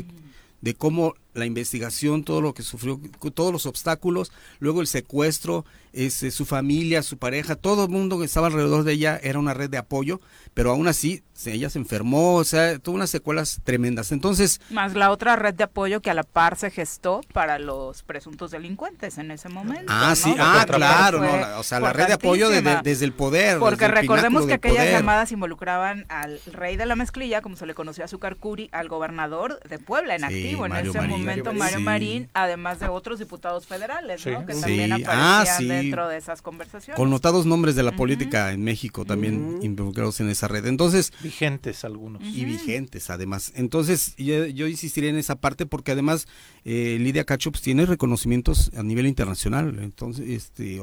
[0.62, 3.00] de cómo la investigación, todo lo que sufrió,
[3.34, 8.26] todos los obstáculos, luego el secuestro, este, su familia, su pareja, todo el mundo que
[8.26, 10.22] estaba alrededor de ella era una red de apoyo,
[10.54, 14.12] pero aún así ella se enfermó, o sea, tuvo unas secuelas tremendas.
[14.12, 14.62] Entonces...
[14.70, 18.52] Más la otra red de apoyo que a la par se gestó para los presuntos
[18.52, 19.86] delincuentes en ese momento.
[19.88, 21.22] Ah, sí, ah, claro,
[21.60, 23.60] o sea, la red de apoyo desde el poder.
[23.60, 28.06] Porque recordemos que aquellas llamadas involucraban al rey de la mezclilla, como se le conoció
[28.06, 32.88] a Zucarcuri, al gobernador de Puebla en activo en ese momento, Mario Marín, además de
[32.88, 34.46] otros diputados federales, ¿no?
[34.46, 36.98] Que también ah, aparecían dentro de esas conversaciones.
[36.98, 40.66] Connotados nombres de la política en México también involucrados en esa red.
[40.66, 41.12] Entonces...
[41.22, 42.24] Vigentes algunos.
[42.24, 43.52] Y vigentes además.
[43.56, 46.28] Entonces yo, yo insistiría en esa parte porque además
[46.66, 49.80] eh, Lidia Cacho pues, tiene reconocimientos a nivel internacional.
[49.82, 50.82] Entonces, este,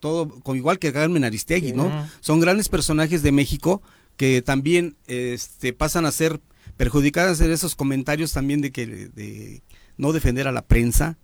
[0.00, 1.90] todo, con igual que Carmen Aristegui, ¿no?
[2.20, 3.82] Son grandes personajes de México
[4.16, 6.40] que también este, pasan a ser
[6.76, 9.62] perjudicadas en esos comentarios también de que de
[9.96, 11.18] no defender a la prensa,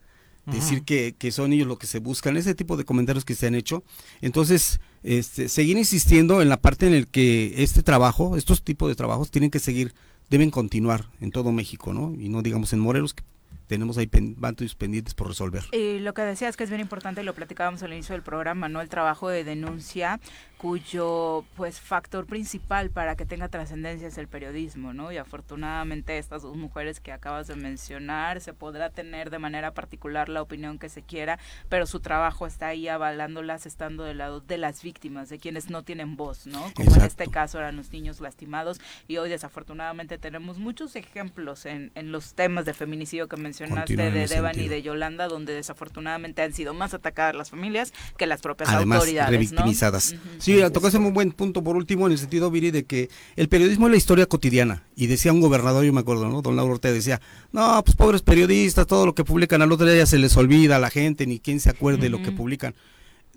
[0.47, 3.47] decir que, que, son ellos lo que se buscan, ese tipo de comentarios que se
[3.47, 3.85] han hecho.
[4.21, 8.95] Entonces, este, seguir insistiendo en la parte en el que este trabajo, estos tipos de
[8.95, 9.95] trabajos tienen que seguir,
[10.31, 12.15] deben continuar en todo México, ¿no?
[12.19, 13.25] Y no digamos en Morelos, que
[13.69, 15.65] tenemos ahí varios pendientes por resolver.
[15.73, 18.69] Y lo que decías que es bien importante, y lo platicábamos al inicio del programa,
[18.69, 18.81] ¿no?
[18.81, 20.21] El trabajo de denuncia
[20.59, 25.13] cuyo pues factor principal para que tenga trascendencia es el periodismo, ¿no?
[25.13, 30.29] Y afortunadamente estas dos mujeres que acabas de mencionar se podrá tener de manera particular
[30.29, 34.59] la opinión que se quiera, pero su trabajo está ahí avalándolas, estando del lado de
[34.59, 36.73] las víctimas, de quienes no tienen voz, ¿no?
[36.75, 41.93] Como en este caso eran los niños lastimados y hoy desafortunadamente tenemos muchos ejemplos en,
[41.95, 46.53] en los temas de feminicidio que mencionaste de Devan y de Yolanda, donde desafortunadamente han
[46.53, 49.31] sido más atacadas las familias que las propias Además, autoridades.
[49.31, 50.17] Revictimizadas.
[50.49, 53.87] Sí, tocaste un buen punto por último en el sentido, Viri, de que el periodismo
[53.87, 54.83] es la historia cotidiana.
[54.97, 56.41] Y decía un gobernador, yo me acuerdo, ¿no?
[56.41, 57.21] Don Lauro Ortega decía,
[57.53, 60.79] no, pues pobres periodistas, todo lo que publican al otro día se les olvida a
[60.79, 62.75] la gente, ni quién se acuerde de lo que publican.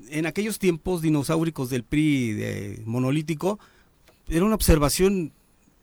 [0.10, 3.60] En aquellos tiempos dinosauricos del PRI de monolítico,
[4.30, 5.34] era una observación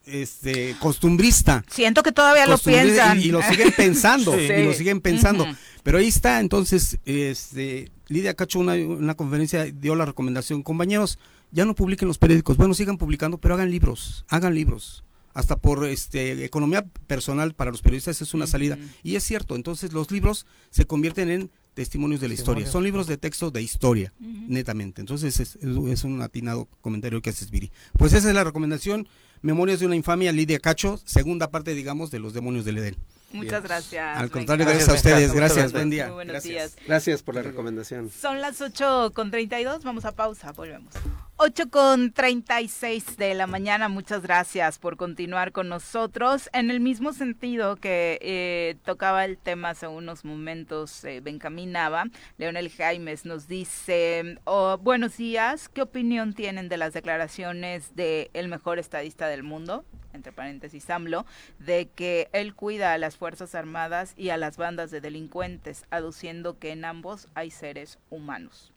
[0.06, 1.62] este costumbrista.
[1.68, 3.20] Siento que todavía lo piensan.
[3.22, 5.46] Y, lo siguen pensando, y lo siguen pensando.
[5.82, 11.18] Pero ahí está, entonces, este, Lidia Cacho una, una conferencia dio la recomendación, compañeros,
[11.50, 15.04] ya no publiquen los periódicos, bueno, sigan publicando, pero hagan libros, hagan libros.
[15.34, 18.76] Hasta por este economía personal para los periodistas es una salida.
[19.04, 22.66] Y es cierto, entonces los libros se convierten en testimonios de la historia.
[22.66, 25.00] Son libros de texto de historia, netamente.
[25.00, 27.70] Entonces es, es, un atinado comentario que haces, Viri.
[27.96, 29.06] Pues esa es la recomendación.
[29.40, 32.96] Memorias de una infamia, Lidia Cacho, segunda parte, digamos, de los demonios del Edén.
[33.32, 34.18] Muchas gracias.
[34.18, 35.32] Al contrario, gracias a ustedes.
[35.32, 36.06] Gracias, buen día.
[36.06, 36.74] Muy buenos gracias.
[36.74, 36.86] días.
[36.86, 38.10] Gracias por la recomendación.
[38.10, 40.94] Son las 8 con 32, vamos a pausa, volvemos.
[41.40, 46.50] 8 con 36 de la mañana, muchas gracias por continuar con nosotros.
[46.52, 52.06] En el mismo sentido que eh, tocaba el tema hace unos momentos, eh, Bencaminaba,
[52.38, 58.48] Leonel Jaimes nos dice, oh, buenos días, ¿qué opinión tienen de las declaraciones de el
[58.48, 59.84] mejor estadista del mundo?
[60.18, 61.24] Entre paréntesis AMLO,
[61.58, 66.58] de que él cuida a las Fuerzas Armadas y a las bandas de delincuentes, aduciendo
[66.58, 68.72] que en ambos hay seres humanos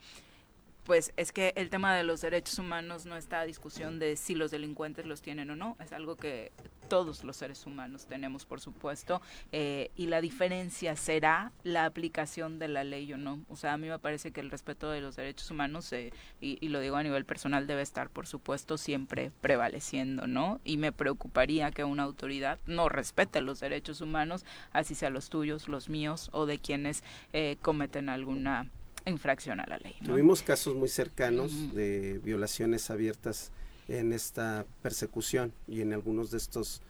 [0.86, 4.36] pues es que el tema de los derechos humanos no está a discusión de si
[4.36, 6.52] los delincuentes los tienen o no, es algo que
[6.90, 9.22] todos los seres humanos tenemos, por supuesto,
[9.54, 13.40] eh, y la diferencia será la aplicación de la ley o no.
[13.48, 16.58] O sea, a mí me parece que el respeto de los derechos humanos, eh, y,
[16.60, 20.60] y, lo digo a nivel personal, debe estar, por supuesto, siempre prevaleciendo, ¿no?
[20.66, 24.44] Y me preocuparía que una autoridad no respete los derechos humanos,
[24.74, 28.70] así sea los tuyos, los míos o de quienes eh, cometen alguna
[29.06, 29.96] infracción a la ley.
[30.02, 30.10] ¿no?
[30.10, 31.72] Tuvimos casos muy cercanos uh -huh.
[31.72, 33.52] de violaciones abiertas
[33.88, 36.82] en esta persecución y en algunos de estos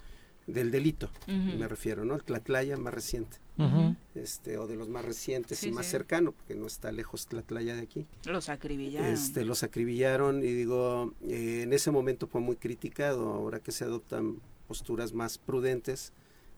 [0.47, 1.57] del delito, uh -huh.
[1.57, 2.15] me refiero, ¿no?
[2.15, 3.95] El Tlatlaya más reciente, uh -huh.
[4.15, 5.91] este, o de los más recientes sí, y más sí.
[5.91, 8.05] cercano, porque no está lejos Tlatlaya de aquí.
[8.25, 9.07] Los acribillaron.
[9.07, 13.85] Este, los acribillaron y digo, eh, en ese momento fue muy criticado, ahora que se
[13.85, 16.11] adoptan posturas más prudentes,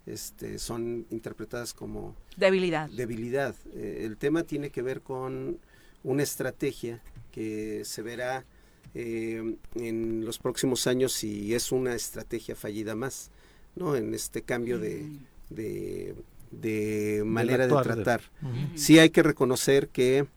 [0.06, 2.90] este, son interpretadas como debilidad.
[2.90, 3.56] Debilidad.
[3.74, 5.60] Eh, el tema tiene que ver con
[6.04, 7.02] una estrategia
[7.32, 8.46] que se verá
[8.94, 13.32] eh, en los próximos años si es una estrategia fallida más,
[13.76, 13.96] ¿no?
[13.96, 15.08] En este cambio de,
[15.50, 16.16] de,
[16.52, 18.22] de manera de, de tratar.
[18.42, 18.78] Uh -huh.
[18.78, 20.28] Sí hay que reconocer que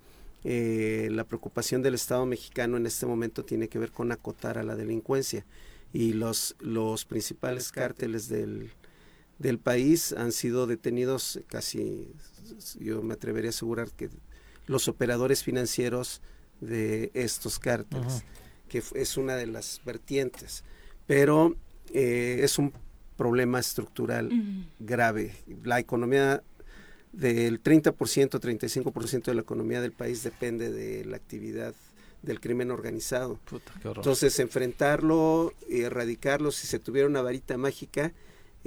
[0.44, 4.62] eh, la preocupación del Estado mexicano en este momento tiene que ver con acotar a
[4.62, 5.44] la delincuencia
[5.92, 8.70] y los, los principales cárteles del,
[9.38, 12.08] del país han sido detenidos casi,
[12.78, 14.08] yo me atrevería a asegurar que
[14.66, 16.22] los operadores financieros
[16.60, 18.68] de estos cárteles, uh -huh.
[18.68, 20.64] que es una de las vertientes,
[21.06, 21.54] pero
[21.92, 22.72] eh, es un
[23.16, 24.66] problema estructural uh -huh.
[24.78, 25.34] grave.
[25.64, 26.42] La economía
[27.12, 31.74] del 30%, 35% de la economía del país depende de la actividad
[32.22, 33.38] del crimen organizado.
[33.48, 38.12] Puta, Entonces, enfrentarlo y erradicarlo, si se tuviera una varita mágica,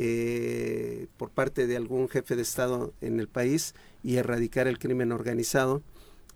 [0.02, 5.12] eh, por parte de algún jefe de Estado en el país y erradicar el crimen
[5.12, 5.84] organizado,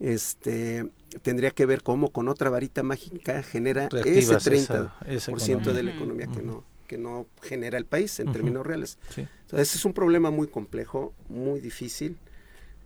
[0.02, 0.90] este
[1.22, 5.92] tendría que ver cómo con otra varita mágica genera ese 30% esa, esa de la
[5.96, 8.34] economía que no que no genera el país en uh -huh.
[8.34, 8.98] términos reales.
[9.16, 9.26] Sí.
[9.44, 12.18] Entonces es un problema muy complejo, muy difícil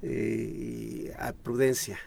[0.04, 1.98] eh, y a prudencia.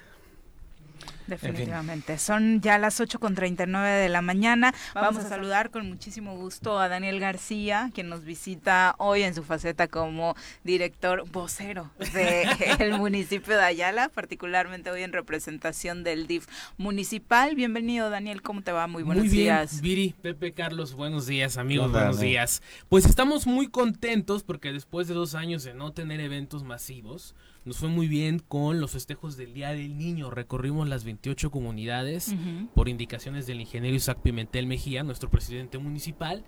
[1.30, 2.12] Definitivamente.
[2.12, 2.26] En fin.
[2.26, 4.74] Son ya las 8 con 39 de la mañana.
[4.94, 9.34] Vamos, Vamos a saludar con muchísimo gusto a Daniel García, quien nos visita hoy en
[9.34, 10.34] su faceta como
[10.64, 16.46] director vocero del municipio de Ayala, particularmente hoy en representación del DIF
[16.76, 17.54] municipal.
[17.54, 18.42] Bienvenido, Daniel.
[18.42, 18.86] ¿Cómo te va?
[18.86, 19.80] Muy buenos muy bien, días.
[19.80, 22.62] Viri, Pepe, Carlos, buenos días, amigos, buenos días.
[22.88, 27.78] Pues estamos muy contentos porque después de dos años de no tener eventos masivos, nos
[27.78, 30.30] fue muy bien con los festejos del Día del Niño.
[30.30, 32.68] Recorrimos las 28 comunidades uh -huh.
[32.70, 36.44] por indicaciones del ingeniero Isaac Pimentel Mejía, nuestro presidente municipal.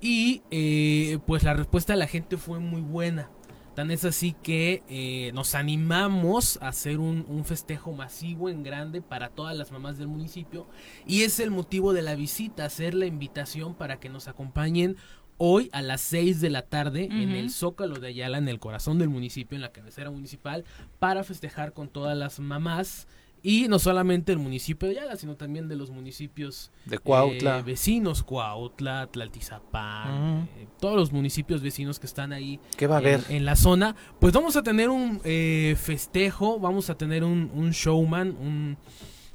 [0.00, 3.30] Y eh, pues la respuesta de la gente fue muy buena.
[3.74, 9.00] Tan es así que eh, nos animamos a hacer un, un, festejo masivo en grande
[9.00, 10.66] para todas las mamás del municipio
[11.06, 14.98] y es el motivo de la visita, hacer la invitación para que nos acompañen
[15.38, 18.98] hoy a las 6 de la tarde en el Zócalo de Ayala, en el corazón
[18.98, 20.64] del municipio, en la cabecera municipal,
[20.98, 23.06] para festejar con todas las mamás
[23.42, 27.58] y no solamente el municipio de Ayala, sino también de los municipios de Cuautla.
[27.58, 32.98] Eh, vecinos, Cuautla, Tlaltizapán, eh, todos los municipios vecinos que están ahí ¿Qué va a
[32.98, 33.24] haber?
[33.28, 33.96] En, la zona.
[34.20, 38.78] Pues vamos a tener un eh, festejo, vamos a tener un, un showman, un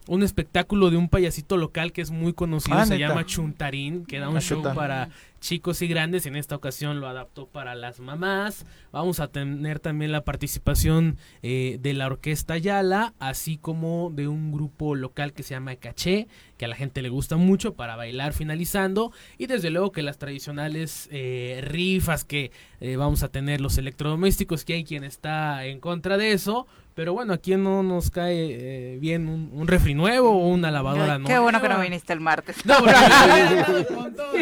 [0.07, 3.09] un espectáculo de un payasito local que es muy conocido, Ah, se neta.
[3.09, 5.09] llama Chuntarín, que da un Ah, show para
[5.39, 8.65] chicos y grandes, en esta ocasión lo adaptó para las mamás.
[8.91, 14.51] Vamos a tener también la participación eh, de la Orquesta Yala, así como de un
[14.51, 16.27] grupo local que se llama Caché,
[16.57, 19.11] que a la gente le gusta mucho para bailar finalizando.
[19.37, 24.65] Y desde luego que las tradicionales eh, rifas que eh, vamos a tener, los electrodomésticos,
[24.65, 26.65] que hay quien está en contra de eso.
[26.97, 31.13] Pero bueno, aquí no nos cae eh, bien un, un refri nuevo o una lavadora
[31.17, 31.39] Qué nueva.
[31.41, 32.65] bueno que no viniste el martes.
[32.65, 32.73] No,
[33.95, 34.33] con todos.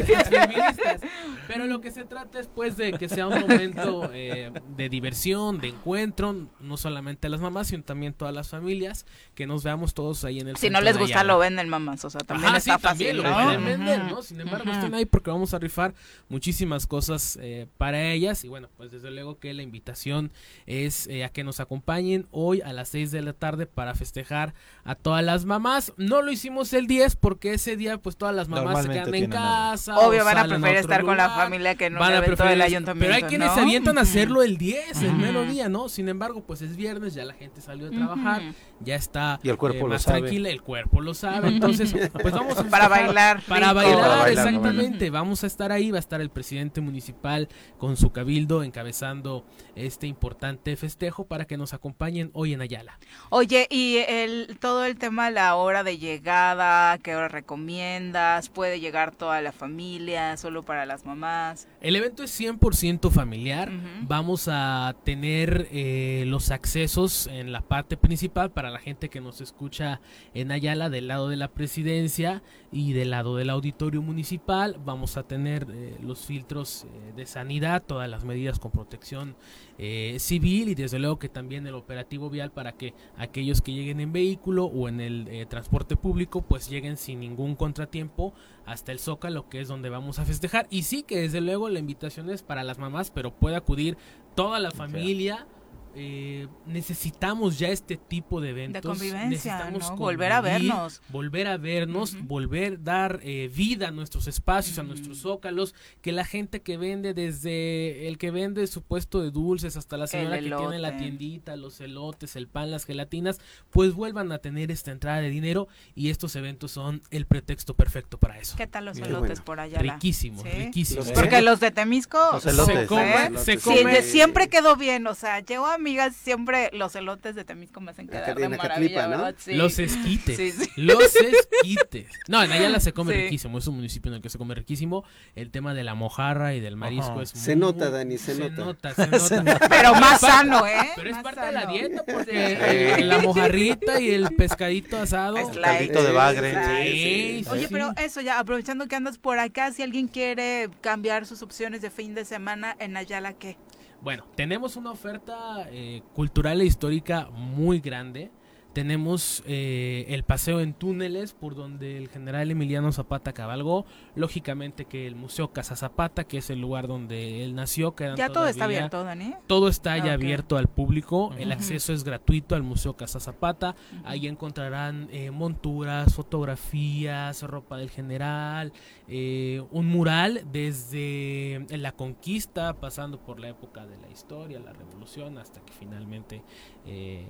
[1.49, 5.59] Pero lo que se trata es pues de que sea un momento eh, de diversión,
[5.59, 9.05] de encuentro, no solamente las mamás, sino también todas las familias,
[9.35, 12.05] que nos veamos todos ahí en el Si no les gusta, lo venden mamás.
[12.05, 13.43] O sea, también Ajá, está sí, también fácil, lo ¿no?
[13.43, 14.03] pueden vender.
[14.05, 14.21] ¿no?
[14.21, 14.79] Sin embargo, Ujú.
[14.79, 15.93] estén ahí porque vamos a rifar
[16.29, 18.43] muchísimas cosas eh, para ellas.
[18.43, 20.31] Y bueno, pues desde luego que la invitación
[20.65, 24.53] es eh, a que nos acompañen hoy a las 6 de la tarde para festejar
[24.83, 25.93] a todas las mamás.
[25.97, 29.29] No lo hicimos el 10 porque ese día pues todas las mamás se quedan en
[29.29, 29.97] casa.
[29.97, 33.05] Obvio, van a preferir estar con la familia que un Van a preferir del ayuntamiento,
[33.05, 33.55] Pero hay quienes ¿no?
[33.55, 35.89] se avientan a hacerlo el 10, el mero día, ¿no?
[35.89, 38.41] Sin embargo, pues es viernes, ya la gente salió de trabajar,
[38.79, 40.19] ya está Y el cuerpo eh, lo más sabe.
[40.19, 41.49] tranquila, el cuerpo lo sabe.
[41.49, 45.09] Entonces, pues vamos a Para bailar Para bailar, Para bailar, exactamente.
[45.09, 49.45] Vamos a estar ahí, va a estar el presidente municipal con su cabildo encabezando
[49.75, 52.99] este importante festejo para que nos acompañen hoy en Ayala.
[53.29, 58.49] Oye, y el todo el tema de la hora de llegada, ¿qué hora recomiendas?
[58.49, 61.67] ¿Puede llegar toda la familia, solo para las mamás?
[61.85, 63.71] El evento es 100% familiar.
[64.07, 69.39] Vamos a tener eh, los accesos en la parte principal para la gente que nos
[69.39, 70.01] escucha
[70.33, 72.41] en Ayala del lado de la presidencia
[72.71, 74.77] y del lado del auditorio municipal.
[74.83, 79.35] Vamos a tener eh, los filtros eh, de sanidad, todas las medidas con protección
[79.77, 83.99] eh, civil y desde luego que también el operativo vial para que aquellos que lleguen
[83.99, 88.33] en vehículo o en el eh, transporte público pues lleguen sin ningún contratiempo
[88.65, 90.67] hasta el Zócalo que es donde vamos a festejar.
[90.69, 93.97] Y sí que desde luego la invitación es para las mamás pero puede acudir
[94.35, 95.47] toda la familia
[95.95, 99.97] eh, necesitamos ya este tipo de eventos De convivencia, necesitamos ¿no?
[99.97, 101.01] Volver a vernos.
[101.09, 106.25] volver a vernos volver dar eh, vida a nuestros espacios a nuestros zócalos que la
[106.25, 110.49] gente que vende desde el que vende su puesto de dulces hasta la señora que
[110.51, 113.39] tiene la tiendita los elotes el pan las gelatinas
[113.69, 118.17] pues vuelvan a tener esta entrada de dinero y estos eventos son el pretexto perfecto
[118.17, 119.43] para eso ¿Qué tal los elotes bueno.
[119.45, 119.79] por allá?
[119.79, 120.49] riquísimos ¿Sí?
[120.49, 122.79] riquísimos Porque los de Temisco Los son, elotes.
[122.81, 123.31] se come, ¿eh?
[123.37, 124.01] se Sí, come.
[124.01, 128.35] siempre quedó bien, o sea, llevo amigas, siempre los elotes de Temisco me hacen quedar
[128.35, 129.09] de maravilla, ¿no?
[129.09, 129.35] ¿verdad?
[129.37, 129.53] Sí.
[129.53, 130.35] Los esquites.
[130.35, 130.69] Sí, sí.
[130.77, 132.07] Los esquites.
[132.27, 133.21] No, en Ayala se come Sí.
[133.21, 133.59] riquísimo.
[133.59, 135.03] Es un municipio en el que se come riquísimo.
[135.35, 137.21] El tema de la mojarra y del marisco Ajá.
[137.21, 138.93] es Se muy- nota, Dani, se nota.
[138.95, 139.07] se
[139.41, 139.59] nota.
[139.69, 140.89] Pero más Es parte- sano, ¿eh?
[140.95, 143.03] Pero es Más parte de la dieta porque Sí.
[143.03, 145.37] la mojarrita y el pescadito asado.
[145.37, 145.77] Es light.
[145.91, 146.83] Caldito de bagre.
[146.83, 151.25] Sí, sí, Oye, pero eso ya, aprovechando que andas por acá, si alguien quiere cambiar
[151.27, 153.57] sus opciones de fin de semana en Ayala, ¿qué?
[154.05, 158.29] Bueno, tenemos una oferta eh, cultural e histórica muy grande.
[158.75, 163.85] Tenemos eh, el paseo en túneles por donde el general Emiliano Zapata cabalgó.
[164.15, 168.27] Lógicamente que el Museo Casa Zapata, que es el lugar donde él nació, quedan Ya
[168.27, 169.33] todo está abierto, Dani.
[169.47, 170.11] Todo está Ah, ya ok.
[170.21, 171.33] abierto al público.
[171.39, 173.77] El acceso es gratuito al Museo Casa Zapata.
[174.03, 178.73] Ahí encontrarán eh, monturas, fotografías, ropa del general,
[179.07, 185.37] eh, un mural desde la conquista, pasando por la época de la historia, la revolución,
[185.37, 186.41] hasta que finalmente
[186.85, 187.25] eh,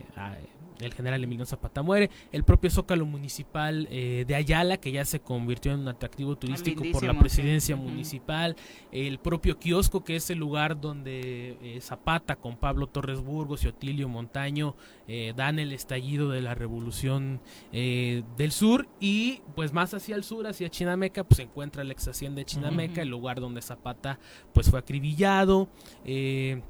[0.80, 2.10] el general Emiliano Zapata muere.
[2.32, 6.84] El propio Zócalo Municipal eh, de Ayala, que ya se convirtió en un atractivo turístico
[6.91, 7.19] por la sí.
[7.19, 8.56] presidencia municipal
[8.91, 13.68] el propio kiosco, que es el lugar donde eh, Zapata con Pablo Torres Burgos y
[13.68, 14.76] Otilio Montaño
[15.07, 17.41] eh, dan el estallido de la revolución
[17.72, 22.07] del sur y pues más hacia el sur, hacia Chinameca, pues se encuentra la ex
[22.07, 24.19] hacienda de Chinameca, el lugar donde Zapata
[24.53, 25.68] pues fue acribillado.
[26.06, 26.61] eh,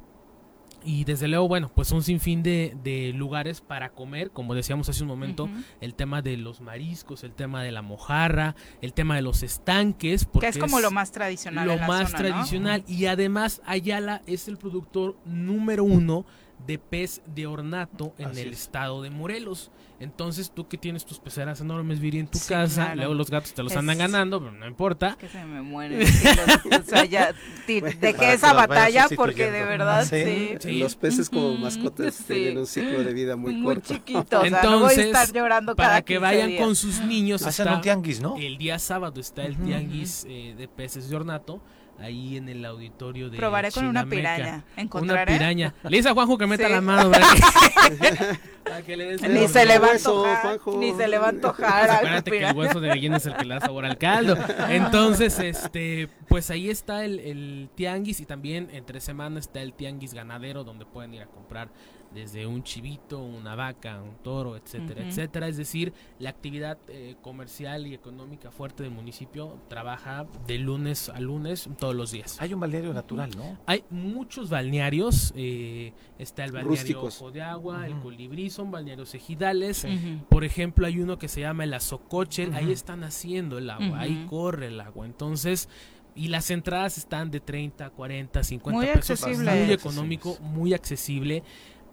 [0.86, 5.02] y desde luego, bueno, pues un sinfín de, de lugares para comer, como decíamos hace
[5.02, 5.50] un momento,
[5.82, 10.26] el tema de los mariscos, el tema de la mojarra, el tema de los estanques.
[10.26, 11.68] Porque que es como lo más tradicional.
[11.68, 12.84] Lo más tradicional.
[12.88, 16.26] Y además Ayala es el productor número uno
[16.66, 19.72] de pez de ornato en el estado de Morelos.
[19.98, 23.64] Entonces, tú que tienes tus peceras enormes, Viri, en tu casa, luego los gatos te
[23.64, 25.16] los andan ganando, pero no importa.
[25.18, 26.02] Que se me mueren.
[26.02, 27.34] o sea, ya,
[27.68, 30.58] de que esa batalla, porque de verdad, sí.
[30.80, 33.94] Los peces como mascotas tienen un ciclo de vida muy, muy corto.
[33.94, 37.44] Chiquito, Entonces, estar llorando para que vayan con sus niños.
[37.44, 38.36] Hacen un tianguis, ¿no?
[38.38, 41.62] El día sábado está el tianguis eh, de peces de ornato
[42.00, 44.64] ahí en el auditorio de Probaré con una piraña.
[44.76, 45.32] ¿Encontraré?
[45.32, 45.74] Una piraña.
[45.84, 47.12] Le dice a Juanjo que meta la mano.
[48.86, 51.90] que le ni, se le va a antojar, ni se le va a antojar.
[51.90, 54.38] Acuérdate que el hueso de gallina es el que le da sabor al caldo.
[54.70, 60.14] Entonces, este, pues ahí está el, el tianguis y también entre semana está el tianguis
[60.14, 61.70] ganadero donde pueden ir a comprar
[62.16, 65.48] desde un chivito, una vaca, un toro, etcétera, etcétera.
[65.48, 71.20] Es decir, la actividad eh, comercial y económica fuerte del municipio trabaja de lunes a
[71.20, 72.38] lunes todos los días.
[72.42, 73.60] Hay un balneario natural, ¿no?
[73.66, 75.34] Hay muchos balnearios.
[75.36, 79.86] Eh, está el balneario Ojo de Agua, el Colibrí, son balnearios ejidales.
[80.30, 82.50] Por ejemplo, hay uno que se llama el Azocoche.
[82.54, 85.06] Ahí están haciendo el agua, ahí corre el agua.
[85.06, 85.68] Entonces,
[86.16, 89.22] y las entradas están de 30, 40, 50 muy pesos.
[89.22, 89.66] Accesible.
[89.66, 91.44] Muy económico, muy accesible.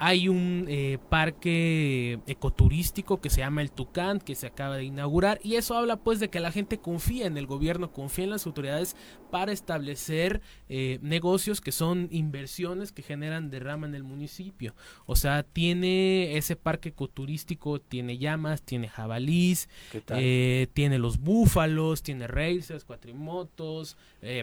[0.05, 5.39] Hay un eh, parque ecoturístico que se llama el Tucán, que se acaba de inaugurar,
[5.45, 8.45] y eso habla pues de que la gente confía en el gobierno, confía en las
[8.45, 8.97] autoridades
[9.31, 14.75] para establecer eh, negocios que son inversiones que generan derrama en el municipio.
[15.07, 19.69] O sea, tiene ese parque ecoturístico, tiene llamas, tiene jabalís,
[20.09, 23.97] eh, tiene los búfalos, tiene racers, cuatrimotos,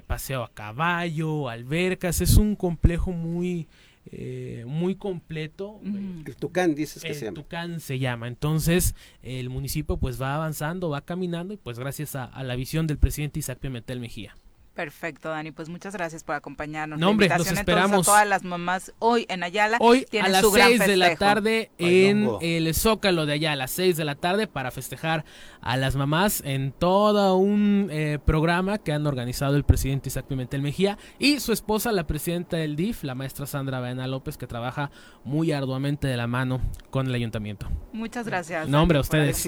[0.07, 3.68] paseo a caballo, albercas, es un complejo muy
[4.05, 5.80] eh, muy completo.
[5.84, 7.35] El Tucán dices que se llama.
[7.35, 8.27] Tucán se llama.
[8.27, 12.88] Entonces el municipio pues va avanzando, va caminando y pues gracias a, a la visión
[12.88, 14.35] del presidente Isaac Pimentel Mejía.
[14.80, 15.51] Perfecto, Dani.
[15.51, 16.97] Pues muchas gracias por acompañarnos.
[16.97, 18.07] No, hombre, nos esperamos.
[18.07, 19.76] A todas las mamás hoy en Ayala.
[19.81, 23.97] Hoy a las 6 de la tarde en el Zócalo de Ayala, a las 6
[23.97, 25.26] de la tarde para festejar
[25.60, 30.61] a las mamás en todo un eh, programa que han organizado el presidente Isaac Pimentel
[30.61, 34.91] Mejía y su esposa, la presidenta del DIF, la maestra Sandra Baena López, que trabaja
[35.26, 37.69] muy arduamente de la mano con el ayuntamiento.
[37.91, 38.69] Muchas gracias.
[38.69, 39.45] No, hombre, a ustedes.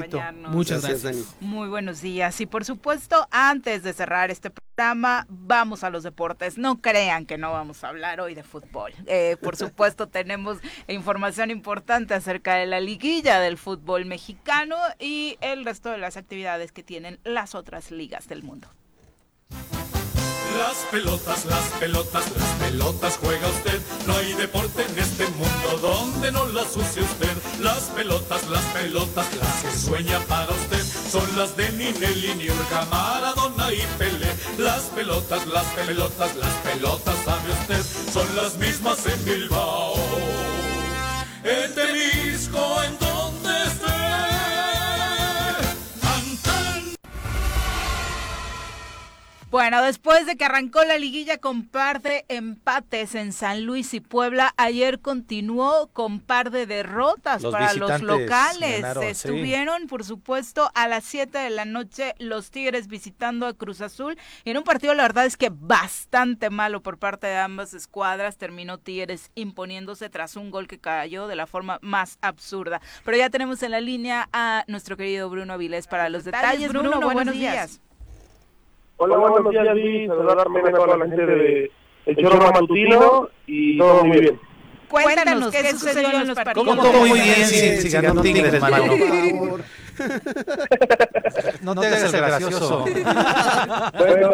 [0.49, 1.37] Muchas gracias.
[1.39, 2.41] Muy buenos días.
[2.41, 4.70] Y por supuesto, antes de cerrar este programa,
[5.29, 6.57] vamos a los deportes.
[6.57, 8.93] No crean que no vamos a hablar hoy de fútbol.
[9.07, 15.65] Eh, por supuesto, tenemos información importante acerca de la liguilla del fútbol mexicano y el
[15.65, 18.67] resto de las actividades que tienen las otras ligas del mundo.
[20.57, 23.79] Las pelotas, las pelotas, las pelotas juega usted.
[24.05, 27.37] No hay deporte en este mundo donde no las use usted.
[27.61, 30.83] Las pelotas, las pelotas, las que sueña para usted.
[31.11, 34.27] Son las de Ninelli, Niurka, Maradona y Pele.
[34.57, 37.83] Las pelotas, las pelotas, las pelotas, sabe usted.
[38.13, 39.95] Son las mismas en Bilbao.
[49.51, 53.99] Bueno, después de que arrancó la liguilla con par de empates en San Luis y
[53.99, 58.85] Puebla, ayer continuó con par de derrotas para los locales.
[59.01, 64.17] Estuvieron, por supuesto, a las 7 de la noche los Tigres visitando a Cruz Azul.
[64.45, 68.37] En un partido, la verdad es que bastante malo por parte de ambas escuadras.
[68.37, 72.79] Terminó Tigres imponiéndose tras un gol que cayó de la forma más absurda.
[73.03, 76.69] Pero ya tenemos en la línea a nuestro querido Bruno Avilés para los detalles.
[76.69, 77.81] Bruno, buenos, días.
[79.03, 80.07] Hola, buenos días, Luis.
[80.07, 81.71] Saludarme a toda la gente de
[82.05, 84.39] El Chorro Matutino y todo muy bien.
[84.87, 86.67] Cuéntanos qué sucedió en los partidos.
[86.67, 88.85] ¿Cómo todo muy bien si, ganó Tigres, hermano?
[88.85, 89.61] Por favor.
[91.63, 92.85] No te hagas el gracioso.
[93.97, 94.29] bueno,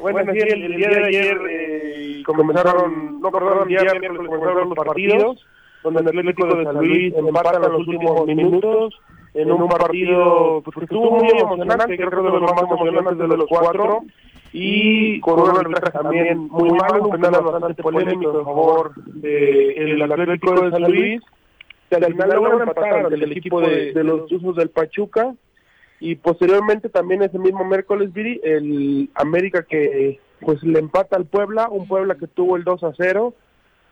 [0.00, 4.68] bueno, sí, el, día de ayer eh, comenzaron, no, perdón, el día de ayer comenzaron
[4.68, 5.46] los partidos,
[5.82, 8.94] donde el Atlético de San Luis empata en los últimos minutos,
[9.34, 13.36] en un partido pues, que estuvo muy emocionante, creo que de los más emocionantes de
[13.36, 14.00] los cuatro,
[14.52, 20.60] y con una arbitraje también muy malo, un penal bastante polémico a favor del Atlético
[20.60, 21.22] de San Luis,
[21.88, 25.34] que al final logran empatar del equipo de, de los usos del Pachuca,
[26.00, 31.68] y posteriormente también ese mismo miércoles, Viri, el América que pues le empata al Puebla,
[31.68, 33.34] un Puebla que tuvo el 2 a 0,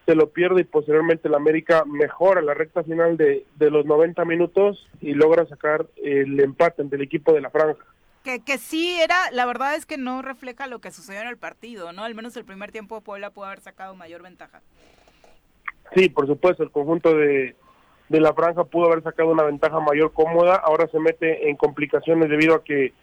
[0.09, 4.25] se lo pierde y posteriormente el América mejora la recta final de, de los 90
[4.25, 7.85] minutos y logra sacar el empate ante el equipo de la franja.
[8.23, 11.37] Que, que sí era, la verdad es que no refleja lo que sucedió en el
[11.37, 12.05] partido, ¿no?
[12.05, 14.61] Al menos el primer tiempo Puebla pudo haber sacado mayor ventaja.
[15.93, 17.55] Sí, por supuesto, el conjunto de,
[18.09, 22.31] de la franja pudo haber sacado una ventaja mayor cómoda, ahora se mete en complicaciones
[22.31, 22.93] debido a que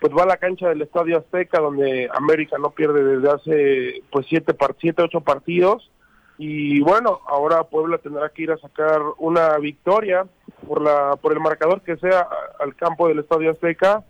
[0.00, 4.24] pues va a la cancha del Estadio Azteca donde América no pierde desde hace pues
[4.30, 5.90] siete, siete ocho partidos
[6.36, 10.26] y bueno, ahora Puebla tendrá que ir a sacar una victoria
[10.66, 12.26] por la por el marcador que sea
[12.58, 14.02] al campo del Estadio Azteca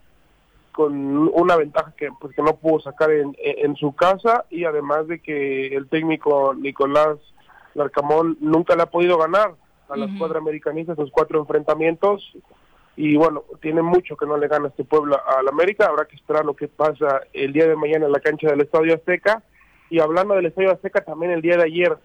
[0.73, 5.07] con una ventaja que pues que no pudo sacar en, en su casa y además
[5.07, 7.19] de que el técnico Nicolás
[7.75, 9.55] Larcamón nunca le ha podido ganar
[9.89, 12.37] a las cuatro americanistas sus cuatro enfrentamientos.
[12.97, 16.45] Y bueno, tiene mucho que no le gana este pueblo al América, habrá que esperar
[16.45, 19.43] lo que pasa el día de mañana en la cancha del Estadio Azteca.
[19.91, 21.97] Y hablando del Estadio Azteca también el día de ayer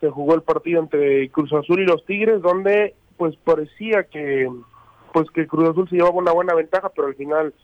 [0.00, 4.50] se jugó el partido entre Cruz Azul y los Tigres donde pues parecía que
[5.12, 7.54] pues que Cruz Azul se llevaba una buena ventaja, pero al final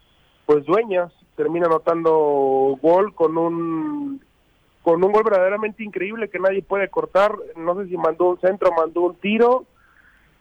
[0.45, 4.21] pues Dueñas termina anotando gol con un
[4.83, 8.71] con un gol verdaderamente increíble que nadie puede cortar, no sé si mandó un centro,
[8.73, 9.65] mandó un tiro,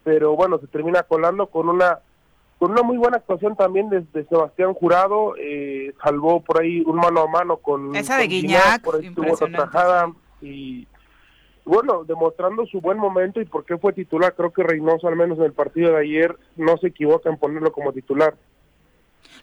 [0.03, 1.99] pero bueno, se termina colando con una
[2.59, 7.22] con una muy buena actuación también desde Sebastián Jurado, eh, salvó por ahí un mano
[7.22, 7.93] a mano con...
[7.95, 9.13] Esa de Guiñac, por ahí
[10.41, 10.88] y
[11.65, 15.39] bueno, demostrando su buen momento y por qué fue titular, creo que Reynoso al menos
[15.39, 18.35] en el partido de ayer no se equivoca en ponerlo como titular.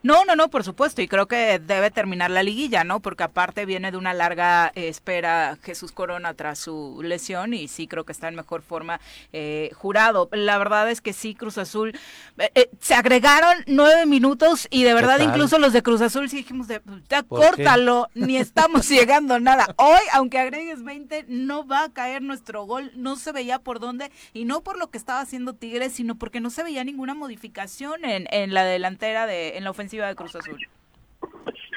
[0.02, 2.98] No, no, no, por supuesto, y creo que debe terminar la liguilla, ¿no?
[2.98, 8.04] Porque aparte viene de una larga espera Jesús Corona tras su lesión y sí creo
[8.04, 9.00] que está en mejor forma
[9.32, 10.28] eh, jurado.
[10.32, 11.96] La verdad es que sí, Cruz Azul,
[12.38, 16.38] eh, eh, se agregaron nueve minutos y de verdad incluso los de Cruz Azul sí
[16.38, 19.72] dijimos, de, ya córtalo, ni estamos llegando a nada.
[19.76, 24.10] Hoy, aunque agregues 20, no va a caer nuestro gol, no se veía por dónde,
[24.32, 28.04] y no por lo que estaba haciendo Tigres, sino porque no se veía ninguna modificación
[28.04, 30.58] en, en la delantera, de en la ofensiva de Cruz Azul.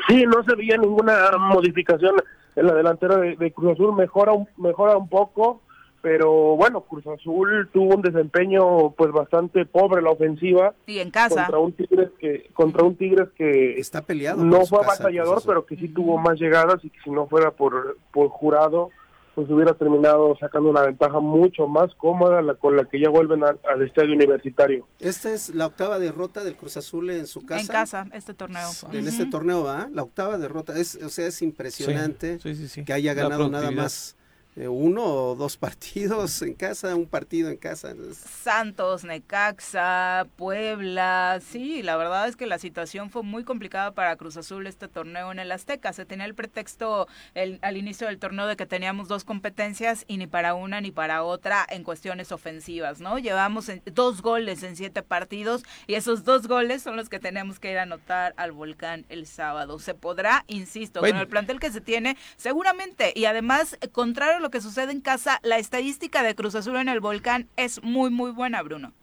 [0.08, 2.16] Sí, no se veía ninguna modificación
[2.56, 5.62] en la delantera de, Cruz Azul, mejora un, mejora un poco,
[6.02, 10.74] pero bueno, Cruz Azul tuvo un desempeño pues bastante pobre la ofensiva.
[10.86, 11.44] Y en casa.
[11.44, 14.44] Contra un Tigres que, contra un Tigres que está peleado.
[14.44, 17.98] No fue batallador, pero que sí tuvo más llegadas y que si no fuera por,
[18.12, 18.92] por jurado,
[19.36, 23.44] pues hubiera terminado sacando una ventaja mucho más cómoda la, con la que ya vuelven
[23.44, 24.88] al estadio universitario.
[25.00, 27.62] Esta es la octava derrota del Cruz Azul en su casa.
[27.62, 28.70] En casa, este torneo.
[28.94, 29.90] En este torneo, ¿va?
[29.92, 30.78] La octava derrota.
[30.80, 32.40] Es, o sea, es impresionante
[32.86, 34.16] que haya ganado nada más
[34.56, 37.94] uno o dos partidos en casa, un partido en casa.
[38.14, 44.38] Santos, Necaxa, Puebla, sí, la verdad es que la situación fue muy complicada para Cruz
[44.38, 45.94] Azul este torneo en el Azteca.
[45.94, 50.18] Se tenía el pretexto el, al inicio del torneo de que teníamos dos competencias y
[50.18, 53.20] ni para una ni para otra en cuestiones ofensivas, ¿no?
[53.20, 57.72] Llevamos dos goles en siete partidos y esos dos goles son los que tenemos que
[57.72, 59.80] ir a anotar al volcán el sábado.
[59.80, 64.52] Se podrá, insisto, con el plantel que se tiene, seguramente, y además, contrario a lo
[64.52, 68.30] que sucede en casa, la estadística de Cruz Azul en el volcán es muy, muy
[68.30, 68.94] buena, Bruno.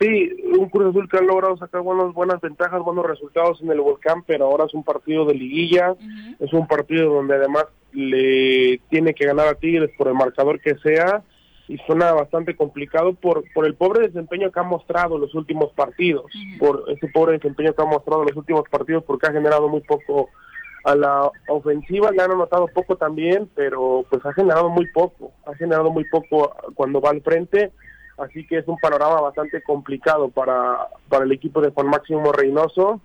[0.00, 3.80] Sí, un Cruz Azul que ha logrado sacar buenas, buenas ventajas, buenos resultados en el
[3.80, 5.94] volcán, pero ahora es un partido de liguilla,
[6.40, 10.74] es un partido donde además le tiene que ganar a Tigres por el marcador que
[10.78, 11.22] sea,
[11.68, 15.70] y suena bastante complicado por, por el pobre desempeño que ha mostrado en los últimos
[15.74, 16.24] partidos,
[16.58, 19.82] por ese pobre desempeño que ha mostrado en los últimos partidos, porque ha generado muy
[19.82, 20.30] poco
[20.84, 25.54] a la ofensiva le han anotado poco también, pero pues ha generado muy poco, ha
[25.54, 27.72] generado muy poco cuando va al frente,
[28.18, 33.00] así que es un panorama bastante complicado para, para el equipo de Juan Máximo Reynoso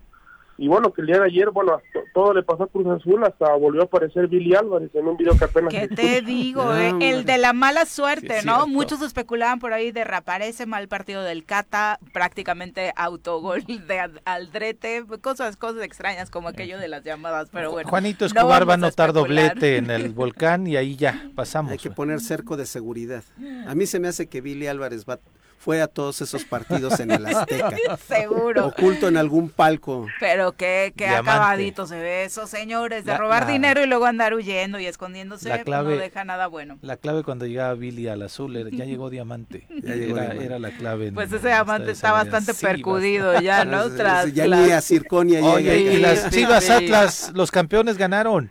[0.58, 1.80] y bueno, que el día de ayer, bueno,
[2.14, 5.36] todo le pasó a Cruz Azul, hasta volvió a aparecer Billy Álvarez en un video
[5.36, 5.72] que apenas...
[5.72, 6.74] ¿Qué te digo?
[6.74, 6.94] Eh?
[7.00, 8.66] El de la mala suerte, ¿no?
[8.66, 15.56] Muchos especulaban por ahí de reaparece mal partido del Cata, prácticamente autogol de Aldrete, cosas,
[15.56, 17.88] cosas extrañas como aquello de las llamadas, pero bueno.
[17.88, 21.72] Juanito Escobar va a anotar doblete en el volcán y ahí ya, pasamos.
[21.72, 23.24] Hay que poner cerco de seguridad.
[23.66, 25.18] A mí se me hace que Billy Álvarez va
[25.58, 27.76] fue a todos esos partidos en el Azteca.
[28.06, 28.66] Seguro.
[28.66, 30.06] Oculto en algún palco.
[30.20, 34.78] Pero qué, qué acabadito se ve eso, señores, de robar dinero y luego andar huyendo
[34.78, 36.78] y escondiéndose, no deja nada bueno.
[36.82, 39.66] La clave cuando llegaba Billy al azul, ya llegó diamante.
[39.86, 41.12] Ya llegó era, era, la clave.
[41.12, 43.88] pues ese diamante está bastante percudido ya, ¿no?
[43.90, 48.50] Tras, ya ni a Circonia Oye, y las Chivas Atlas, los campeones ganaron.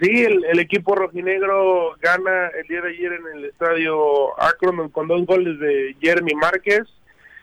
[0.00, 5.24] Sí, el, equipo rojinegro gana el día de ayer en el estadio Akron con dos
[5.26, 6.82] goles de Jeremy Márquez,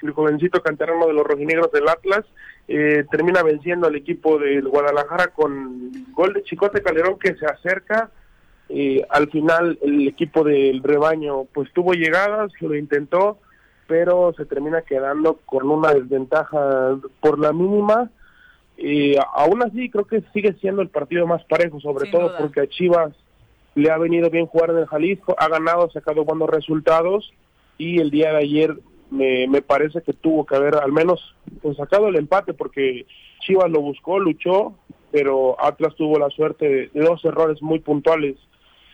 [0.01, 2.25] el jovencito canterano de los rojinegros del Atlas.
[2.67, 8.09] Eh, termina venciendo al equipo del Guadalajara con gol de Chicote Calderón que se acerca.
[8.69, 13.39] Eh, al final el equipo del rebaño pues tuvo llegadas, lo intentó,
[13.87, 18.09] pero se termina quedando con una desventaja por la mínima
[18.81, 22.67] y aún así creo que sigue siendo el partido más parejo, sobre todo porque a
[22.67, 23.13] Chivas
[23.75, 27.31] le ha venido bien jugar en el Jalisco, ha ganado, ha sacado buenos resultados
[27.77, 28.75] y el día de ayer
[29.11, 33.05] me, me parece que tuvo que haber al menos pues, sacado el empate porque
[33.41, 34.73] Chivas lo buscó, luchó,
[35.11, 38.35] pero Atlas tuvo la suerte de dos errores muy puntuales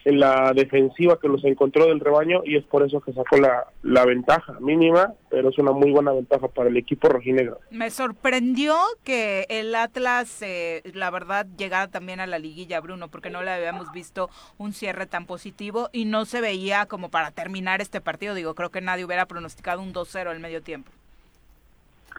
[0.07, 3.67] en la defensiva que los encontró del rebaño y es por eso que sacó la,
[3.83, 7.59] la ventaja mínima, pero es una muy buena ventaja para el equipo rojinegro.
[7.71, 13.29] Me sorprendió que el Atlas, eh, la verdad, llegara también a la liguilla, Bruno, porque
[13.29, 17.81] no le habíamos visto un cierre tan positivo y no se veía como para terminar
[17.81, 18.33] este partido.
[18.33, 20.89] Digo, creo que nadie hubiera pronosticado un 2-0 al medio tiempo.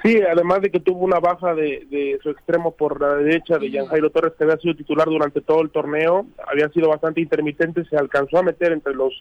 [0.03, 3.71] Sí, además de que tuvo una baja de, de su extremo por la derecha de
[3.71, 7.85] Jan Jairo Torres, que había sido titular durante todo el torneo, había sido bastante intermitente,
[7.85, 9.13] se alcanzó a meter entre los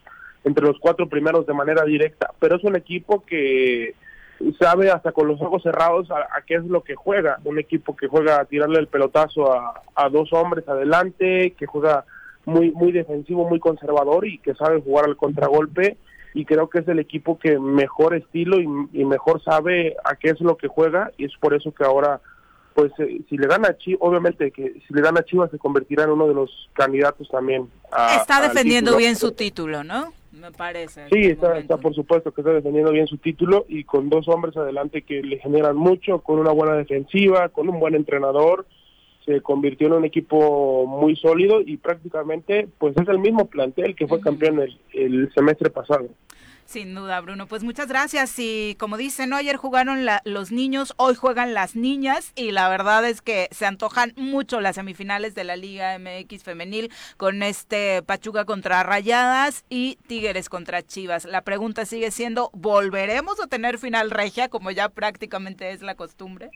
[0.43, 3.95] entre los cuatro primeros de manera directa, pero es un equipo que
[4.59, 8.07] sabe hasta con los ojos cerrados a, qué es lo que juega, un equipo que
[8.07, 12.05] juega a tirarle el pelotazo a, a dos hombres adelante, que juega
[12.45, 15.97] muy muy defensivo, muy conservador y que sabe jugar al contragolpe
[16.33, 20.41] y creo que es el equipo que mejor estilo y, mejor sabe a qué es
[20.41, 22.21] lo que juega y es por eso que ahora
[22.73, 25.57] pues eh, si le dan a Chivas, obviamente que si le dan a Chivas se
[25.57, 27.67] convertirá en uno de los candidatos también.
[27.91, 30.13] A, está defendiendo bien su título, ¿no?
[30.31, 31.07] Me parece.
[31.09, 34.55] Sí, está, está, por supuesto que está defendiendo bien su título y con dos hombres
[34.55, 38.67] adelante que le generan mucho, con una buena defensiva, con un buen entrenador,
[39.27, 44.07] se convirtió en un equipo muy sólido y prácticamente pues es el mismo plantel que
[44.07, 46.07] fue campeón el, el semestre pasado.
[46.67, 47.47] Sin duda, Bruno.
[47.47, 48.37] Pues muchas gracias.
[48.39, 49.37] Y como dicen, ¿no?
[49.37, 54.11] ayer jugaron los niños, hoy juegan las niñas y la verdad es que se antojan
[54.17, 60.49] mucho las semifinales de la Liga MX femenil con este Pachuca contra Rayadas y Tigres
[60.49, 61.23] contra Chivas.
[61.23, 66.51] La pregunta sigue siendo, ¿volveremos a tener final regia como ya prácticamente es la costumbre?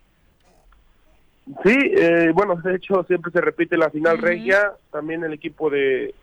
[1.64, 4.74] Sí, eh, bueno, de hecho siempre se repite la final regia.
[4.92, 6.14] También el equipo de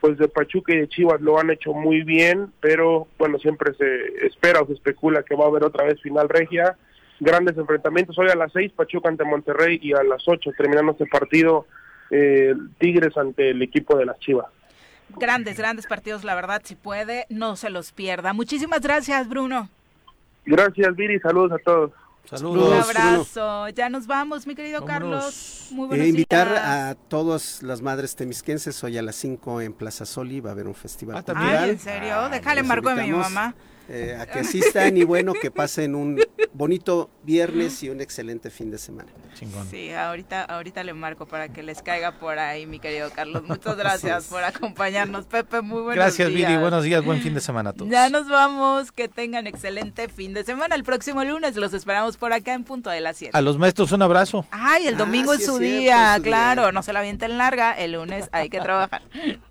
[0.00, 4.26] pues de Pachuca y de Chivas lo han hecho muy bien, pero bueno, siempre se
[4.26, 6.76] espera o se especula que va a haber otra vez final regia.
[7.20, 11.04] Grandes enfrentamientos hoy a las seis, Pachuca ante Monterrey y a las ocho terminando este
[11.04, 11.66] partido
[12.10, 14.46] eh, Tigres ante el equipo de las Chivas.
[15.16, 18.32] Grandes, grandes partidos, la verdad, si puede, no se los pierda.
[18.32, 19.68] Muchísimas gracias, Bruno.
[20.46, 21.92] Gracias, Viri, saludos a todos.
[22.24, 22.68] Saludos.
[22.68, 23.68] Un abrazo.
[23.70, 25.68] Ya nos vamos, mi querido Carlos.
[25.72, 30.06] Muy buenos eh, invitar a todas las madres temisquenses hoy a las 5 en Plaza
[30.06, 32.14] Soli va a haber un festival ah, ¿en serio?
[32.14, 33.54] Ah, Déjale marco a mi mamá.
[33.92, 36.22] Eh, a que asistan y bueno, que pasen un
[36.52, 39.10] bonito viernes y un excelente fin de semana.
[39.68, 43.42] Sí, ahorita, ahorita le marco para que les caiga por ahí, mi querido Carlos.
[43.48, 45.60] Muchas gracias por acompañarnos, Pepe.
[45.60, 46.30] Muy buenos gracias, días.
[46.30, 46.60] Gracias, Viri.
[46.60, 47.90] Buenos días, buen fin de semana a todos.
[47.90, 48.92] Ya nos vamos.
[48.92, 50.76] Que tengan excelente fin de semana.
[50.76, 53.36] El próximo lunes los esperamos por acá en punto de las 7.
[53.36, 54.46] A los maestros un abrazo.
[54.52, 56.70] Ay, el domingo ah, es, su día, claro.
[56.70, 57.72] No se la avienten larga.
[57.72, 59.02] El lunes hay que trabajar.